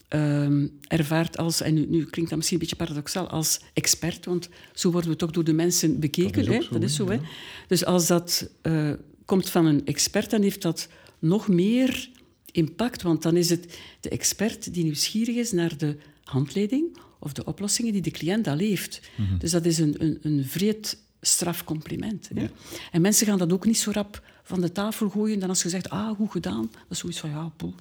ehm, 0.08 0.66
ervaart 0.86 1.36
als, 1.36 1.60
en 1.60 1.74
nu, 1.74 1.86
nu 1.88 2.04
klinkt 2.04 2.30
dat 2.30 2.38
misschien 2.38 2.60
een 2.60 2.66
beetje 2.68 2.84
paradoxaal, 2.84 3.28
als 3.28 3.60
expert, 3.72 4.24
want 4.24 4.48
zo 4.74 4.90
worden 4.90 5.10
we 5.10 5.16
toch 5.16 5.30
door 5.30 5.44
de 5.44 5.52
mensen 5.52 6.00
bekeken. 6.00 6.44
Dat 6.44 6.54
is 6.54 6.56
hè? 6.56 6.62
zo, 6.62 6.72
dat 6.72 6.82
is 6.82 6.94
zo, 6.94 7.06
hè? 7.06 7.14
ja. 7.14 7.20
Dus 7.66 7.84
als 7.84 8.06
dat 8.06 8.50
eh, 8.62 8.90
komt 9.24 9.50
van 9.50 9.66
een 9.66 9.86
expert, 9.86 10.30
dan 10.30 10.42
heeft 10.42 10.62
dat 10.62 10.88
nog 11.18 11.48
meer 11.48 12.10
impact, 12.52 13.02
want 13.02 13.22
dan 13.22 13.36
is 13.36 13.50
het 13.50 13.78
de 14.00 14.08
expert 14.08 14.74
die 14.74 14.84
nieuwsgierig 14.84 15.36
is 15.36 15.52
naar 15.52 15.78
de 15.78 15.96
handleiding 16.24 16.96
of 17.18 17.32
de 17.32 17.44
oplossingen 17.44 17.92
die 17.92 18.02
de 18.02 18.10
cliënt 18.10 18.46
al 18.46 18.58
heeft. 18.58 19.00
Dus 19.38 19.50
dat 19.50 19.64
is 19.64 19.78
een, 19.78 19.94
een, 19.98 20.18
een 20.22 20.44
vreed 20.44 20.98
strafcompliment. 21.20 22.30
Hè? 22.34 22.46
En 22.92 23.00
mensen 23.00 23.26
gaan 23.26 23.38
dat 23.38 23.52
ook 23.52 23.66
niet 23.66 23.78
zo 23.78 23.90
rap 23.90 24.22
van 24.42 24.60
de 24.60 24.72
tafel 24.72 25.08
gooien 25.08 25.38
dan 25.38 25.48
als 25.48 25.62
je 25.62 25.68
zegt, 25.68 25.90
ah, 25.90 26.16
goed 26.16 26.30
gedaan. 26.30 26.70
Dat 26.72 26.90
is 26.90 26.98
zoiets 26.98 27.18
van, 27.18 27.30
ja, 27.30 27.52
poel, 27.56 27.74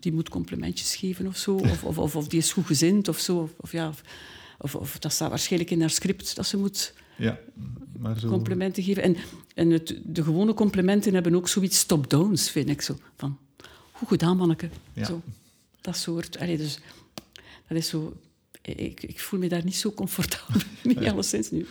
die 0.00 0.12
moet 0.12 0.28
complimentjes 0.28 0.96
geven 0.96 1.26
of 1.26 1.36
zo. 1.36 1.54
Of, 1.54 1.84
of, 1.84 1.98
of, 1.98 2.16
of 2.16 2.28
die 2.28 2.38
is 2.38 2.52
goed 2.52 2.66
gezind 2.66 3.08
of 3.08 3.18
zo. 3.18 3.38
Of, 3.38 3.50
of 3.56 3.72
ja, 3.72 3.92
of, 4.58 4.74
of, 4.74 4.98
dat 4.98 5.12
staat 5.12 5.28
waarschijnlijk 5.28 5.70
in 5.70 5.80
haar 5.80 5.90
script 5.90 6.36
dat 6.36 6.46
ze 6.46 6.56
moet 6.56 6.94
ja, 7.16 7.38
maar 7.98 8.18
zo... 8.18 8.28
complimenten 8.28 8.82
geven. 8.82 9.02
En, 9.02 9.16
en 9.54 9.70
het, 9.70 10.00
de 10.04 10.22
gewone 10.22 10.54
complimenten 10.54 11.14
hebben 11.14 11.34
ook 11.34 11.48
zoiets 11.48 11.84
top-downs, 11.84 12.50
vind 12.50 12.68
ik 12.68 12.82
zo. 12.82 12.96
Van, 13.16 13.38
goed 13.92 14.08
gedaan, 14.08 14.36
manneke. 14.36 14.68
Ja. 14.92 15.04
Zo, 15.04 15.22
dat 15.80 15.96
soort. 15.96 16.38
Allee, 16.38 16.56
dus, 16.56 16.78
dat 17.68 17.78
is 17.78 17.88
zo... 17.88 18.16
Ik, 18.76 19.02
ik 19.02 19.20
voel 19.20 19.40
me 19.40 19.48
daar 19.48 19.64
niet 19.64 19.76
zo 19.76 19.92
comfortabel 19.92 20.60
mee, 20.94 21.10
alleszins 21.10 21.50
nu. 21.50 21.66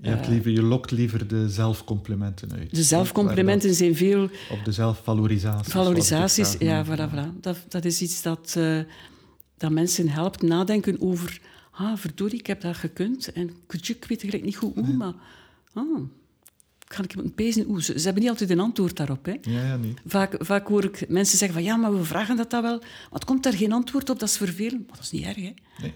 Je, 0.00 0.08
hebt 0.08 0.28
liever, 0.28 0.50
je 0.50 0.62
lokt 0.62 0.90
liever 0.90 1.26
de 1.28 1.48
zelfcomplimenten 1.48 2.52
uit. 2.52 2.74
De 2.74 2.82
zelfcomplimenten 2.82 3.74
zijn 3.74 3.96
veel... 3.96 4.24
Of 4.50 4.62
de 4.64 4.72
zelfvalorisaties. 4.72 5.72
Valorisaties, 5.72 6.56
ja, 6.58 6.84
voilà, 6.86 7.12
voilà. 7.12 7.40
Dat, 7.40 7.58
dat 7.68 7.84
is 7.84 8.00
iets 8.00 8.22
dat, 8.22 8.54
uh, 8.58 8.80
dat 9.56 9.70
mensen 9.70 10.08
helpt 10.08 10.42
nadenken 10.42 11.00
over... 11.00 11.40
Ah, 11.70 11.96
verdorie, 11.96 12.38
ik 12.38 12.46
heb 12.46 12.60
dat 12.60 12.76
gekund. 12.76 13.32
En 13.32 13.50
ik 13.68 14.04
weet 14.08 14.08
eigenlijk 14.08 14.44
niet 14.44 14.56
goed 14.56 14.74
hoe, 14.74 14.86
nee. 14.86 14.96
maar... 14.96 15.14
Ah, 15.72 16.00
kan 16.94 17.04
ik 17.04 17.14
een 17.14 17.34
pezen 17.34 17.64
hoe? 17.64 17.82
Ze, 17.82 17.98
ze, 17.98 18.04
hebben 18.04 18.22
niet 18.22 18.30
altijd 18.30 18.50
een 18.50 18.60
antwoord 18.60 18.96
daarop. 18.96 19.24
Hè. 19.24 19.36
Ja, 19.42 19.66
ja, 19.66 19.76
niet. 19.76 20.00
Vaak, 20.06 20.34
vaak 20.38 20.66
hoor 20.66 20.84
ik 20.84 21.08
mensen 21.08 21.38
zeggen 21.38 21.56
van 21.56 21.66
ja, 21.66 21.76
maar 21.76 21.96
we 21.96 22.04
vragen 22.04 22.36
dat, 22.36 22.50
dat 22.50 22.62
wel. 22.62 22.82
Het 23.10 23.24
komt 23.24 23.42
daar 23.42 23.52
geen 23.52 23.72
antwoord 23.72 24.10
op, 24.10 24.18
dat 24.18 24.28
is 24.28 24.36
vervelend. 24.36 24.86
Maar 24.86 24.96
dat 24.96 25.04
is 25.04 25.10
niet 25.10 25.24
erg, 25.24 25.36
hè. 25.36 25.52
Nee. 25.80 25.92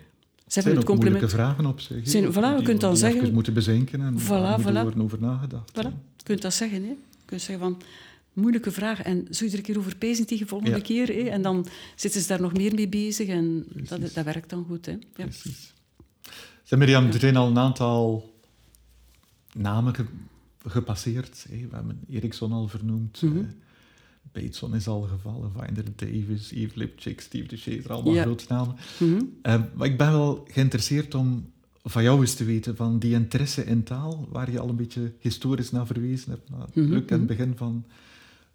Ze 0.47 0.59
hebben 0.61 0.77
het 0.77 0.85
compliment... 0.85 1.21
moeilijke 1.21 1.37
vragen 1.43 1.67
op 1.67 1.81
zich. 1.81 2.09
Zijn, 2.09 2.33
voilà, 2.33 2.59
je 2.59 2.63
kunt 2.63 2.81
dan 2.81 2.97
zeggen... 2.97 3.27
Je 3.27 3.33
moeten 3.33 3.55
bezinken 3.55 4.01
en 4.01 4.19
voilà, 4.21 4.63
voilà. 4.63 4.83
worden 4.83 5.03
over 5.03 5.21
nagedacht. 5.21 5.71
Voilà. 5.71 5.93
Je 6.17 6.23
kunt 6.23 6.43
dat 6.43 6.55
zeggen. 6.55 6.83
Hè. 6.83 6.89
Je 6.89 7.25
kunt 7.25 7.41
zeggen 7.41 7.65
van... 7.65 7.83
Moeilijke 8.33 8.71
vragen. 8.71 9.05
En 9.05 9.27
zo 9.31 9.45
iedere 9.45 9.63
keer 9.63 9.79
over 9.79 9.97
pezen 9.97 10.27
tegen 10.27 10.43
de 10.43 10.49
volgende 10.51 10.77
Ja. 10.77 10.83
keer. 10.83 11.07
Hè. 11.07 11.29
En 11.29 11.43
dan 11.43 11.67
zitten 11.95 12.21
ze 12.21 12.29
daar 12.29 12.41
nog 12.41 12.53
meer 12.53 12.75
mee 12.75 12.89
bezig. 12.89 13.29
En 13.29 13.67
dat, 13.89 14.01
dat 14.15 14.25
werkt 14.25 14.51
dan 14.51 14.65
goed. 14.69 14.87
Hè. 14.87 14.93
Ja. 14.93 14.99
Precies. 15.25 15.73
Zeg, 16.63 16.79
Mirjam, 16.79 17.07
er 17.07 17.21
zijn 17.21 17.37
al 17.37 17.47
een 17.47 17.59
aantal 17.59 18.33
namen 19.53 19.95
gepasseerd. 20.67 21.47
Hè. 21.51 21.57
We 21.69 21.75
hebben 21.77 22.01
Ericsson 22.09 22.53
al 22.53 22.69
vernoemd. 22.69 23.23
Mhm. 23.23 23.37
eh, 23.39 23.43
Bateson 24.33 24.75
is 24.75 24.87
al 24.89 25.01
gevallen. 25.03 25.53
Vinder 25.57 25.85
Davis, 25.97 26.51
Yves 26.51 26.75
Lipchik, 26.75 27.21
Steve 27.21 27.49
de 27.49 27.57
Chaser. 27.57 27.93
Allemaal 27.93 28.15
Ja. 28.15 28.23
grote 28.23 28.45
namen. 28.49 28.75
Mhm. 28.99 29.23
Eh, 29.43 29.63
maar 29.75 29.87
ik 29.87 29.99
ben 29.99 30.13
wel 30.13 30.45
geïnteresseerd 30.51 31.15
om 31.15 31.51
van 31.83 32.03
jou 32.03 32.21
eens 32.21 32.35
te 32.35 32.45
weten 32.45 32.77
van 32.77 32.99
die 32.99 33.15
interesse 33.15 33.65
in 33.65 33.83
taal, 33.83 34.29
waar 34.31 34.51
je 34.51 34.59
al 34.59 34.69
een 34.69 34.77
beetje 34.77 35.13
historisch 35.19 35.71
naar 35.71 35.87
verwezen 35.87 36.31
hebt, 36.31 36.51
naar 36.51 36.67
Mhm, 36.75 36.81
Luc, 36.81 36.93
aan 36.95 37.01
het 37.01 37.11
mhm. 37.11 37.27
begin 37.27 37.53
van, 37.57 37.85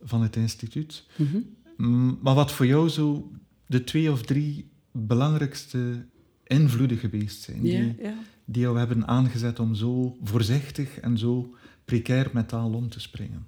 van 0.04 0.22
het 0.22 0.36
instituut. 0.36 1.04
Mhm. 1.16 1.38
Mm, 1.78 2.18
Maar 2.22 2.36
wat 2.36 2.52
voor 2.52 2.66
jou 2.66 2.90
zo 2.90 3.32
de 3.66 3.84
twee 3.84 4.12
of 4.12 4.22
drie 4.22 4.70
belangrijkste 4.92 6.06
invloeden 6.44 6.98
geweest 6.98 7.42
zijn, 7.42 7.66
Ja, 7.66 7.80
die, 7.82 7.96
ja. 8.02 8.14
die 8.46 8.62
jou 8.62 8.78
hebben 8.78 9.08
aangezet 9.08 9.60
om 9.60 9.76
zo 9.76 10.18
voorzichtig 10.24 11.00
en 11.00 11.18
zo 11.18 11.56
precair 11.86 12.30
met 12.34 12.48
taal 12.48 12.74
om 12.74 12.90
te 12.90 13.00
springen? 13.00 13.48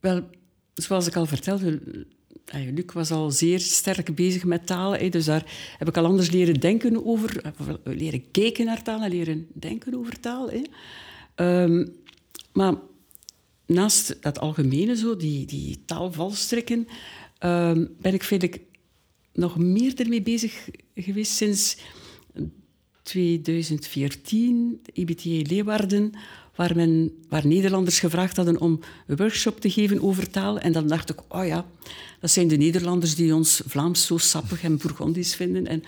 Wel, 0.00 0.22
zoals 0.74 1.06
ik 1.06 1.16
al 1.16 1.26
vertelde, 1.26 1.80
eh, 2.44 2.72
Luc 2.72 2.92
was 2.92 3.10
al 3.10 3.30
zeer 3.30 3.60
sterk 3.60 4.14
bezig 4.14 4.44
met 4.44 4.66
taal. 4.66 4.96
hè, 4.96 5.08
Dus 5.08 5.24
daar 5.24 5.74
heb 5.78 5.88
ik 5.88 5.96
al 5.96 6.04
anders 6.04 6.30
leren 6.30 6.60
denken 6.60 7.06
over, 7.06 7.42
eh, 7.42 7.52
wel, 7.66 7.94
leren 7.94 8.30
kijken 8.30 8.64
naar 8.64 8.82
taal 8.82 9.02
en 9.02 9.10
leren 9.10 9.46
denken 9.52 9.94
over 9.94 10.20
taal. 10.20 10.50
Ehm, 11.34 11.86
maar 12.52 12.74
naast 13.66 14.22
dat 14.22 14.38
algemene, 14.38 14.96
zo, 14.96 15.16
die, 15.16 15.46
die 15.46 15.82
taalvalstrikken, 15.84 16.86
ehm, 17.38 17.86
ben 18.00 18.14
ik 18.14 18.22
feitelijk 18.22 18.60
nog 19.32 19.58
meer 19.58 19.92
ermee 20.00 20.22
bezig 20.22 20.68
geweest 20.94 21.32
sinds 21.32 21.76
2014, 23.10 24.80
IBTA 24.92 25.48
Leeuwarden, 25.48 26.12
waar, 26.54 26.76
men, 26.76 27.12
waar 27.28 27.46
Nederlanders 27.46 27.98
gevraagd 27.98 28.36
hadden 28.36 28.60
om 28.60 28.80
een 29.06 29.16
workshop 29.16 29.60
te 29.60 29.70
geven 29.70 30.02
over 30.02 30.30
taal. 30.30 30.58
En 30.58 30.72
dan 30.72 30.86
dacht 30.86 31.10
ik, 31.10 31.20
oh 31.28 31.46
ja, 31.46 31.66
dat 32.20 32.30
zijn 32.30 32.48
de 32.48 32.56
Nederlanders 32.56 33.14
die 33.14 33.34
ons 33.34 33.62
Vlaams 33.66 34.06
zo 34.06 34.18
sappig 34.18 34.62
en 34.62 34.78
Bourgondisch 34.78 35.34
vinden. 35.34 35.66
En, 35.66 35.82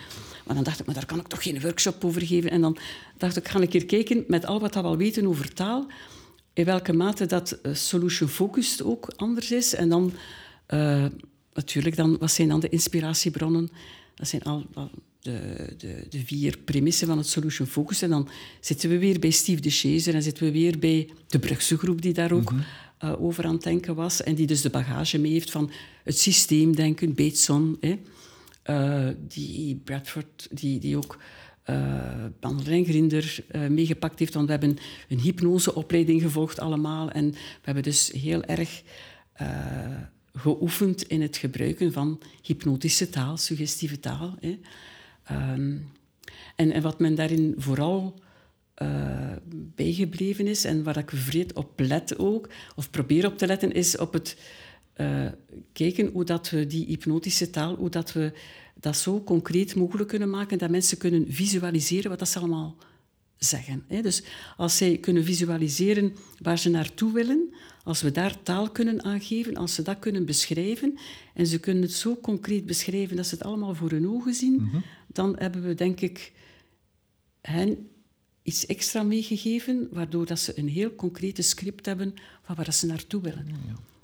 maar 0.47 0.55
dan 0.55 0.65
dacht 0.65 0.81
ik, 0.81 0.87
maar 0.87 0.95
daar 0.95 1.07
kan 1.07 1.19
ik 1.19 1.27
toch 1.27 1.43
geen 1.43 1.61
workshop 1.61 2.05
over 2.05 2.23
geven. 2.23 2.51
En 2.51 2.61
dan 2.61 2.77
dacht 3.17 3.37
ik, 3.37 3.49
ga 3.49 3.61
een 3.61 3.69
keer 3.69 3.87
kijken 3.87 4.25
met 4.27 4.47
al 4.47 4.61
wat 4.61 4.75
we 4.75 4.81
al 4.81 4.97
weten 4.97 5.27
over 5.27 5.55
taal, 5.55 5.87
in 6.53 6.65
welke 6.65 6.93
mate 6.93 7.27
dat 7.27 7.51
eh, 7.51 7.75
solution-focused 7.75 8.83
ook 8.83 9.13
anders 9.17 9.51
is. 9.51 9.75
En 9.75 9.89
dan, 9.89 10.13
eh, 10.67 11.05
natuurlijk, 11.55 11.97
dan, 11.97 12.19
wat 12.19 12.31
zijn 12.31 12.49
dan 12.49 12.61
de 12.61 12.69
inspiratiebronnen? 12.69 13.71
Dat 14.15 14.29
zijn 14.29 14.43
al 14.43 14.67
de, 15.23 15.75
de, 15.79 16.07
de 16.09 16.25
vier 16.25 16.59
premissen 16.59 17.07
van 17.07 17.19
het 17.19 17.27
solution 17.27 17.67
focus. 17.67 18.03
En 18.03 18.11
dan 18.11 18.29
zitten 18.61 18.91
we 18.91 18.99
weer 18.99 19.19
bij 19.19 19.31
Steve 19.31 19.61
de 19.61 19.71
Chazer 19.71 20.15
en 20.15 20.23
zitten 20.23 20.45
we 20.45 20.53
weer 20.53 20.79
bij 20.79 21.09
de 21.27 21.39
Brugse 21.39 21.79
groep 21.79 22.03
die 22.03 22.13
daar 22.13 22.33
ook 22.33 22.53
eh, 22.99 23.23
over 23.23 23.45
aan 23.45 23.55
het 23.55 23.63
denken 23.63 23.95
was. 23.95 24.23
En 24.23 24.35
die 24.35 24.47
dus 24.47 24.61
de 24.61 24.71
bagage 24.71 25.19
mee 25.19 25.33
heeft 25.33 25.51
van 25.51 25.71
het 26.05 26.19
systeemdenken, 26.19 27.15
Bateson, 27.15 27.77
hè, 27.81 27.99
eh, 28.63 29.15
die 29.29 29.77
Bradford, 29.85 30.49
die, 30.51 30.79
die 30.79 30.97
ook 30.97 31.19
uh, 31.71 32.75
en 32.75 32.85
Grinder 32.85 33.45
eh, 33.49 33.67
meegepakt 33.67 34.19
heeft. 34.19 34.35
Want 34.35 34.47
we 34.47 34.53
hebben 34.53 34.79
een 35.09 35.21
hypnoseopleiding 35.21 36.23
gevolgd 36.23 36.61
allemaal. 36.61 37.11
En 37.11 37.31
we 37.31 37.39
hebben 37.63 37.83
dus 37.83 38.11
heel 38.13 38.43
erg 38.43 38.83
eh, 39.33 39.49
geoefend 40.33 41.03
in 41.03 41.23
het 41.23 41.37
gebruiken 41.37 41.93
van 41.93 42.21
hypnotische 42.43 43.09
taal, 43.09 43.37
suggestieve 43.37 44.01
taal. 44.01 44.37
Hè. 44.41 44.59
Ehm, 45.25 45.77
en, 46.57 46.73
en 46.73 46.83
wat 46.83 46.99
men 46.99 47.15
daarin 47.15 47.55
vooral 47.57 48.21
eh, 48.75 49.33
bijgebleven 49.75 50.47
is 50.47 50.65
en 50.65 50.83
waar 50.83 50.97
ik 50.97 51.11
vreed 51.11 51.53
op 51.53 51.81
let 51.81 52.19
ook, 52.19 52.49
of 52.77 52.91
probeer 52.91 53.27
op 53.27 53.39
te 53.39 53.47
letten, 53.47 53.73
is 53.73 53.97
op 53.97 54.13
het 54.13 54.37
eh, 54.93 55.27
kijken 55.73 56.11
hoe 56.13 56.25
dat 56.25 56.51
we 56.51 56.67
die 56.67 56.87
hypnotische 56.87 57.51
taal, 57.51 57.75
hoe 57.75 57.91
dat 57.91 58.13
we 58.13 58.33
dat 58.75 58.97
zo 58.97 59.23
concreet 59.23 59.75
mogelijk 59.75 60.09
kunnen 60.09 60.31
maken, 60.31 60.59
dat 60.59 60.71
mensen 60.71 60.99
kunnen 60.99 61.33
visualiseren 61.33 62.11
wat 62.11 62.19
dat 62.19 62.29
ze 62.29 62.39
allemaal 62.39 62.77
zeggen. 63.37 63.85
Hè. 63.89 64.03
Dus 64.03 64.23
als 64.57 64.77
zij 64.77 64.99
kunnen 64.99 65.25
visualiseren 65.25 66.17
waar 66.39 66.59
ze 66.59 66.71
naartoe 66.71 67.13
willen, 67.13 67.55
als 67.85 68.03
we 68.03 68.11
daar 68.11 68.43
taal 68.43 68.71
kunnen 68.71 69.05
aangeven, 69.05 69.57
als 69.57 69.75
ze 69.75 69.83
dat 69.83 69.99
kunnen 69.99 70.25
beschrijven, 70.25 70.99
en 71.35 71.47
ze 71.47 71.59
kunnen 71.61 71.83
het 71.83 71.93
zo 71.93 72.17
concreet 72.17 72.67
beschrijven 72.67 73.17
dat 73.17 73.27
ze 73.27 73.35
het 73.35 73.45
allemaal 73.45 73.75
voor 73.75 73.91
hun 73.91 74.09
ogen 74.09 74.35
zien, 74.35 74.55
Mhm. 74.63 74.77
dan 75.07 75.37
hebben 75.39 75.63
we, 75.63 75.75
denk 75.75 76.01
ik, 76.01 76.33
hen 77.41 77.89
iets 78.43 78.67
extra 78.67 79.03
meegegeven, 79.03 79.89
waardoor 79.91 80.27
dat 80.27 80.39
ze 80.39 80.59
een 80.59 80.69
heel 80.69 80.95
concrete 80.95 81.43
script 81.43 81.87
hebben 81.87 82.15
van 82.43 82.55
waar 82.55 82.73
ze 82.73 82.87
naartoe 82.87 83.21
willen. 83.23 83.47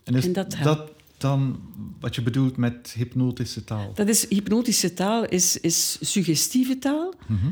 En 0.05 0.15
is 0.15 0.25
En 0.25 0.33
dat 0.33 0.57
dat, 0.63 0.93
dan 1.17 1.61
wat 2.01 2.15
je 2.15 2.23
bedoelt 2.23 2.57
met 2.57 2.93
hypnotische 2.97 3.65
taal? 3.65 3.93
Dat 3.95 4.09
is, 4.09 4.29
hypnotische 4.29 4.95
taal 4.95 5.25
is, 5.29 5.61
is 5.61 5.99
suggestieve 6.13 6.79
taal. 6.79 7.15
Mhm. 7.27 7.47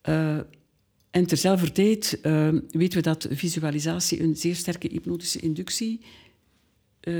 Eh, 0.00 0.38
en 1.16 1.26
terzelfde 1.26 1.72
tijd 1.72 2.18
eh, 2.22 2.48
weten 2.68 2.98
we 2.98 3.02
dat 3.02 3.26
visualisatie 3.30 4.22
een 4.22 4.36
zeer 4.36 4.54
sterke 4.54 4.88
hypnotische 4.88 5.40
inductie 5.40 6.00
eh, 7.00 7.14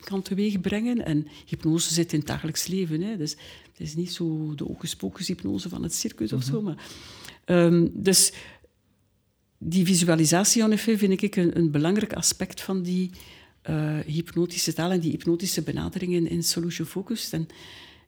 kan 0.00 0.22
teweegbrengen. 0.22 1.04
En 1.04 1.26
hypnose 1.46 1.94
zit 1.94 2.12
in 2.12 2.18
het 2.18 2.28
dagelijks 2.28 2.66
leven. 2.66 3.00
Hè. 3.00 3.16
Dus 3.16 3.30
het 3.30 3.80
is 3.80 3.94
niet 3.94 4.12
zo 4.12 4.54
de 4.54 4.64
hocus-pocus 4.64 5.26
hypnose 5.26 5.68
van 5.68 5.82
het 5.82 5.94
circus 5.94 6.32
of 6.32 6.42
zo. 6.42 6.62
Maar, 6.62 6.86
ehm, 7.44 7.88
dus 7.92 8.32
die 9.58 9.84
visualisatie 9.84 10.62
en 10.62 10.72
effet 10.72 10.98
vind 10.98 11.22
ik 11.22 11.36
een, 11.36 11.56
een 11.58 11.70
belangrijk 11.70 12.12
aspect 12.12 12.60
van 12.60 12.82
die 12.82 13.10
eh, 13.62 13.98
hypnotische 13.98 14.72
taal 14.72 14.90
en 14.90 15.00
die 15.00 15.10
hypnotische 15.10 15.62
benaderingen 15.62 16.28
in 16.28 16.42
Solution 16.42 16.86
Focus. 16.86 17.32
En 17.32 17.46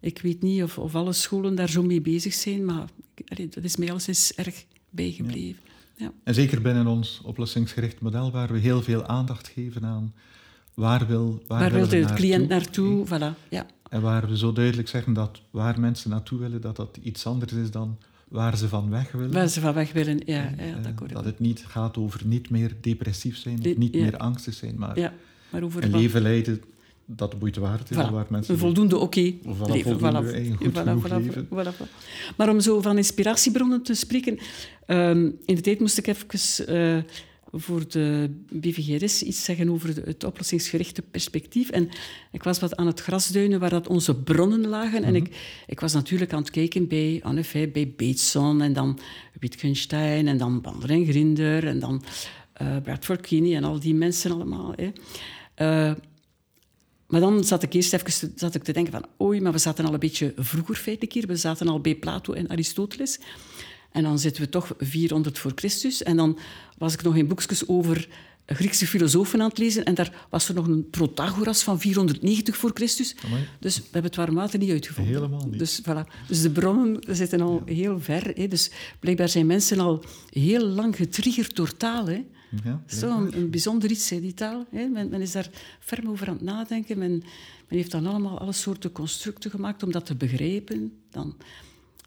ik 0.00 0.20
weet 0.22 0.42
niet 0.42 0.62
of, 0.62 0.78
of 0.78 0.94
alle 0.94 1.12
scholen 1.12 1.54
daar 1.54 1.70
zo 1.70 1.82
mee 1.82 2.00
bezig 2.00 2.34
zijn, 2.34 2.64
maar 2.64 2.88
allee, 3.28 3.48
dat 3.48 3.64
is 3.64 3.76
mij 3.76 3.90
alleszins 3.90 4.34
erg 4.34 4.64
bijgebleven. 4.92 5.62
Ja. 5.96 6.12
En 6.24 6.34
zeker 6.34 6.62
binnen 6.62 6.86
ons 6.86 7.20
oplossingsgericht 7.24 8.00
model, 8.00 8.30
waar 8.30 8.52
we 8.52 8.58
heel 8.58 8.82
veel 8.82 9.06
aandacht 9.06 9.48
geven 9.48 9.84
aan 9.84 10.12
waar 10.74 11.06
wil 11.06 11.42
waar, 11.46 11.60
Waar 11.60 11.72
wil 11.72 11.88
de 11.88 12.12
cliënt 12.14 12.48
naartoe? 12.48 13.06
Voilà. 13.06 13.48
Ja. 13.48 13.66
En 13.88 14.00
waar 14.00 14.28
we 14.28 14.36
zo 14.36 14.52
duidelijk 14.52 14.88
zeggen 14.88 15.12
dat 15.12 15.40
waar 15.50 15.80
mensen 15.80 16.10
naartoe 16.10 16.38
willen, 16.38 16.60
dat 16.60 16.76
dat 16.76 16.98
iets 17.02 17.26
anders 17.26 17.52
is 17.52 17.70
dan 17.70 17.98
waar 18.28 18.56
ze 18.56 18.68
van 18.68 18.90
weg 18.90 19.12
willen. 19.12 19.32
Waar 19.32 19.48
ze 19.48 19.60
van 19.60 19.74
weg 19.74 19.92
willen. 19.92 20.20
Ja, 20.24 20.34
ja, 20.34 20.52
Eh, 20.56 20.74
dat 20.76 20.86
akkoord. 20.86 21.12
dat 21.12 21.24
het 21.24 21.38
niet 21.38 21.64
gaat 21.68 21.96
over 21.96 22.20
niet 22.26 22.50
meer 22.50 22.76
depressief 22.80 23.36
zijn, 23.36 23.58
of 23.58 23.76
niet 23.76 23.94
ja. 23.94 24.00
meer 24.02 24.16
angstig 24.16 24.54
zijn, 24.54 24.78
maar 24.78 24.98
Ja, 24.98 25.12
maar 25.50 25.62
over 25.62 25.84
een 25.84 25.90
leven 25.90 26.22
leiden 26.22 26.62
dat 27.06 27.30
de 27.30 27.36
moeite 27.40 27.60
waard 27.60 27.90
is. 27.90 27.96
Voilà. 27.96 28.10
Waar 28.10 28.26
mensen 28.28 28.54
Een 28.54 28.60
voldoende 28.60 28.98
oké 28.98 29.20
leven. 29.20 29.98
voldoende 29.98 31.72
goed. 31.72 31.88
Maar 32.36 32.48
om 32.48 32.60
zo 32.60 32.80
van 32.80 32.96
inspiratiebronnen 32.96 33.82
te 33.82 33.94
spreken... 33.94 34.38
ehm, 34.86 35.30
in 35.44 35.54
de 35.54 35.60
tijd 35.60 35.80
moest 35.80 35.98
ik 35.98 36.06
even 36.06 36.66
eh, 36.66 37.02
voor 37.52 37.88
de 37.88 38.30
BVGRS 38.50 39.22
iets 39.22 39.44
zeggen 39.44 39.68
over 39.68 40.04
het 40.04 40.24
oplossingsgerichte 40.24 41.02
perspectief. 41.02 41.70
En 41.70 41.88
ik 42.32 42.42
was 42.42 42.58
wat 42.58 42.76
aan 42.76 42.86
het 42.86 43.00
grasduinen 43.00 43.60
waar 43.60 43.70
dat 43.70 43.88
onze 43.88 44.16
bronnen 44.16 44.66
lagen. 44.66 45.04
En 45.04 45.14
ik, 45.14 45.36
ik 45.66 45.80
was 45.80 45.92
natuurlijk 45.92 46.32
aan 46.32 46.40
het 46.40 46.50
kijken 46.50 46.88
bij, 46.88 47.22
effet, 47.36 47.72
bij 47.72 47.94
Bateson 47.96 48.62
en 48.62 48.72
dan 48.72 48.98
Wittgenstein 49.40 50.28
en 50.28 50.36
dan 50.36 50.60
Bander 50.60 50.90
en 50.90 51.06
Grinder 51.06 51.66
en 51.66 51.78
dan 51.78 52.02
eh, 52.52 52.76
Bradford 52.82 53.20
Kinney 53.20 53.56
en 53.56 53.64
al 53.64 53.80
die 53.80 53.94
mensen 53.94 54.30
allemaal. 54.30 54.74
Hè. 54.76 54.90
Eh, 55.54 55.94
maar 57.12 57.20
dan 57.20 57.44
zat 57.44 57.62
ik 57.62 57.72
eerst 57.72 57.92
even 57.92 58.06
te, 58.06 58.32
zat 58.34 58.54
ik 58.54 58.62
te 58.62 58.72
denken 58.72 58.92
van... 58.92 59.04
Oei, 59.20 59.40
maar 59.40 59.52
we 59.52 59.58
zaten 59.58 59.84
al 59.84 59.92
een 59.92 59.98
beetje 59.98 60.32
vroeger 60.36 60.74
feitelijk 60.74 61.12
hier. 61.12 61.26
We 61.26 61.36
zaten 61.36 61.68
al 61.68 61.80
bij 61.80 61.94
Plato 61.94 62.32
en 62.32 62.48
Aristoteles. 62.48 63.18
En 63.90 64.02
dan 64.02 64.18
zitten 64.18 64.42
we 64.42 64.48
toch 64.48 64.74
400 64.78 65.38
voor 65.38 65.52
Christus. 65.54 66.02
En 66.02 66.16
dan 66.16 66.38
was 66.78 66.94
ik 66.94 67.02
nog 67.02 67.16
in 67.16 67.26
boekjes 67.26 67.68
over 67.68 68.08
Griekse 68.46 68.86
filosofen 68.86 69.40
aan 69.40 69.48
het 69.48 69.58
lezen. 69.58 69.84
En 69.84 69.94
daar 69.94 70.26
was 70.30 70.48
er 70.48 70.54
nog 70.54 70.66
een 70.66 70.90
Protagoras 70.90 71.62
van 71.62 71.80
490 71.80 72.56
voor 72.56 72.70
Christus. 72.74 73.14
Amai. 73.24 73.48
Dus 73.58 73.76
we 73.76 73.82
hebben 73.82 74.10
het 74.10 74.16
warm 74.16 74.34
water 74.34 74.58
niet 74.58 74.70
uitgevonden. 74.70 75.14
Helemaal 75.14 75.46
niet. 75.46 75.58
Dus, 75.58 75.80
voilà. 75.82 76.26
dus 76.28 76.42
de 76.42 76.50
bronnen 76.50 76.98
zitten 77.08 77.40
al 77.40 77.62
heel 77.64 78.00
ver. 78.00 78.32
Hè. 78.34 78.48
Dus 78.48 78.70
blijkbaar 79.00 79.28
zijn 79.28 79.46
mensen 79.46 79.80
al 79.80 80.04
heel 80.30 80.66
lang 80.66 80.96
getriggerd 80.96 81.56
door 81.56 81.76
taal. 81.76 82.06
Hè. 82.06 82.24
Ja, 82.64 82.82
Zo 82.86 83.26
een, 83.26 83.50
bijzonder 83.50 83.90
iets, 83.90 84.10
hè, 84.10 84.20
die 84.20 84.34
taal. 84.34 84.66
Hè. 84.70 84.86
Men, 84.86 85.08
men 85.08 85.20
is 85.20 85.32
daar 85.32 85.50
ferm 85.80 86.08
over 86.08 86.28
aan 86.28 86.34
het 86.34 86.42
nadenken. 86.42 86.98
Men, 86.98 87.10
men 87.10 87.78
heeft 87.78 87.90
dan 87.90 88.06
allemaal 88.06 88.38
alle 88.38 88.52
soorten 88.52 88.92
constructen 88.92 89.50
gemaakt 89.50 89.82
om 89.82 89.92
dat 89.92 90.06
te 90.06 90.14
begrijpen. 90.14 90.92
Dan 91.10 91.36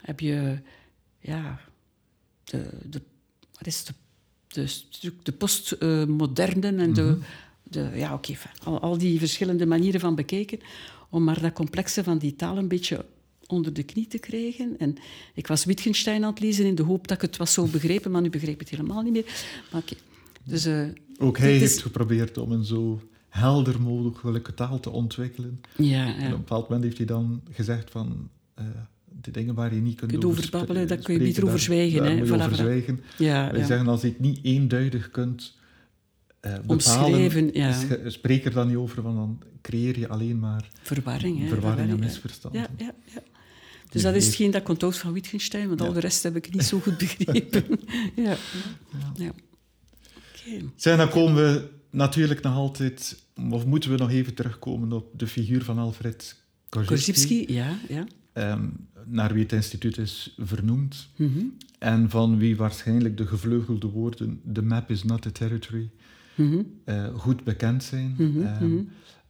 heb 0.00 0.20
je 0.20 0.58
ja, 1.20 1.60
de, 2.44 2.68
de, 2.90 3.02
wat 3.52 3.66
is 3.66 3.84
de, 3.84 3.94
de, 5.00 5.12
de 5.22 5.32
postmoderne 5.32 6.76
en 6.76 6.92
de, 6.92 7.18
de... 7.62 7.90
Ja, 7.94 8.14
oké, 8.14 8.36
al, 8.64 8.80
al 8.80 8.98
die 8.98 9.18
verschillende 9.18 9.66
manieren 9.66 10.00
van 10.00 10.14
bekijken. 10.14 10.60
Om 11.10 11.24
maar 11.24 11.40
dat 11.40 11.52
complexe 11.52 12.04
van 12.04 12.18
die 12.18 12.36
taal 12.36 12.58
een 12.58 12.68
beetje 12.68 13.04
onder 13.46 13.72
de 13.72 13.82
knie 13.82 14.06
te 14.06 14.18
krijgen. 14.18 14.78
En 14.78 14.96
ik 15.34 15.46
was 15.46 15.64
Wittgenstein 15.64 16.24
aan 16.24 16.30
het 16.30 16.40
lezen 16.40 16.64
in 16.64 16.74
de 16.74 16.82
hoop 16.82 17.08
dat 17.08 17.16
ik 17.16 17.22
het 17.22 17.36
was 17.36 17.52
zo 17.52 17.66
begrepen, 17.66 18.10
maar 18.10 18.22
nu 18.22 18.30
begreep 18.30 18.54
ik 18.54 18.60
het 18.60 18.68
helemaal 18.68 19.02
niet 19.02 19.12
meer. 19.12 19.44
Maar 19.70 19.80
oké. 19.80 19.94
Dus, 20.46 20.64
eh, 20.64 20.82
Ook 21.18 21.38
hij 21.38 21.54
is- 21.54 21.60
heeft 21.60 21.82
geprobeerd 21.82 22.38
om 22.38 22.52
een 22.52 22.64
zo 22.64 23.00
helder 23.28 23.80
mogelijke 23.80 24.54
taal 24.54 24.80
te 24.80 24.90
ontwikkelen. 24.90 25.60
Ja, 25.76 26.06
En 26.06 26.26
op 26.26 26.30
een 26.32 26.36
bepaald 26.36 26.62
moment 26.62 26.84
heeft 26.84 26.96
hij 26.96 27.06
dan 27.06 27.42
gezegd 27.50 27.90
van... 27.90 28.28
eh 28.54 28.64
de 29.20 29.30
dingen 29.30 29.54
waar 29.54 29.74
je 29.74 29.80
niet 29.80 29.94
kunt, 29.96 30.10
Kunt 30.10 30.24
over 30.24 30.50
daar 30.86 30.96
kun 30.96 31.14
je 31.14 31.20
beter 31.20 31.44
over 31.44 31.58
zwijgen, 31.58 31.98
Daar 32.02 32.10
hè. 32.10 32.16
moet 32.16 32.28
je 32.28 32.54
zwijgen. 32.54 33.00
ja, 33.18 33.50
Wij 33.50 33.60
ja. 33.60 33.66
zeggen, 33.66 33.86
als 33.88 34.00
je 34.00 34.08
het 34.08 34.20
niet 34.20 34.38
eenduidig 34.42 35.10
kunt 35.10 35.56
eh 36.40 36.52
bepalen, 36.52 36.70
Omschrijven, 36.70 37.50
ja. 37.52 37.74
spreek 38.06 38.44
er 38.44 38.52
dan 38.52 38.66
niet 38.68 38.76
over, 38.76 39.02
want 39.02 39.16
dan 39.16 39.42
creëer 39.62 39.98
je 39.98 40.08
alleen 40.08 40.38
maar 40.38 40.70
Verwarring, 40.82 41.40
hè. 41.40 41.48
verwarring 41.48 41.90
en 41.90 41.98
misverstanden. 41.98 42.60
Ja, 42.60 42.68
ja, 42.76 42.94
ja. 43.14 43.22
Dus 43.90 44.02
dat 44.02 44.14
is 44.14 44.26
hetgeen 44.26 44.50
dat 44.50 44.60
ik 44.60 44.68
onthoud 44.68 44.96
van 44.96 45.12
Wittgenstein, 45.12 45.68
want 45.68 45.80
al 45.80 45.92
de 45.92 46.00
rest 46.00 46.22
heb 46.22 46.36
ik 46.36 46.52
niet 46.52 46.64
zo 46.64 46.78
goed 46.80 46.98
begrepen. 46.98 47.64
ja. 48.26 48.36
Zeg, 50.76 50.96
dan 50.96 51.08
komen 51.08 51.34
we 51.52 51.68
natuurlijk 51.90 52.42
nog 52.42 52.54
altijd... 52.54 53.24
Of 53.50 53.66
moeten 53.66 53.90
we 53.90 53.96
nog 53.96 54.10
even 54.10 54.34
terugkomen 54.34 54.92
op 54.92 55.18
de 55.18 55.26
figuur 55.26 55.64
van 55.64 55.78
Alfred 55.78 56.36
Korzybski, 56.68 57.44
ja, 57.52 57.78
ja. 57.88 58.06
ehm, 58.32 58.64
naar 59.04 59.32
wie 59.32 59.42
het 59.42 59.52
instituut 59.52 59.98
is 59.98 60.34
vernoemd. 60.38 61.08
Mhm, 61.16 61.44
En 61.78 62.10
van 62.10 62.38
wie 62.38 62.56
waarschijnlijk 62.56 63.16
de 63.16 63.26
gevleugelde 63.26 63.86
woorden 63.86 64.40
The 64.52 64.62
map 64.62 64.90
is 64.90 65.02
not 65.04 65.26
a 65.26 65.30
territory 65.30 65.90
mhm, 66.34 66.62
eh, 66.84 67.14
goed 67.14 67.44
bekend 67.44 67.84
zijn. 67.84 68.14
mhm, 68.18 68.42
Ehm. 68.42 68.76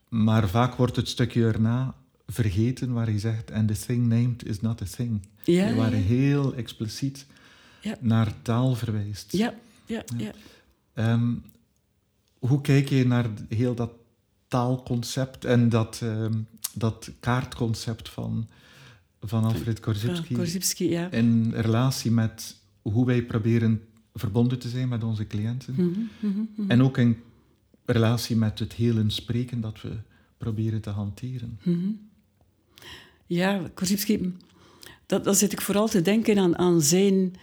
Maar 0.08 0.48
vaak 0.48 0.74
wordt 0.74 0.96
het 0.96 1.08
stukje 1.08 1.44
erna 1.44 1.94
vergeten 2.26 2.92
waar 2.92 3.06
hij 3.06 3.18
zegt 3.18 3.50
and 3.52 3.68
the 3.68 3.86
thing 3.86 4.06
named 4.06 4.44
is 4.46 4.60
not 4.60 4.82
a 4.82 4.86
thing. 4.96 5.20
Ja, 5.44 5.74
waar 5.74 5.90
hij 5.90 5.98
ja. 6.00 6.06
heel 6.06 6.54
expliciet 6.54 7.26
Ja. 7.80 7.96
naar 8.00 8.32
taal 8.42 8.74
verwijst. 8.74 9.32
Ja, 9.32 9.54
ja, 9.86 10.04
ja. 10.16 10.30
Ehm, 10.96 11.34
hoe 12.38 12.60
kijk 12.60 12.88
je 12.88 13.06
naar 13.06 13.26
heel 13.48 13.74
dat 13.74 13.90
taalconcept 14.48 15.44
en 15.44 15.68
dat, 15.68 16.00
ehm, 16.02 16.32
dat 16.74 17.10
kaartconcept 17.20 18.08
van, 18.08 18.48
van 19.20 19.44
Alfred 19.44 19.80
Korzybski 19.80 20.26
Ja, 20.28 20.36
Korzybski, 20.36 20.90
ja. 20.90 21.10
in 21.10 21.52
relatie 21.54 22.10
met 22.10 22.56
hoe 22.82 23.06
wij 23.06 23.22
proberen 23.22 23.82
verbonden 24.14 24.58
te 24.58 24.68
zijn 24.68 24.88
met 24.88 25.04
onze 25.04 25.26
cliënten 25.26 25.74
Mhm, 25.76 26.00
mhm, 26.20 26.44
mhm. 26.56 26.70
en 26.70 26.82
ook 26.82 26.98
in 26.98 27.16
relatie 27.84 28.36
met 28.36 28.58
het 28.58 28.72
hele 28.72 29.04
spreken 29.10 29.60
dat 29.60 29.82
we 29.82 29.96
proberen 30.38 30.80
te 30.80 30.90
hanteren. 30.90 31.58
Ja, 33.26 33.70
Korzybski, 33.74 34.34
dat, 35.06 35.24
dan 35.24 35.34
zit 35.34 35.52
ik 35.52 35.60
vooral 35.60 35.88
te 35.88 36.02
denken 36.02 36.38
aan, 36.38 36.58
aan 36.58 36.82
zijn, 36.82 37.34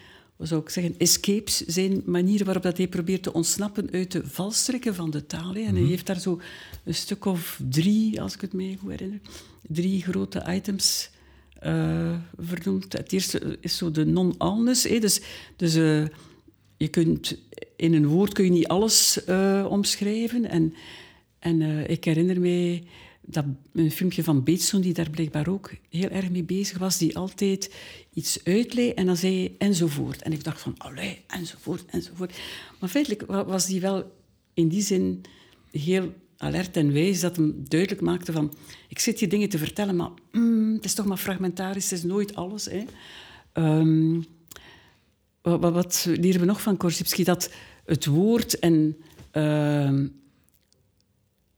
zou 0.44 0.62
ik 0.62 0.70
zeggen, 0.70 0.96
escapes, 0.98 1.58
zijn 1.58 2.02
manier 2.06 2.46
waarop 2.46 2.64
dat 2.64 2.78
hij 2.78 2.88
probeert 2.88 3.24
te 3.24 3.34
ontsnappen 3.34 3.90
uit 3.92 4.12
de 4.12 4.22
valstrikken 4.26 4.96
van 4.96 5.10
de 5.10 5.26
taal. 5.26 5.54
hè. 5.54 5.62
En 5.62 5.76
hij 5.76 5.86
heeft 5.86 6.06
daar 6.06 6.20
zo 6.20 6.42
een 6.84 6.96
stuk 6.96 7.26
of 7.26 7.60
drie, 7.70 8.22
als 8.22 8.34
ik 8.34 8.42
het 8.42 8.54
me 8.54 8.78
goed 8.78 8.90
herinner, 8.90 9.20
drie 9.68 10.02
grote 10.02 10.44
items 10.50 11.10
eh, 11.60 12.16
vernoemd. 12.38 12.94
Het 12.94 13.12
eerste 13.12 13.58
is 13.62 13.78
zo 13.78 13.92
de 13.92 14.06
non-alness. 14.06 14.82
Dus, 14.82 15.22
dus 15.56 15.76
eh, 15.76 16.06
je 16.78 16.88
kunt, 16.88 17.38
in 17.76 17.94
een 17.94 18.08
woord 18.08 18.34
kun 18.34 18.44
je 18.44 18.52
niet 18.52 18.68
alles 18.68 19.24
eh, 19.24 19.66
omschrijven. 19.70 20.50
En, 20.50 20.74
en 21.40 21.90
ik 21.90 22.04
herinner 22.04 22.40
mij 22.40 22.84
dat 23.26 23.46
een 23.74 23.92
filmpje 23.92 24.24
van 24.24 24.44
Bateson, 24.44 24.82
die 24.82 24.94
daar 24.94 25.10
blijkbaar 25.10 25.48
ook 25.48 25.72
heel 25.90 26.10
erg 26.10 26.30
mee 26.30 26.44
bezig 26.44 26.78
was, 26.78 26.98
die 26.98 27.18
altijd 27.18 27.74
iets 28.14 28.44
uitlei 28.44 28.90
en 28.90 29.06
dan 29.06 29.18
zei 29.18 29.38
hij 29.38 29.56
enzovoort. 29.58 30.22
En 30.22 30.32
ik 30.34 30.44
dacht 30.44 30.62
van, 30.62 30.76
allee, 30.78 31.22
enzovoort, 31.28 31.86
enzovoort. 31.86 32.40
Maar 32.80 32.90
feitelijk 32.90 33.24
wa- 33.26 33.46
was 33.46 33.66
die 33.66 33.82
wel 33.82 34.12
in 34.54 34.68
die 34.68 34.82
zin 34.82 35.22
heel 35.72 36.14
alert 36.38 36.78
en 36.78 36.94
wijs, 36.94 37.20
dat 37.20 37.36
hem 37.36 37.64
duidelijk 37.68 38.02
maakte 38.02 38.32
van, 38.32 38.54
ik 38.88 39.00
zit 39.00 39.20
hier 39.20 39.30
dingen 39.30 39.50
te 39.50 39.58
vertellen, 39.58 39.96
maar 39.96 40.10
mm, 40.32 40.74
het 40.74 40.86
is 40.86 40.94
toch 40.94 41.06
maar 41.06 41.18
fragmentarisch, 41.18 41.90
het 41.90 42.00
is 42.00 42.06
nooit 42.06 42.36
alles. 42.36 42.66
Hè. 42.66 42.84
Ehm, 43.54 44.22
wat, 45.42 46.08
leren 46.10 46.40
we 46.40 46.46
nog 46.46 46.62
van 46.62 46.78
Korzybski? 46.78 47.24
Dat 47.24 47.52
het 47.86 48.06
woord 48.06 48.60
en, 48.60 48.98
ehm, 49.32 50.08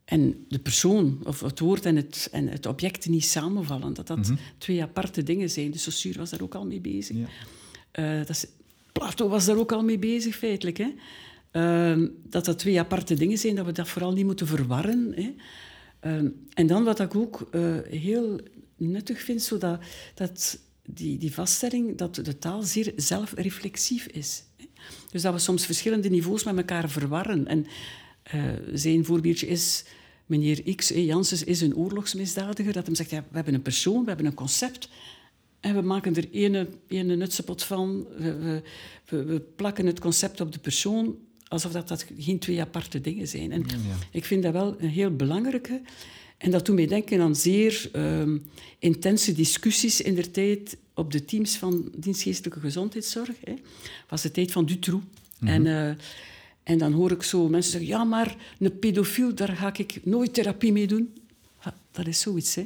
en 0.06 0.46
de 0.48 0.60
persoon, 0.60 1.20
of 1.24 1.40
het 1.40 1.60
woord 1.60 1.86
en 1.86 1.96
het, 1.96 2.30
en 2.32 2.48
het 2.48 2.66
object 2.66 3.08
niet 3.08 3.26
samenvallen. 3.26 3.94
Dat 3.94 4.08
dat 4.08 4.32
twee 4.58 4.82
aparte 4.82 5.24
dingen 5.24 5.50
zijn. 5.50 5.72
De 5.72 5.78
Saussure 5.78 6.20
was 6.20 6.30
daar 6.30 6.42
ook 6.42 6.56
al 6.56 6.66
mee 6.66 6.82
bezig. 6.82 7.18
Ja. 7.18 7.28
Eh, 7.92 8.18
dat 8.18 8.30
is, 8.30 8.46
Plato 8.92 9.28
was 9.28 9.46
daar 9.46 9.58
ook 9.58 9.72
al 9.72 9.84
mee 9.84 10.00
bezig, 10.00 10.36
feitelijk. 10.36 10.78
Hè? 10.78 10.94
Ehm, 11.52 12.08
dat 12.24 12.46
dat 12.46 12.60
twee 12.60 12.80
aparte 12.80 13.14
dingen 13.14 13.38
zijn, 13.38 13.56
dat 13.56 13.66
we 13.66 13.72
dat 13.72 13.88
vooral 13.88 14.14
niet 14.14 14.26
moeten 14.26 14.48
verwarren. 14.48 15.14
Hè? 15.16 15.34
Ehm, 16.00 16.28
en 16.54 16.68
dan 16.68 16.84
wat 16.84 17.00
ik 17.00 17.16
ook 17.16 17.48
eh, 17.52 17.78
heel 17.90 18.40
nuttig 18.78 19.22
vind, 19.22 19.42
zodat, 19.42 19.80
dat 20.14 20.60
die, 20.86 21.18
die 21.18 21.34
vaststelling 21.34 21.98
dat 21.98 22.16
de 22.16 22.38
taal 22.38 22.64
zeer 22.64 22.94
zelfreflexief 22.96 24.06
is. 24.06 24.44
Hè? 24.58 24.66
Dus 25.12 25.22
dat 25.22 25.34
we 25.34 25.40
soms 25.40 25.66
verschillende 25.66 26.10
niveaus 26.10 26.44
met 26.44 26.58
elkaar 26.58 26.90
verwarren. 26.90 27.48
En 27.48 27.66
eh, 28.24 28.44
zijn 28.74 29.06
voorbeeldje 29.06 29.48
is... 29.48 29.86
Meneer 30.26 30.76
X, 30.76 30.92
eh, 30.92 31.06
Janssens, 31.06 31.44
is 31.44 31.62
een 31.62 31.76
oorlogsmisdadiger. 31.76 32.74
Dat 32.74 32.86
hem 32.86 32.96
zegt, 32.96 33.10
ja, 33.10 33.26
we 33.30 33.36
hebben 33.36 33.54
een 33.54 33.62
persoon, 33.62 34.02
we 34.02 34.08
hebben 34.08 34.26
een 34.26 34.34
concept... 34.34 34.90
En 35.66 35.76
we 35.76 35.82
maken 35.82 36.16
er 36.16 36.28
ene, 36.32 36.68
ene 36.88 37.16
nutsepot 37.16 37.64
van. 37.64 38.06
We, 38.18 38.62
we, 39.06 39.24
we, 39.24 39.40
plakken 39.40 39.86
het 39.86 40.00
concept 40.00 40.42
op 40.42 40.52
de 40.52 40.60
persoon, 40.60 41.18
alsof 41.48 41.72
dat, 41.72 41.88
dat 41.88 42.06
geen 42.18 42.40
twee 42.40 42.62
aparte 42.62 43.02
dingen 43.02 43.28
zijn. 43.28 43.52
En 43.52 43.66
ik 44.12 44.26
vind 44.26 44.44
dat 44.44 44.54
wel 44.54 44.76
een 44.80 44.90
heel 44.90 45.16
belangrijke. 45.16 45.82
En 46.38 46.52
dat 46.52 46.66
doet 46.66 46.76
mij 46.76 46.88
denken 46.88 47.22
aan 47.22 47.36
zeer 47.36 47.90
ehm, 47.92 48.38
intense 48.80 49.34
discussies 49.34 50.02
in 50.02 50.16
de 50.16 50.32
tijd 50.32 50.78
op 50.94 51.12
de 51.12 51.26
teams 51.26 51.58
van 51.58 51.92
dienstgeestelijke 51.98 52.60
gezondheidszorg. 52.60 53.36
Hè. 53.44 53.54
was 54.10 54.22
de 54.22 54.32
tijd 54.32 54.52
van 54.52 54.66
Dutroux. 54.66 55.06
En, 55.40 55.68
eh, 55.68 55.96
en 56.66 56.78
dan 56.78 56.92
hoor 56.92 57.12
ik 57.12 57.24
zo 57.24 57.50
mensen 57.50 57.72
zeggen, 57.72 57.90
ja, 57.90 58.04
maar 58.04 58.36
een 58.60 58.80
pedofiel, 58.80 59.36
daar 59.36 59.56
ga 59.56 59.74
ik 59.78 60.06
nooit 60.06 60.34
therapie 60.34 60.72
mee 60.72 60.88
doen. 60.88 61.14
Ja, 61.64 61.74
dat 61.92 62.08
is 62.08 62.20
zoiets, 62.20 62.56
hè. 62.56 62.66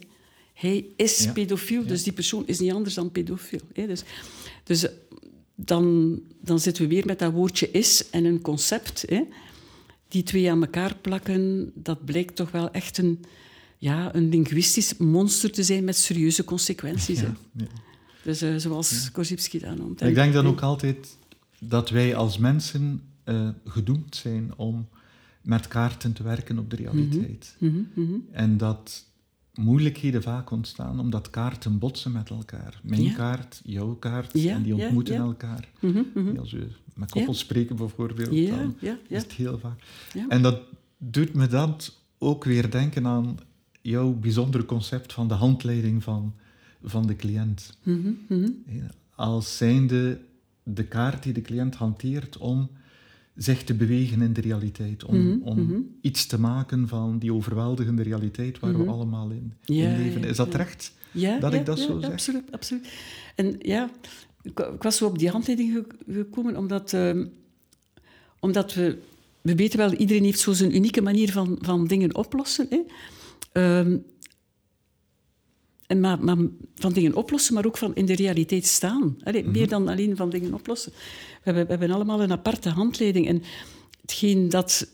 Hij 0.53 0.85
is 0.95 1.23
Ja. 1.23 1.31
pedofiel, 1.31 1.85
dus 1.85 2.03
die 2.03 2.13
persoon 2.13 2.43
is 2.45 2.59
niet 2.59 2.71
anders 2.71 2.95
dan 2.95 3.11
pedofiel. 3.11 3.59
Hè. 3.73 3.87
Dus, 3.87 4.03
dus 4.63 4.83
eh, 4.83 4.91
dan, 5.55 6.19
dan 6.41 6.59
zitten 6.59 6.83
we 6.83 6.89
weer 6.89 7.05
met 7.05 7.19
dat 7.19 7.31
woordje 7.33 7.71
is 7.71 8.09
en 8.09 8.25
een 8.25 8.41
concept. 8.41 9.03
Hè. 9.07 9.21
Die 10.07 10.23
twee 10.23 10.51
aan 10.51 10.61
elkaar 10.61 10.95
plakken, 11.01 11.71
dat 11.75 12.05
blijkt 12.05 12.35
toch 12.35 12.51
wel 12.51 12.71
echt 12.71 12.97
een 12.97 13.23
ja, 13.77 14.15
een 14.15 14.29
linguistisch 14.29 14.97
monster 14.97 15.51
te 15.51 15.63
zijn 15.63 15.83
met 15.83 15.97
serieuze 15.97 16.43
consequenties. 16.43 17.19
Ja, 17.19 17.35
ja. 17.55 17.65
Dus 18.23 18.41
eh, 18.41 18.55
zoals 18.57 19.11
Korzybski 19.11 19.59
dat 19.59 19.77
noemt. 19.77 20.01
Ik 20.01 20.15
denk 20.15 20.33
dan 20.33 20.47
ook 20.47 20.61
altijd 20.61 21.17
dat 21.59 21.89
wij 21.89 22.15
als 22.15 22.37
mensen 22.37 23.01
eh, 23.29 23.49
gedoemd 23.65 24.15
zijn 24.15 24.53
om 24.55 24.87
met 25.41 25.67
kaarten 25.67 26.13
te 26.13 26.23
werken 26.23 26.59
op 26.59 26.69
de 26.69 26.75
realiteit. 26.75 27.55
Mhm, 27.59 27.81
mhm. 27.93 28.15
En 28.31 28.57
dat 28.57 29.05
moeilijkheden 29.53 30.21
vaak 30.21 30.51
ontstaan 30.51 30.99
omdat 30.99 31.29
kaarten 31.29 31.79
botsen 31.79 32.11
met 32.11 32.29
elkaar. 32.29 32.79
Mijn 32.83 33.03
Ja. 33.03 33.13
kaart, 33.13 33.61
jouw 33.63 33.95
kaart, 33.95 34.31
Ja, 34.33 34.55
en 34.55 34.63
die 34.63 34.75
ontmoeten 34.75 35.13
ja. 35.13 35.19
elkaar. 35.19 35.69
Mhm, 35.79 36.03
mhm. 36.13 36.37
Als 36.37 36.51
we 36.51 36.67
met 36.95 37.11
koppels 37.11 37.39
spreken 37.39 37.75
bijvoorbeeld, 37.75 38.47
dan 38.49 38.75
is 39.07 39.21
het 39.21 39.31
heel 39.31 39.59
vaak. 39.59 39.83
Ja. 40.13 40.25
En 40.27 40.41
dat 40.41 40.61
doet 40.97 41.33
me 41.33 41.47
dat 41.47 41.97
ook 42.17 42.43
weer 42.43 42.71
denken 42.71 43.07
aan 43.07 43.37
jouw 43.81 44.11
bijzondere 44.13 44.65
concept 44.65 45.13
van 45.13 45.27
de 45.27 45.33
handleiding 45.33 46.03
van, 46.03 46.33
van 46.83 47.07
de 47.07 47.15
cliënt. 47.15 47.77
Mhm, 47.83 48.11
mhm. 48.27 48.49
Als 49.15 49.57
zijnde 49.57 50.19
de 50.63 50.83
kaart 50.83 51.23
die 51.23 51.33
de 51.33 51.41
cliënt 51.41 51.75
hanteert 51.75 52.37
om 52.37 52.69
zich 53.39 53.63
te 53.63 53.73
bewegen 53.73 54.21
in 54.21 54.33
de 54.33 54.41
realiteit. 54.41 55.05
Om, 55.05 55.17
Mhm, 55.27 55.41
om 55.43 55.59
mhm. 55.63 55.79
iets 56.01 56.25
te 56.25 56.39
maken 56.39 56.87
van 56.87 57.19
die 57.19 57.33
overweldigende 57.33 58.03
realiteit 58.03 58.59
waar 58.59 58.71
we 58.71 58.77
Mhm. 58.77 58.89
allemaal 58.89 59.29
in, 59.29 59.53
Ja, 59.65 59.89
in 59.89 59.97
leven. 60.03 60.23
Is 60.23 60.37
dat? 60.37 60.91
Ja, 61.11 61.39
dat 61.39 61.53
ik 61.53 61.65
dat 61.65 61.79
zo 61.79 61.99
zeg? 61.99 62.11
Absoluut, 62.11 62.51
absoluut. 62.51 62.87
En 63.35 63.55
ja, 63.59 63.89
ik, 64.41 64.59
ik 64.59 64.83
was 64.83 64.97
zo 64.97 65.05
op 65.05 65.19
die 65.19 65.29
handleiding 65.29 65.73
ge- 65.73 66.13
gekomen 66.13 66.57
omdat, 66.57 66.93
ehm, 66.93 67.25
omdat 68.39 68.73
we... 68.73 68.97
We 69.41 69.55
weten 69.55 69.77
wel, 69.79 69.93
iedereen 69.93 70.23
heeft 70.23 70.39
zo 70.39 70.53
zijn 70.53 70.75
unieke 70.75 71.01
manier 71.01 71.31
van, 71.31 71.57
van 71.61 71.87
dingen 71.87 72.15
oplossen. 72.15 72.67
Hè. 72.69 72.79
Ehm, 73.51 73.97
en 75.89 75.99
maar, 75.99 76.23
maar 76.23 76.37
van 76.75 76.93
dingen 76.93 77.15
oplossen, 77.15 77.53
maar 77.53 77.65
ook 77.65 77.77
van 77.77 77.95
in 77.95 78.05
de 78.05 78.15
realiteit 78.15 78.65
staan. 78.65 79.17
Allee, 79.23 79.43
Meer 79.43 79.67
dan 79.67 79.87
alleen 79.87 80.15
van 80.15 80.29
dingen 80.29 80.53
oplossen. 80.53 80.91
We 80.91 81.39
hebben, 81.43 81.63
we 81.63 81.69
hebben 81.69 81.91
allemaal 81.91 82.21
een 82.21 82.31
aparte 82.31 82.69
handleiding. 82.69 83.27
En 83.27 83.43
hetgeen 84.01 84.49
dat 84.49 84.89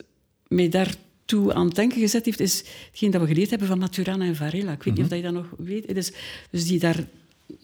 mij 0.48 0.70
daartoe 0.70 1.54
aan 1.54 1.66
het 1.66 1.76
denken 1.76 2.00
gezet 2.00 2.26
heeft, 2.26 2.40
is 2.40 2.64
hetgeen 2.90 3.12
dat 3.12 3.22
we 3.22 3.28
geleerd 3.28 3.50
hebben 3.50 3.68
van 3.68 3.80
Maturana 3.80 4.26
en 4.26 4.36
Varela. 4.36 4.72
Ik 4.72 4.84
weet 4.84 4.94
niet 4.94 5.04
of 5.04 5.10
dat 5.10 5.18
je 5.18 5.24
dat 5.24 5.34
nog 5.34 5.48
weet. 5.58 5.96
Dus, 5.96 6.12
dus 6.50 6.68
die 6.68 6.80
daar 6.80 7.08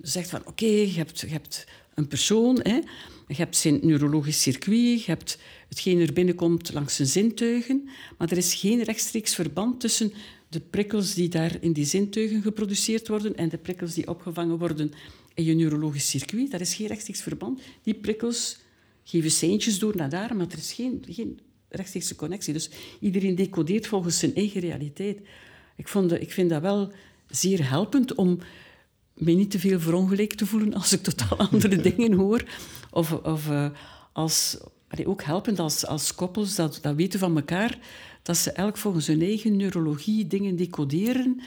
zegt 0.01 0.29
van, 0.29 0.41
oké, 0.45 0.65
je, 0.65 0.93
hebt, 0.95 1.19
je 1.19 1.27
hebt 1.27 1.67
een 1.93 2.07
persoon, 2.07 2.59
hè, 2.63 2.79
je 3.27 3.35
hebt 3.35 3.55
zijn 3.55 3.79
neurologisch 3.81 4.41
circuit, 4.41 5.03
je 5.03 5.11
hebt 5.11 5.37
hetgeen 5.69 5.99
er 5.99 6.13
binnenkomt 6.13 6.73
langs 6.73 6.95
zijn 6.95 7.07
zintuigen, 7.07 7.89
maar 8.17 8.31
er 8.31 8.37
is 8.37 8.53
geen 8.53 8.83
rechtstreeks 8.83 9.35
verband 9.35 9.79
tussen 9.79 10.13
de 10.51 10.59
prikkels 10.59 11.13
die 11.13 11.29
daar 11.29 11.57
in 11.61 11.73
die 11.73 11.85
zintuigen 11.85 12.41
geproduceerd 12.41 13.07
worden 13.07 13.35
en 13.35 13.49
de 13.49 13.57
prikkels 13.57 13.93
die 13.93 14.07
opgevangen 14.07 14.57
worden 14.57 14.91
in 15.33 15.43
je 15.43 15.53
neurologisch 15.53 16.09
circuit. 16.09 16.51
Daar 16.51 16.61
is 16.61 16.73
geen 16.73 16.87
rechtstreeks 16.87 17.21
verband. 17.21 17.61
Die 17.83 17.93
prikkels 17.93 18.59
geven 19.03 19.31
seintjes 19.31 19.79
door 19.79 19.95
naar 19.95 20.09
daar, 20.09 20.35
maar 20.35 20.47
er 20.47 20.57
is 20.57 20.73
geen, 20.73 21.03
geen 21.09 21.39
rechtstreekse 21.69 22.15
connectie. 22.15 22.53
Dus 22.53 22.69
iedereen 22.99 23.35
decodeert 23.35 23.87
volgens 23.87 24.19
zijn 24.19 24.35
eigen 24.35 24.61
realiteit. 24.61 25.19
Ik, 25.75 25.87
vond, 25.87 26.11
ik 26.11 26.31
vind 26.31 26.49
dat 26.49 26.61
wel 26.61 26.91
zeer 27.27 27.69
helpend 27.69 28.15
om 28.15 28.39
me 29.13 29.31
niet 29.31 29.51
te 29.51 29.59
veel 29.59 29.79
verongelijkt 29.79 30.37
te 30.37 30.45
voelen 30.45 30.73
als 30.73 30.93
ik 30.93 31.01
totaal 31.01 31.37
andere 31.51 31.75
dingen 31.75 32.13
hoor. 32.13 32.43
Of, 32.89 33.11
of 33.11 33.49
eh, 33.49 33.69
als, 34.13 34.57
allee, 34.91 35.07
ook 35.07 35.23
helpend 35.23 35.59
als, 35.59 35.85
als 35.85 36.15
koppels 36.15 36.55
dat, 36.55 36.79
dat 36.81 36.95
weten 36.95 37.19
van 37.19 37.35
elkaar, 37.35 37.79
dat 38.21 38.37
ze 38.37 38.51
elk 38.51 38.77
volgens 38.77 39.07
hun 39.07 39.21
eigen 39.21 39.55
neurologie 39.55 40.27
dingen 40.27 40.55
decoderen. 40.55 41.41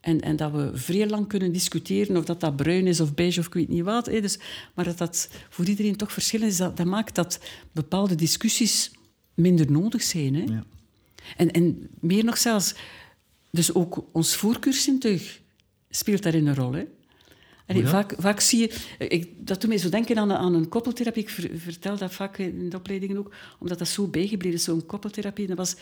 En, 0.00 0.20
en 0.20 0.36
dat 0.36 0.52
we 0.52 0.70
vrij 0.74 1.08
lang 1.08 1.28
kunnen 1.28 1.52
discussiëren 1.52 2.16
of 2.16 2.24
dat, 2.24 2.40
dat 2.40 2.56
bruin 2.56 2.86
is 2.86 3.00
of 3.00 3.14
beige 3.14 3.40
of 3.40 3.46
ik 3.46 3.54
weet 3.54 3.68
niet 3.68 3.82
wat. 3.82 4.06
Hè. 4.06 4.20
Dus, 4.20 4.38
maar 4.74 4.84
dat 4.84 4.98
dat 4.98 5.28
voor 5.48 5.64
iedereen 5.64 5.96
toch 5.96 6.12
verschillend 6.12 6.50
is, 6.50 6.56
dat, 6.56 6.76
dat 6.76 6.86
maakt 6.86 7.14
dat 7.14 7.40
bepaalde 7.72 8.14
discussies 8.14 8.90
minder 9.34 9.70
nodig 9.70 10.02
zijn. 10.02 10.34
Hè. 10.34 10.42
Ja. 10.42 10.64
En, 11.36 11.50
en 11.50 11.88
meer 12.00 12.24
nog 12.24 12.38
zelfs, 12.38 12.74
dus 13.50 13.74
ook 13.74 14.04
ons 14.12 14.36
voorkeurszintuig 14.36 15.40
speelt 15.90 16.22
daarin 16.22 16.46
een 16.46 16.54
rol. 16.54 16.72
Hè? 16.72 16.84
Allee, 17.66 17.82
ja? 17.82 17.88
vaak, 17.88 18.14
vaak 18.18 18.40
zie 18.40 18.58
je... 18.60 18.74
Ik, 19.08 19.28
dat 19.38 19.60
doet 19.60 19.68
mij 19.68 19.78
zo 19.78 19.88
denken 19.88 20.18
aan, 20.18 20.32
aan 20.32 20.54
een 20.54 20.68
koppeltherapie. 20.68 21.22
Ik 21.22 21.28
ver- 21.28 21.58
vertel 21.58 21.96
dat 21.96 22.12
vaak 22.12 22.38
in 22.38 22.68
de 22.68 22.76
opleidingen 22.76 23.16
ook, 23.18 23.34
omdat 23.58 23.78
dat 23.78 23.88
zo 23.88 24.06
bijgebleven 24.06 24.58
is, 24.58 24.64
zo'n 24.64 24.86
koppeltherapie. 24.86 25.46
Dat 25.46 25.56
was 25.56 25.76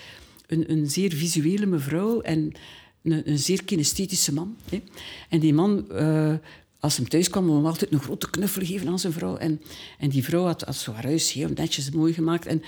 een, 0.47 0.71
een 0.71 0.91
zeer 0.91 1.13
visuele 1.13 1.67
mevrouw 1.67 2.21
en 2.21 2.53
een, 3.03 3.31
een 3.31 3.39
zeer 3.39 3.65
kinesthetische 3.65 4.33
man. 4.33 4.57
Hè? 4.71 4.83
En 5.29 5.41
die 5.41 5.55
man... 5.55 5.91
eh, 5.91 6.35
als 6.81 6.97
hij 6.97 7.07
thuis 7.07 7.31
kwam, 7.31 7.67
altijd 7.67 7.93
een 7.93 8.01
grote 8.01 8.31
knuffel 8.31 8.65
geven 8.65 8.89
aan 8.89 8.99
zijn 8.99 9.13
vrouw. 9.13 9.37
En, 9.37 9.61
en 9.99 10.09
die 10.09 10.25
vrouw 10.25 10.45
had, 10.45 10.63
had 10.63 10.77
zo 10.77 10.93
haar 10.93 11.05
huis 11.05 11.33
heel 11.33 11.49
netjes 11.55 11.91
mooi 11.91 12.13
gemaakt. 12.13 12.47
En 12.47 12.63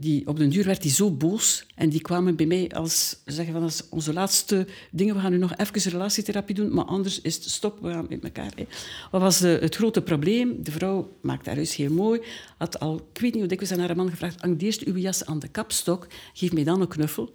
die, 0.00 0.26
op 0.26 0.38
den 0.38 0.48
duur 0.48 0.64
werd 0.64 0.82
hij 0.82 0.92
zo 0.92 1.10
boos. 1.10 1.66
En 1.74 1.88
die 1.88 2.00
kwamen 2.00 2.36
bij 2.36 2.46
mij 2.46 2.70
als 2.70 3.16
zeggen 3.24 3.52
van, 3.52 3.62
als 3.62 3.88
onze 3.88 4.12
laatste 4.12 4.66
dingen, 4.90 5.14
we 5.14 5.20
gaan 5.20 5.30
nu 5.30 5.38
nog 5.38 5.56
even 5.56 5.90
relatietherapie 5.90 6.54
doen, 6.54 6.74
maar 6.74 6.84
anders 6.84 7.20
is 7.20 7.34
het 7.34 7.44
stop, 7.44 7.78
we 7.80 7.90
gaan 7.90 8.06
met 8.08 8.24
elkaar. 8.24 8.52
Hè. 8.54 8.66
Wat 9.10 9.20
was 9.20 9.38
de, 9.38 9.58
het 9.60 9.76
grote 9.76 10.02
probleem? 10.02 10.62
De 10.62 10.70
vrouw 10.70 11.16
maakte 11.20 11.48
haar 11.48 11.56
huis 11.56 11.76
heel 11.76 11.92
mooi, 11.92 12.20
had 12.58 12.80
al, 12.80 12.94
ik 13.12 13.20
weet 13.20 13.32
niet 13.32 13.40
hoe 13.40 13.46
dikwijls 13.46 13.72
aan 13.72 13.86
haar 13.86 13.96
man 13.96 14.10
gevraagd, 14.10 14.40
hang 14.40 14.62
eerst 14.62 14.82
uw 14.82 14.96
jas 14.96 15.24
aan 15.24 15.38
de 15.38 15.48
kapstok, 15.48 16.06
geef 16.32 16.52
mij 16.52 16.64
dan 16.64 16.80
een 16.80 16.88
knuffel. 16.88 17.32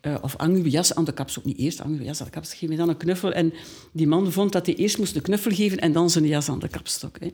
Eh, 0.00 0.14
of 0.20 0.34
hang 0.36 0.56
uw 0.56 0.64
jas 0.64 0.94
aan 0.94 1.04
de 1.04 1.12
kapstok. 1.12 1.44
Niet 1.44 1.58
eerst 1.58 1.78
hang 1.78 1.98
uw 1.98 2.04
jas 2.04 2.20
aan 2.20 2.26
de 2.26 2.32
kapstok, 2.32 2.58
geef 2.58 2.68
mij 2.68 2.78
dan 2.78 2.88
een 2.88 2.96
knuffel. 2.96 3.32
En 3.32 3.52
die 3.92 4.06
man 4.06 4.32
vond 4.32 4.52
dat 4.52 4.66
hij 4.66 4.74
eerst 4.74 4.98
moest 4.98 5.16
een 5.16 5.22
knuffel 5.22 5.50
geven 5.50 5.78
en 5.78 5.92
dan 5.92 6.10
zijn 6.10 6.26
jas 6.26 6.48
aan 6.48 6.58
de 6.58 6.68
kapstok. 6.68 7.16
Hè. 7.20 7.32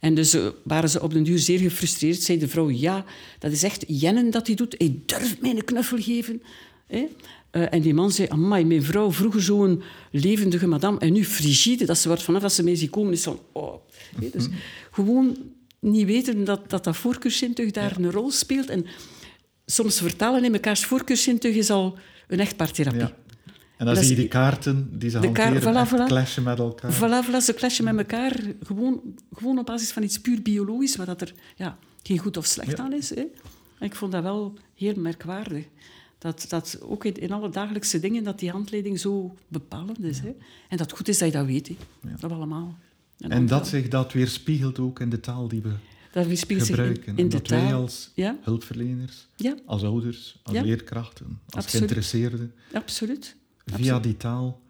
En 0.00 0.14
dus 0.14 0.34
eh, 0.34 0.46
waren 0.64 0.90
ze 0.90 1.02
op 1.02 1.12
den 1.12 1.22
duur 1.22 1.38
zeer 1.38 1.58
gefrustreerd. 1.58 2.22
Zei 2.22 2.38
de 2.38 2.48
vrouw, 2.48 2.70
ja, 2.70 3.04
dat 3.38 3.52
is 3.52 3.62
echt 3.62 3.84
jennen 3.86 4.30
dat 4.30 4.46
hij 4.46 4.56
doet. 4.56 4.74
Hij 4.78 4.98
durft 5.06 5.40
mij 5.40 5.50
een 5.50 5.64
knuffel 5.64 5.98
geven. 5.98 6.42
Hè. 6.86 7.06
Eh, 7.50 7.74
en 7.74 7.80
die 7.80 7.94
man 7.94 8.12
zei, 8.12 8.28
amai, 8.30 8.64
mijn 8.64 8.82
vrouw 8.82 9.12
vroeger 9.12 9.42
zo'n 9.42 9.82
levendige 10.10 10.66
madame 10.66 10.98
en 10.98 11.12
nu 11.12 11.24
frigide, 11.24 11.84
dat 11.84 11.98
ze 11.98 12.08
wordt 12.08 12.22
vanaf 12.22 12.42
dat 12.42 12.52
ze 12.52 12.62
mee 12.62 12.76
ziet 12.76 12.90
komen, 12.90 13.12
is 13.12 13.22
van, 13.22 13.40
oh. 13.52 13.74
Hè, 14.20 14.30
Dus 14.32 14.46
gewoon 14.90 15.36
niet 15.78 16.06
weten 16.06 16.44
dat 16.44 16.70
dat, 16.70 16.84
dat 16.84 16.96
voorkeurszintuig 16.96 17.70
daar 17.70 17.96
een 17.96 18.10
rol 18.10 18.30
speelt. 18.30 18.68
En 18.68 18.86
soms 19.66 19.98
vertalen 19.98 20.44
in 20.44 20.50
mekaars 20.50 20.84
voorkeurszintuig 20.84 21.54
is 21.54 21.70
al 21.70 21.98
een 22.28 22.40
echtpaartherapie. 22.40 23.00
Ja. 23.00 23.16
En 23.80 23.86
dan 23.86 23.96
zie 23.96 24.08
je 24.08 24.14
die 24.14 24.28
kaarten 24.28 24.98
die 24.98 25.10
ze 25.10 25.18
de 25.18 25.32
kaart- 25.32 25.64
hanteren, 25.64 26.04
voilà. 26.04 26.06
clashen 26.06 26.42
met 26.42 26.58
elkaar. 26.58 26.92
Voilà, 26.92 27.26
voilà, 27.28 27.36
ze 27.44 27.54
clashen 27.54 27.84
met 27.84 27.96
elkaar. 27.98 28.40
Gewoon, 28.62 29.00
gewoon 29.32 29.58
op 29.58 29.66
basis 29.66 29.90
van 29.92 30.02
iets 30.02 30.20
puur 30.20 30.42
biologisch, 30.42 30.96
waar 30.96 31.06
dat 31.06 31.20
er 31.20 31.32
ja, 31.56 31.78
geen 32.02 32.18
goed 32.18 32.36
of 32.36 32.46
slecht 32.46 32.76
Ja. 32.76 32.84
aan 32.84 32.92
is. 32.92 33.10
Hè. 33.10 33.20
En 33.78 33.86
ik 33.86 33.94
vond 33.94 34.12
dat 34.12 34.22
wel 34.22 34.54
heel 34.74 34.94
merkwaardig. 34.96 35.64
Dat, 36.18 36.46
dat 36.48 36.78
ook 36.82 37.04
in, 37.04 37.14
in 37.14 37.32
alle 37.32 37.50
dagelijkse 37.50 38.00
dingen, 38.00 38.24
dat 38.24 38.38
die 38.38 38.50
handleiding 38.50 38.98
zo 39.00 39.34
bepalend 39.48 40.02
is. 40.02 40.18
Hè. 40.18 40.28
En 40.68 40.76
dat 40.76 40.80
het 40.80 40.92
goed 40.92 41.08
is 41.08 41.18
dat 41.18 41.28
je 41.32 41.34
dat 41.38 41.46
weet. 41.46 41.68
Hè. 41.68 41.76
Dat 42.20 42.32
allemaal. 42.32 42.78
En 43.18 43.46
dat 43.46 43.68
zich 43.68 43.88
dat 43.88 44.12
weerspiegelt 44.12 44.78
ook 44.78 45.00
in 45.00 45.10
de 45.10 45.20
taal 45.20 45.48
die 45.48 45.60
we 45.62 45.72
dat 46.12 46.26
weerspiegelt 46.26 46.66
zich 46.66 46.76
in, 46.78 46.84
gebruiken. 46.84 47.12
in 47.16 47.24
En 47.24 47.28
de 47.28 47.36
dat 47.36 47.48
wij 47.48 47.68
taal. 47.68 47.80
als 47.82 48.10
Ja, 48.14 48.36
hulpverleners, 48.42 49.26
als 49.66 49.82
ouders, 49.82 50.38
als 50.42 50.60
leerkrachten, 50.60 51.26
als 51.26 51.36
Absoluut. 51.64 51.70
geïnteresseerden, 51.70 52.52
absoluut. 52.72 53.36
Via 53.72 54.00
die 54.00 54.16
taal 54.16 54.60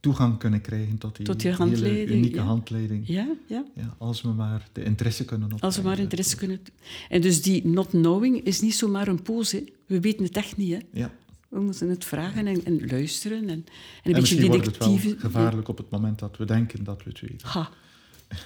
toegang 0.00 0.38
kunnen 0.38 0.60
krijgen 0.60 0.98
tot 0.98 1.16
die, 1.16 1.26
Tot 1.26 1.40
die 1.40 1.52
hele 1.54 2.06
unieke 2.06 2.36
ja. 2.36 2.42
handleiding. 2.42 3.06
Ja, 3.08 3.28
ja. 3.46 3.64
Ja, 3.74 3.94
als 3.98 4.22
we 4.22 4.28
maar 4.28 4.68
de 4.72 4.84
interesse 4.84 5.24
kunnen 5.24 5.52
opbrengen. 5.52 5.66
Als 5.66 5.76
we 5.76 5.88
maar 5.88 5.98
interesse 5.98 6.36
kunnen... 6.36 6.60
En 7.08 7.20
dus 7.20 7.42
die 7.42 7.66
not 7.66 7.88
knowing 7.88 8.40
is 8.42 8.60
niet 8.60 8.74
zomaar 8.74 9.08
een 9.08 9.22
pose. 9.22 9.56
hè. 9.56 9.64
We 9.86 10.00
weten 10.00 10.24
het 10.24 10.36
echt 10.36 10.56
niet. 10.56 10.72
Hè. 10.72 10.78
Ja. 10.92 11.10
We 11.48 11.60
moeten 11.60 11.88
het 11.88 12.04
vragen 12.04 12.46
en, 12.46 12.64
en 12.64 12.86
luisteren. 12.86 13.38
En, 13.38 13.48
en 13.48 13.50
een 13.50 13.56
En 13.56 13.66
beetje 14.02 14.20
misschien 14.20 14.46
wordt 14.46 14.66
het 14.66 14.76
wel 14.78 14.88
detectieve... 14.88 15.20
gevaarlijk 15.20 15.68
op 15.68 15.76
het 15.78 15.90
moment 15.90 16.18
dat 16.18 16.36
we 16.36 16.44
denken 16.44 16.84
dat 16.84 17.02
we 17.04 17.10
het 17.10 17.20
weten. 17.20 17.48
Ha, 17.48 17.70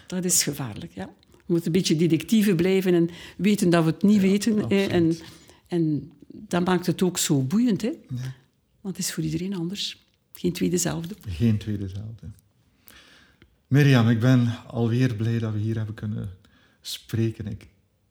dat 0.07 0.24
is 0.24 0.43
gevaarlijk, 0.43 0.93
ja. 0.95 1.11
We 1.30 1.43
moeten 1.53 1.66
een 1.66 1.72
beetje 1.72 1.97
detectieve 1.97 2.55
blijven 2.55 2.95
en 2.95 3.09
weten 3.37 3.70
dat 3.70 3.84
we 3.84 3.91
het 3.91 4.03
niet 4.03 4.20
weten. 4.20 4.57
hè. 4.57 4.62
absoluut. 4.62 4.91
En, 4.91 5.16
en 5.66 6.12
dat 6.28 6.64
maakt 6.64 6.87
het 6.87 7.03
ook 7.03 7.18
zo 7.18 7.43
boeiend, 7.43 7.82
hè. 7.82 7.93
Want 8.87 8.99
het 8.99 9.07
is 9.07 9.12
voor 9.12 9.24
iedereen 9.24 9.55
anders. 9.55 10.07
Geen 10.32 10.53
twee 10.53 10.70
dezelfde. 10.70 11.14
Geen 11.28 11.59
tweede 11.59 11.89
zelfde. 11.89 12.26
Mirjam, 13.66 14.09
ik 14.09 14.20
ben 14.20 14.64
alweer 14.66 15.14
blij 15.14 15.39
dat 15.39 15.53
we 15.53 15.59
hier 15.59 15.76
hebben 15.76 15.95
kunnen 15.95 16.30
spreken. 16.80 17.47
Ik 17.47 17.68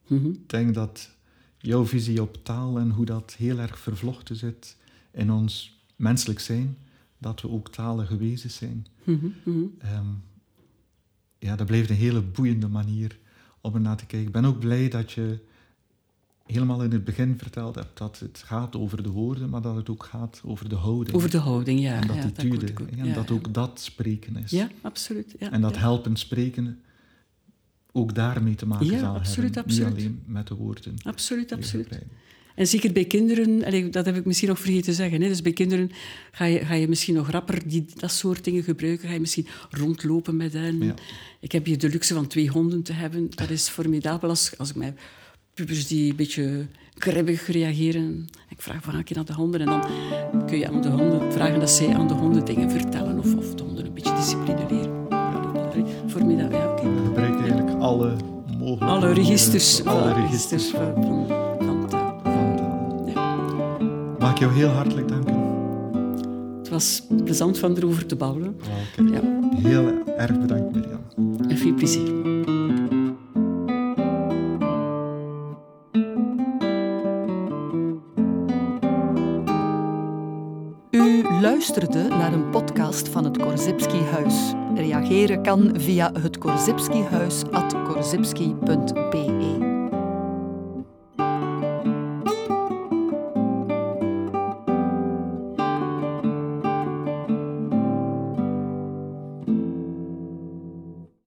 Mhm. 0.07 0.33
denk 0.47 0.73
dat 0.73 1.09
jouw 1.57 1.85
visie 1.85 2.21
op 2.21 2.43
taal 2.43 2.79
en 2.79 2.89
hoe 2.89 3.05
dat 3.05 3.35
heel 3.37 3.59
erg 3.59 3.79
vervlochten 3.79 4.35
zit 4.35 4.77
in 5.11 5.31
ons 5.31 5.79
menselijk 5.95 6.39
zijn, 6.39 6.77
dat 7.17 7.41
we 7.41 7.49
ook 7.49 7.69
talige 7.71 8.17
wezens 8.17 8.55
zijn. 8.55 8.87
Mhm, 9.03 9.27
mhm. 9.43 9.63
Ehm, 9.79 10.07
ja, 11.39 11.55
dat 11.55 11.67
blijft 11.67 11.89
een 11.89 11.95
hele 11.95 12.21
boeiende 12.21 12.67
manier 12.67 13.19
om 13.61 13.73
er 13.73 13.81
naar 13.81 13.97
te 13.97 14.05
kijken. 14.05 14.27
Ik 14.27 14.33
ben 14.33 14.45
ook 14.45 14.59
blij 14.59 14.89
dat 14.89 15.11
je 15.11 15.39
helemaal 16.45 16.83
in 16.83 16.91
het 16.91 17.03
begin 17.03 17.37
verteld 17.37 17.75
hebt, 17.75 17.97
dat 17.97 18.19
het 18.19 18.43
gaat 18.45 18.75
over 18.75 19.03
de 19.03 19.09
woorden, 19.09 19.49
maar 19.49 19.61
dat 19.61 19.75
het 19.75 19.89
ook 19.89 20.03
gaat 20.03 20.41
over 20.45 20.69
de 20.69 20.75
houding. 20.75 21.15
Over 21.15 21.29
de 21.29 21.37
houding, 21.37 21.79
ja. 21.79 21.93
En 21.93 22.07
ja, 22.15 22.21
dat, 22.23 22.37
en 22.97 23.13
dat 23.13 23.31
ook 23.31 23.53
dat 23.53 23.79
spreken 23.79 24.35
is. 24.37 24.51
Ja, 24.51 24.69
absoluut. 24.81 25.35
Ja, 25.39 25.51
en 25.51 25.61
dat 25.61 25.77
helpen 25.77 26.15
spreken 26.15 26.79
ook 27.91 28.15
daarmee 28.15 28.55
te 28.55 28.65
maken 28.65 28.99
zal 28.99 29.15
absoluut, 29.15 29.55
hebben. 29.55 29.73
absoluut. 29.73 29.95
Niet 29.95 30.05
alleen 30.05 30.23
met 30.25 30.47
de 30.47 30.55
woorden. 30.55 30.95
Absoluut, 31.03 31.51
absoluut. 31.51 31.99
En 32.55 32.67
zeker 32.67 32.91
bij 32.91 33.05
kinderen, 33.05 33.91
dat 33.91 34.05
heb 34.05 34.15
ik 34.15 34.25
misschien 34.25 34.49
nog 34.49 34.59
vergeten 34.59 34.83
te 34.83 34.93
zeggen. 34.93 35.21
Hè. 35.21 35.27
Dus 35.27 35.41
bij 35.41 35.53
kinderen 35.53 35.91
ga 36.31 36.45
je, 36.45 36.65
ga 36.65 36.73
je 36.73 36.87
misschien 36.87 37.15
nog 37.15 37.29
rapper 37.29 37.67
die, 37.67 37.85
dat 37.95 38.11
soort 38.11 38.43
dingen 38.43 38.63
gebruiken. 38.63 39.07
Ga 39.07 39.13
je 39.13 39.19
misschien 39.19 39.47
rondlopen 39.69 40.35
met 40.35 40.53
hen. 40.53 40.95
Ik 41.39 41.51
heb 41.51 41.65
hier 41.65 41.77
de 41.77 41.89
luxe 41.89 42.13
van 42.13 42.27
twee 42.27 42.49
honden 42.49 42.83
te 42.83 42.93
hebben. 42.93 43.29
Dat 43.29 43.49
is 43.49 43.67
formidabel 43.67 44.29
als, 44.29 44.57
als 44.57 44.69
ik 44.69 44.75
met 44.75 44.99
pubers 45.55 45.87
die 45.87 46.09
een 46.09 46.15
beetje 46.15 46.65
kribbig 46.97 47.47
reageren. 47.47 48.25
Ik 48.49 48.61
vraag 48.61 48.93
een 48.93 49.03
keer 49.03 49.17
aan 49.17 49.25
de 49.25 49.33
honden 49.33 49.59
en 49.59 49.65
dan 49.65 49.81
kun 50.45 50.57
je 50.57 50.67
aan 50.67 50.81
de 50.81 50.89
honden 50.89 51.31
vragen 51.31 51.59
dat 51.59 51.69
zij 51.69 51.95
aan 51.95 52.07
de 52.07 52.13
honden 52.13 52.45
dingen 52.45 52.71
vertellen 52.71 53.19
of, 53.19 53.35
of 53.35 53.55
de 53.55 53.63
honden 53.63 53.85
een 53.85 53.93
beetje 53.93 54.15
discipline 54.15 54.65
leren. 54.69 55.07
Allee, 55.09 55.83
Formidabel, 56.07 56.57
ja, 56.59 56.71
oké. 56.71 56.81
Je 56.81 57.01
gebruikt 57.05 57.39
eigenlijk 57.39 57.79
alle 57.79 58.15
mogelijke... 58.57 58.85
Alle 58.85 59.13
registers, 59.13 59.83
Alle 59.85 60.01
alle 60.01 60.13
registers 60.21 60.67
van, 60.67 60.93
van, 60.93 61.27
van 61.65 61.87
taal. 61.89 62.19
van 62.23 62.55
taal. 62.57 63.11
Ja. 63.13 63.37
Mag 64.19 64.31
ik 64.31 64.37
jou 64.37 64.53
heel 64.53 64.67
hartelijk 64.69 65.07
danken? 65.07 65.33
Het 66.57 66.69
was 66.69 67.03
plezant 67.23 67.57
van 67.59 67.77
erover 67.77 68.05
te 68.05 68.15
babbelen. 68.15 68.55
Oh, 68.61 68.95
kijk. 68.95 69.23
Ja, 69.23 69.39
Heel 69.69 69.91
erg 70.17 70.39
bedankt, 70.39 70.75
Mirjam. 70.75 70.99
en 71.49 71.57
veel 71.57 71.73
plezier. 71.73 72.34
Luisterde 81.55 82.07
naar 82.07 82.33
een 82.33 82.49
podcast 82.49 83.09
van 83.09 83.23
het 83.23 83.37
Korzybski 83.37 83.99
Huis. 83.99 84.53
Reageren 84.75 85.41
kan 85.41 85.79
via 85.79 86.11
het. 86.19 86.37